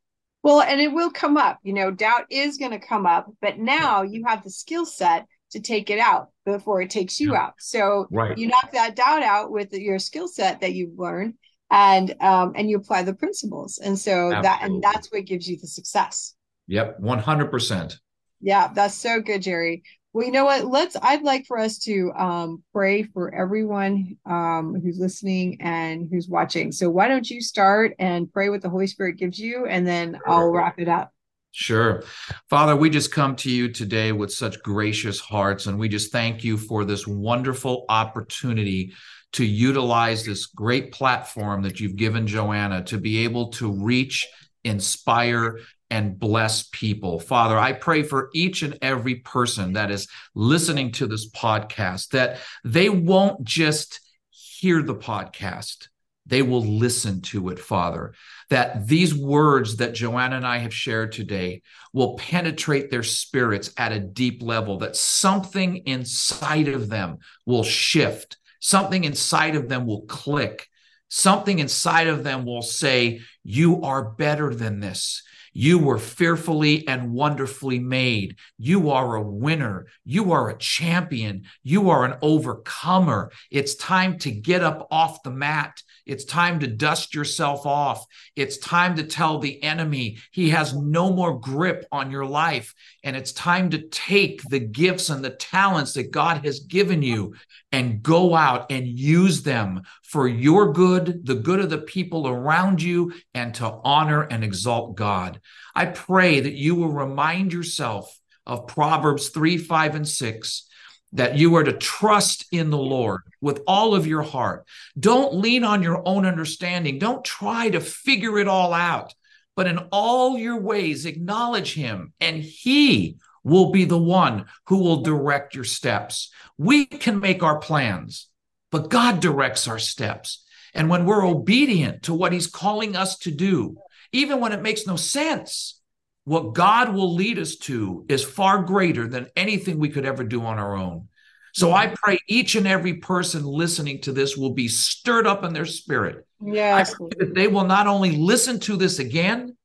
Well, 0.44 0.62
and 0.62 0.82
it 0.82 0.92
will 0.92 1.10
come 1.10 1.38
up. 1.38 1.60
You 1.64 1.74
know, 1.74 1.90
doubt 1.90 2.26
is 2.30 2.58
going 2.58 2.72
to 2.72 2.80
come 2.80 3.06
up, 3.06 3.32
but 3.42 3.58
now 3.58 4.04
you 4.04 4.26
have 4.26 4.44
the 4.44 4.50
skill 4.50 4.86
set 4.86 5.26
to 5.52 5.62
take 5.62 5.90
it 5.90 6.00
out 6.00 6.30
before 6.46 6.82
it 6.82 6.90
takes 6.90 7.20
you 7.20 7.32
yeah. 7.32 7.44
out. 7.44 7.54
So 7.60 8.08
right. 8.12 8.38
you 8.38 8.48
knock 8.48 8.72
that 8.74 8.96
doubt 8.96 9.24
out 9.24 9.52
with 9.52 9.72
your 9.72 10.00
skill 10.00 10.28
set 10.28 10.62
that 10.62 10.74
you've 10.74 10.98
learned 11.00 11.36
and 11.72 12.14
um 12.20 12.54
and 12.56 12.70
you 12.70 12.78
apply 12.78 13.04
the 13.04 13.14
principles. 13.14 13.78
And 13.78 13.98
so 13.98 14.12
Absolutely. 14.12 14.42
that 14.42 14.60
and 14.64 14.84
that's 14.84 15.12
what 15.12 15.26
gives 15.26 15.48
you 15.48 15.58
the 15.58 15.68
success. 15.68 16.36
Yep, 16.68 17.00
100%. 17.02 17.98
Yeah, 18.42 18.70
that's 18.74 18.96
so 18.96 19.22
good, 19.22 19.42
Jerry. 19.42 19.84
Well, 20.14 20.26
you 20.28 20.32
know 20.32 20.46
what? 20.46 20.66
Let's. 20.66 20.96
I'd 21.02 21.24
like 21.24 21.48
for 21.48 21.58
us 21.58 21.80
to 21.80 22.12
um, 22.16 22.64
pray 22.72 23.02
for 23.02 23.34
everyone 23.34 24.16
um, 24.28 24.80
who's 24.80 25.00
listening 25.00 25.58
and 25.60 26.08
who's 26.10 26.30
watching. 26.30 26.72
So 26.72 26.88
why 26.92 27.08
don't 27.08 27.28
you 27.28 27.42
start 27.42 27.96
and 27.98 28.32
pray 28.32 28.50
what 28.50 28.62
the 28.62 28.70
Holy 28.70 28.86
Spirit 28.86 29.18
gives 29.18 29.40
you, 29.40 29.66
and 29.66 29.88
then 29.88 30.20
I'll 30.28 30.50
wrap 30.50 30.80
it 30.80 30.88
up. 30.88 31.12
Sure. 31.50 32.04
Father, 32.48 32.76
we 32.76 32.92
just 32.92 33.12
come 33.12 33.36
to 33.38 33.50
you 33.50 33.72
today 33.72 34.12
with 34.12 34.32
such 34.32 34.62
gracious 34.62 35.20
hearts, 35.20 35.66
and 35.66 35.80
we 35.80 35.90
just 35.90 36.12
thank 36.12 36.44
you 36.44 36.58
for 36.58 36.86
this 36.86 37.08
wonderful 37.08 37.86
opportunity 37.90 38.94
to 39.34 39.46
utilize 39.46 40.24
this 40.24 40.46
great 40.46 40.92
platform 40.92 41.64
that 41.64 41.80
you've 41.80 41.96
given 41.96 42.28
Joanna 42.28 42.84
to 42.84 43.00
be 43.00 43.24
able 43.24 43.50
to 43.54 43.72
reach, 43.72 44.28
inspire, 44.64 45.60
and 45.94 46.18
bless 46.18 46.64
people. 46.70 47.20
Father, 47.20 47.56
I 47.56 47.72
pray 47.72 48.02
for 48.02 48.32
each 48.34 48.64
and 48.64 48.80
every 48.82 49.14
person 49.14 49.74
that 49.74 49.92
is 49.92 50.08
listening 50.34 50.92
to 50.94 51.06
this 51.06 51.30
podcast 51.30 52.08
that 52.10 52.40
they 52.64 52.90
won't 52.90 53.44
just 53.44 54.00
hear 54.32 54.82
the 54.82 54.96
podcast, 54.96 55.90
they 56.26 56.42
will 56.42 56.66
listen 56.66 57.22
to 57.22 57.50
it, 57.50 57.60
Father. 57.60 58.16
That 58.50 58.88
these 58.88 59.14
words 59.14 59.76
that 59.76 59.94
Joanna 59.94 60.38
and 60.38 60.48
I 60.48 60.58
have 60.58 60.74
shared 60.74 61.12
today 61.12 61.62
will 61.94 62.16
penetrate 62.18 62.90
their 62.90 63.04
spirits 63.04 63.72
at 63.78 63.92
a 63.92 64.00
deep 64.00 64.42
level, 64.42 64.80
that 64.80 64.96
something 64.96 65.84
inside 65.86 66.70
of 66.70 66.90
them 66.90 67.20
will 67.46 67.64
shift, 67.64 68.38
something 68.60 69.04
inside 69.04 69.56
of 69.56 69.70
them 69.70 69.86
will 69.86 70.08
click, 70.08 70.68
something 71.08 71.60
inside 71.60 72.08
of 72.08 72.24
them 72.24 72.46
will 72.46 72.64
say, 72.64 73.22
You 73.44 73.84
are 73.84 74.04
better 74.04 74.56
than 74.56 74.80
this. 74.80 75.22
You 75.54 75.78
were 75.78 76.00
fearfully 76.00 76.88
and 76.88 77.12
wonderfully 77.12 77.80
made. 77.80 78.38
You 78.58 78.90
are 78.90 79.16
a 79.16 79.22
winner. 79.22 79.86
You 80.04 80.32
are 80.32 80.50
a 80.50 80.58
champion. 80.58 81.44
You 81.64 81.92
are 81.92 82.04
an 82.06 82.18
overcomer. 82.22 83.32
It's 83.52 83.76
time 83.76 84.18
to 84.20 84.32
get 84.32 84.64
up 84.64 84.88
off 84.90 85.24
the 85.24 85.32
mat. 85.32 85.82
It's 86.06 86.26
time 86.26 86.60
to 86.60 86.68
dust 86.68 87.14
yourself 87.16 87.66
off. 87.66 88.06
It's 88.36 88.58
time 88.58 88.96
to 88.96 89.04
tell 89.04 89.40
the 89.40 89.62
enemy 89.64 90.18
he 90.32 90.50
has 90.50 90.74
no 90.76 91.14
more 91.14 91.40
grip 91.40 91.86
on 91.92 92.12
your 92.12 92.26
life. 92.26 92.74
And 93.04 93.16
it's 93.16 93.34
time 93.34 93.70
to 93.72 93.80
take 93.90 94.42
the 94.44 94.60
gifts 94.60 95.10
and 95.10 95.24
the 95.24 95.32
talents 95.32 95.94
that 95.94 96.12
God 96.12 96.46
has 96.46 96.62
given 96.62 97.02
you 97.02 97.36
and 97.72 98.02
go 98.02 98.34
out 98.34 98.72
and 98.72 98.88
use 98.88 99.44
them 99.44 99.82
for 100.04 100.28
your 100.28 100.72
good, 100.72 101.26
the 101.26 101.36
good 101.36 101.60
of 101.60 101.70
the 101.70 101.80
people 101.80 102.28
around 102.28 102.82
you, 102.82 103.14
and 103.34 103.54
to 103.56 103.80
honor 103.84 104.22
and 104.22 104.44
exalt 104.44 104.96
God. 104.96 105.42
I 105.76 105.88
pray 105.88 106.40
that 106.40 106.54
you 106.54 106.76
will 106.76 106.92
remind 106.92 107.52
yourself 107.52 108.18
of 108.46 108.68
Proverbs 108.68 109.30
3, 109.30 109.58
5, 109.58 109.96
and 109.96 110.08
6 110.08 110.70
that 111.14 111.38
you 111.38 111.56
are 111.56 111.64
to 111.64 111.74
trust 111.74 112.46
in 112.52 112.70
the 112.70 112.78
Lord 112.78 113.22
with 113.40 113.62
all 113.68 113.94
of 113.96 114.08
your 114.08 114.24
heart. 114.24 114.66
Don't 115.00 115.36
lean 115.36 115.64
on 115.64 115.84
your 115.84 116.02
own 116.08 116.26
understanding. 116.26 116.98
Don't 117.00 117.24
try 117.24 117.70
to 117.70 117.80
figure 117.80 118.40
it 118.40 118.48
all 118.48 118.74
out, 118.74 119.14
but 119.56 119.68
in 119.68 119.78
all 119.92 120.38
your 120.38 120.60
ways, 120.60 121.06
acknowledge 121.06 121.74
Him, 121.74 122.14
and 122.20 122.42
He 122.42 123.18
will 123.44 123.72
be 123.72 123.86
the 123.86 123.98
one 123.98 124.46
who 124.68 124.78
will 124.78 125.02
direct 125.02 125.56
your 125.56 125.64
steps. 125.64 126.32
We 126.58 126.86
can 126.86 127.20
make 127.20 127.44
our 127.44 127.60
plans, 127.60 128.30
but 128.72 128.90
God 128.90 129.20
directs 129.20 129.68
our 129.68 129.80
steps. 129.80 130.44
And 130.74 130.90
when 130.90 131.06
we're 131.06 131.26
obedient 131.26 132.04
to 132.04 132.14
what 132.14 132.34
He's 132.34 132.48
calling 132.48 132.96
us 132.96 133.18
to 133.20 133.32
do, 133.32 133.78
even 134.12 134.40
when 134.40 134.54
it 134.54 134.62
makes 134.62 134.88
no 134.88 134.96
sense, 134.96 135.80
what 136.26 136.54
God 136.54 136.94
will 136.94 137.14
lead 137.14 137.38
us 137.38 137.58
to 137.58 138.06
is 138.08 138.24
far 138.24 138.64
greater 138.64 139.08
than 139.08 139.28
anything 139.36 139.78
we 139.78 139.90
could 139.90 140.06
ever 140.06 140.24
do 140.24 140.42
on 140.46 140.58
our 140.58 140.76
own. 140.76 141.10
So 141.54 141.72
I 141.72 141.94
pray 141.96 142.18
each 142.28 142.56
and 142.56 142.68
every 142.68 142.96
person 142.96 143.44
listening 143.46 144.02
to 144.02 144.12
this 144.12 144.36
will 144.36 144.54
be 144.54 144.68
stirred 144.68 145.28
up 145.28 145.44
in 145.44 145.54
their 145.54 145.66
spirit. 145.66 146.26
Yes. 146.44 146.94
that 147.20 147.34
they 147.34 147.48
will 147.48 147.64
not 147.64 147.88
only 147.88 148.12
listen 148.12 148.60
to 148.62 148.76
this 148.76 149.00
again, 149.00 149.56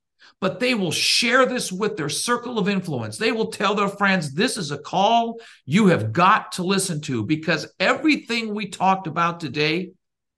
but 0.41 0.61
they 0.61 0.75
will 0.75 0.93
share 0.93 1.47
this 1.47 1.73
with 1.73 1.97
their 1.97 2.11
circle 2.11 2.59
of 2.59 2.69
influence. 2.69 3.17
They 3.17 3.33
will 3.33 3.51
tell 3.51 3.75
their 3.75 3.89
friends, 3.89 4.33
this 4.33 4.57
is 4.57 4.71
a 4.71 4.79
call 4.79 5.41
you 5.65 5.87
have 5.89 6.13
got 6.13 6.53
to 6.53 6.63
listen 6.63 7.01
to 7.03 7.25
because 7.25 7.73
everything 7.81 8.55
we 8.55 8.69
talked 8.69 9.07
about 9.07 9.41
today 9.41 9.93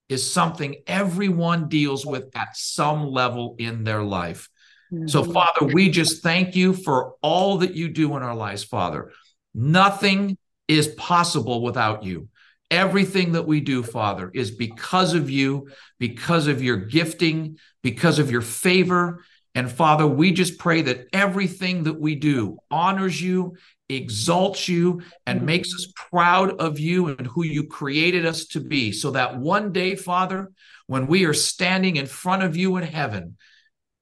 is 0.08 0.28
something 0.28 0.76
everyone 0.86 1.68
deals 1.68 2.06
with 2.06 2.30
at 2.34 2.56
some 2.56 3.08
level 3.08 3.56
in 3.58 3.84
their 3.84 4.02
life. 4.02 4.48
Mm-hmm. 4.92 5.08
So, 5.08 5.24
Father, 5.24 5.66
we 5.66 5.90
just 5.90 6.22
thank 6.22 6.56
you 6.56 6.72
for 6.72 7.14
all 7.22 7.58
that 7.58 7.74
you 7.74 7.88
do 7.88 8.16
in 8.16 8.22
our 8.22 8.34
lives, 8.34 8.64
Father. 8.64 9.12
Nothing 9.52 10.38
is 10.70 10.86
possible 10.88 11.62
without 11.62 12.04
you. 12.04 12.28
Everything 12.70 13.32
that 13.32 13.46
we 13.46 13.60
do, 13.60 13.82
Father, 13.82 14.30
is 14.32 14.52
because 14.52 15.14
of 15.14 15.28
you, 15.28 15.68
because 15.98 16.46
of 16.46 16.62
your 16.62 16.76
gifting, 16.76 17.58
because 17.82 18.20
of 18.20 18.30
your 18.30 18.40
favor. 18.40 19.24
And 19.56 19.68
Father, 19.68 20.06
we 20.06 20.30
just 20.30 20.60
pray 20.60 20.82
that 20.82 21.08
everything 21.12 21.82
that 21.84 22.00
we 22.00 22.14
do 22.14 22.58
honors 22.70 23.20
you, 23.20 23.56
exalts 23.88 24.68
you, 24.68 25.02
and 25.26 25.44
makes 25.44 25.74
us 25.74 25.92
proud 25.96 26.60
of 26.60 26.78
you 26.78 27.08
and 27.08 27.26
who 27.26 27.42
you 27.42 27.66
created 27.66 28.24
us 28.24 28.44
to 28.46 28.60
be. 28.60 28.92
So 28.92 29.10
that 29.10 29.36
one 29.36 29.72
day, 29.72 29.96
Father, 29.96 30.52
when 30.86 31.08
we 31.08 31.24
are 31.24 31.34
standing 31.34 31.96
in 31.96 32.06
front 32.06 32.44
of 32.44 32.56
you 32.56 32.76
in 32.76 32.84
heaven, 32.84 33.36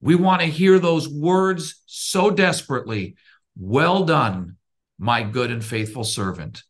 we 0.02 0.16
want 0.16 0.42
to 0.42 0.46
hear 0.46 0.78
those 0.78 1.08
words 1.08 1.82
so 1.86 2.30
desperately 2.30 3.16
Well 3.56 4.04
done, 4.04 4.57
my 4.98 5.22
good 5.22 5.50
and 5.50 5.64
faithful 5.64 6.04
servant. 6.04 6.62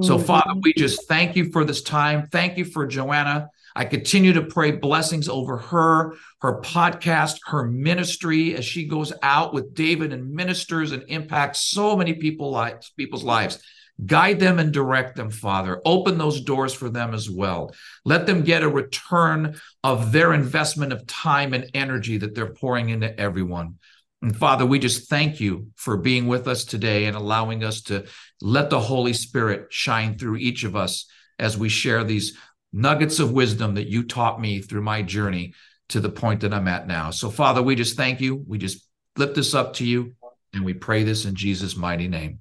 So, 0.00 0.16
mm-hmm. 0.16 0.24
Father, 0.24 0.54
we 0.62 0.72
just 0.72 1.06
thank 1.06 1.36
you 1.36 1.50
for 1.52 1.64
this 1.64 1.82
time. 1.82 2.26
Thank 2.32 2.56
you 2.56 2.64
for 2.64 2.86
Joanna. 2.86 3.48
I 3.74 3.84
continue 3.84 4.34
to 4.34 4.42
pray 4.42 4.70
blessings 4.72 5.28
over 5.28 5.58
her, 5.58 6.14
her 6.40 6.60
podcast, 6.60 7.38
her 7.46 7.66
ministry 7.66 8.54
as 8.54 8.64
she 8.64 8.86
goes 8.86 9.12
out 9.22 9.52
with 9.52 9.74
David 9.74 10.12
and 10.12 10.32
ministers 10.32 10.92
and 10.92 11.04
impacts 11.08 11.60
so 11.60 11.96
many 11.96 12.14
people 12.14 12.50
lives, 12.50 12.92
people's 12.96 13.24
lives. 13.24 13.62
Guide 14.04 14.40
them 14.40 14.58
and 14.58 14.72
direct 14.72 15.16
them, 15.16 15.30
Father. 15.30 15.80
Open 15.84 16.18
those 16.18 16.40
doors 16.40 16.72
for 16.72 16.88
them 16.88 17.14
as 17.14 17.30
well. 17.30 17.74
Let 18.04 18.26
them 18.26 18.42
get 18.42 18.62
a 18.62 18.68
return 18.68 19.60
of 19.84 20.10
their 20.12 20.32
investment 20.32 20.92
of 20.92 21.06
time 21.06 21.52
and 21.52 21.70
energy 21.74 22.16
that 22.18 22.34
they're 22.34 22.54
pouring 22.54 22.88
into 22.88 23.18
everyone. 23.20 23.78
And 24.22 24.36
Father, 24.36 24.64
we 24.64 24.78
just 24.78 25.10
thank 25.10 25.40
you 25.40 25.68
for 25.74 25.96
being 25.96 26.28
with 26.28 26.46
us 26.46 26.64
today 26.64 27.06
and 27.06 27.16
allowing 27.16 27.64
us 27.64 27.82
to 27.82 28.06
let 28.40 28.70
the 28.70 28.80
Holy 28.80 29.12
Spirit 29.12 29.66
shine 29.70 30.16
through 30.16 30.36
each 30.36 30.62
of 30.62 30.76
us 30.76 31.06
as 31.40 31.58
we 31.58 31.68
share 31.68 32.04
these 32.04 32.38
nuggets 32.72 33.18
of 33.18 33.32
wisdom 33.32 33.74
that 33.74 33.88
you 33.88 34.04
taught 34.04 34.40
me 34.40 34.60
through 34.60 34.82
my 34.82 35.02
journey 35.02 35.54
to 35.88 36.00
the 36.00 36.08
point 36.08 36.40
that 36.40 36.54
I'm 36.54 36.68
at 36.68 36.86
now. 36.86 37.10
So, 37.10 37.30
Father, 37.30 37.62
we 37.62 37.74
just 37.74 37.96
thank 37.96 38.20
you. 38.20 38.44
We 38.46 38.58
just 38.58 38.86
lift 39.16 39.34
this 39.34 39.54
up 39.54 39.74
to 39.74 39.84
you 39.84 40.14
and 40.54 40.64
we 40.64 40.72
pray 40.72 41.02
this 41.02 41.24
in 41.24 41.34
Jesus' 41.34 41.76
mighty 41.76 42.06
name. 42.06 42.40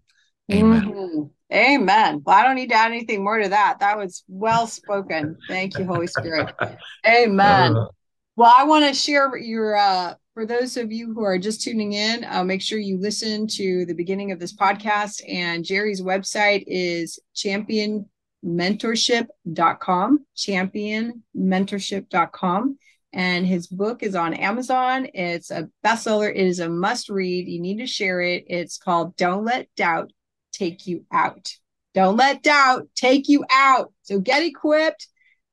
Amen. 0.51 0.85
Mm-hmm. 0.85 1.23
Amen. 1.53 2.21
Well, 2.23 2.37
I 2.37 2.43
don't 2.43 2.55
need 2.55 2.69
to 2.69 2.75
add 2.75 2.91
anything 2.91 3.23
more 3.23 3.39
to 3.39 3.49
that. 3.49 3.79
That 3.79 3.97
was 3.97 4.23
well 4.27 4.67
spoken. 4.67 5.37
Thank 5.47 5.77
you, 5.77 5.85
Holy 5.85 6.07
Spirit. 6.07 6.53
Amen. 7.07 7.75
Uh, 7.75 7.87
well, 8.35 8.53
I 8.55 8.63
want 8.63 8.85
to 8.85 8.93
share 8.93 9.35
your 9.35 9.75
uh, 9.75 10.13
for 10.33 10.45
those 10.45 10.77
of 10.77 10.89
you 10.91 11.13
who 11.13 11.23
are 11.23 11.37
just 11.37 11.61
tuning 11.61 11.93
in, 11.93 12.23
uh, 12.23 12.43
make 12.43 12.61
sure 12.61 12.79
you 12.79 12.97
listen 12.97 13.45
to 13.47 13.85
the 13.85 13.93
beginning 13.93 14.31
of 14.31 14.39
this 14.39 14.55
podcast. 14.55 15.21
And 15.27 15.65
Jerry's 15.65 16.01
website 16.01 16.63
is 16.67 17.19
championmentorship.com, 17.35 20.25
championmentorship.com. 20.37 22.77
And 23.13 23.45
his 23.45 23.67
book 23.67 24.03
is 24.03 24.15
on 24.15 24.33
Amazon. 24.33 25.05
It's 25.13 25.51
a 25.51 25.67
bestseller. 25.85 26.29
It 26.29 26.47
is 26.47 26.61
a 26.61 26.69
must 26.69 27.09
read. 27.09 27.49
You 27.49 27.59
need 27.59 27.79
to 27.79 27.87
share 27.87 28.21
it. 28.21 28.45
It's 28.47 28.77
called 28.77 29.17
Don't 29.17 29.43
Let 29.43 29.67
Doubt 29.75 30.13
Take 30.53 30.87
You 30.87 31.03
Out. 31.11 31.51
Don't 31.93 32.15
let 32.15 32.41
doubt 32.41 32.87
take 32.95 33.27
you 33.27 33.43
out. 33.51 33.91
So 34.03 34.19
get 34.19 34.43
equipped, 34.43 35.09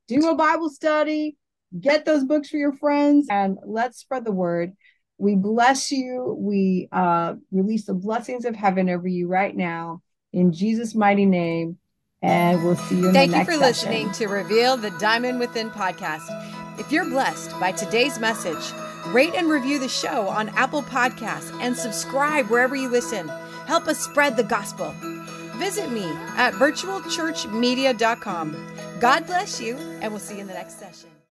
do 0.07 0.29
a 0.29 0.37
Bible 0.37 0.71
study, 0.71 1.37
get 1.79 2.05
those 2.05 2.25
books 2.25 2.49
for 2.49 2.57
your 2.57 2.73
friends 2.73 3.27
and 3.31 3.59
let's 3.65 3.99
spread 3.99 4.25
the 4.25 4.33
word. 4.33 4.73
We 5.19 5.35
bless 5.35 5.91
you. 5.91 6.37
We 6.39 6.89
uh, 6.93 7.35
release 7.51 7.87
the 7.87 7.95
blessings 7.95 8.45
of 8.45 8.55
heaven 8.55 8.89
over 8.89 9.09
you 9.09 9.27
right 9.27 9.55
now 9.55 10.03
in 10.33 10.53
Jesus' 10.53 10.95
mighty 10.95 11.27
name. 11.27 11.79
And 12.21 12.65
we'll 12.65 12.77
see 12.77 12.97
you 12.97 13.09
in 13.09 13.13
the 13.13 13.13
next 13.13 13.33
one. 13.33 13.41
Thank 13.47 13.49
you 13.49 13.59
for 13.59 13.65
session. 13.65 13.93
listening 13.93 14.13
to 14.13 14.27
Reveal 14.27 14.77
the 14.77 14.91
Diamond 14.99 15.39
Within 15.39 15.71
podcast. 15.71 16.29
If 16.79 16.93
you're 16.93 17.05
blessed 17.05 17.59
by 17.59 17.73
today's 17.73 18.19
message, 18.19 18.73
rate 19.09 19.35
and 19.35 19.49
review 19.49 19.79
the 19.79 19.89
show 19.89 20.29
on 20.29 20.49
Apple 20.51 20.83
Podcasts 20.83 21.53
and 21.61 21.77
subscribe 21.77 22.49
wherever 22.49 22.77
you 22.77 22.89
listen. 22.89 23.29
Help 23.67 23.89
us 23.89 23.99
spread 23.99 24.37
the 24.37 24.45
gospel. 24.45 24.95
Visit 25.59 25.91
me 25.91 26.05
at 26.37 26.55
virtualchurchmedia.com. 26.55 28.67
God 29.01 29.27
bless 29.27 29.61
you, 29.61 29.77
and 30.01 30.13
we'll 30.13 30.21
see 30.21 30.37
you 30.37 30.41
in 30.41 30.47
the 30.47 30.55
next 30.55 30.79
session. 30.79 31.18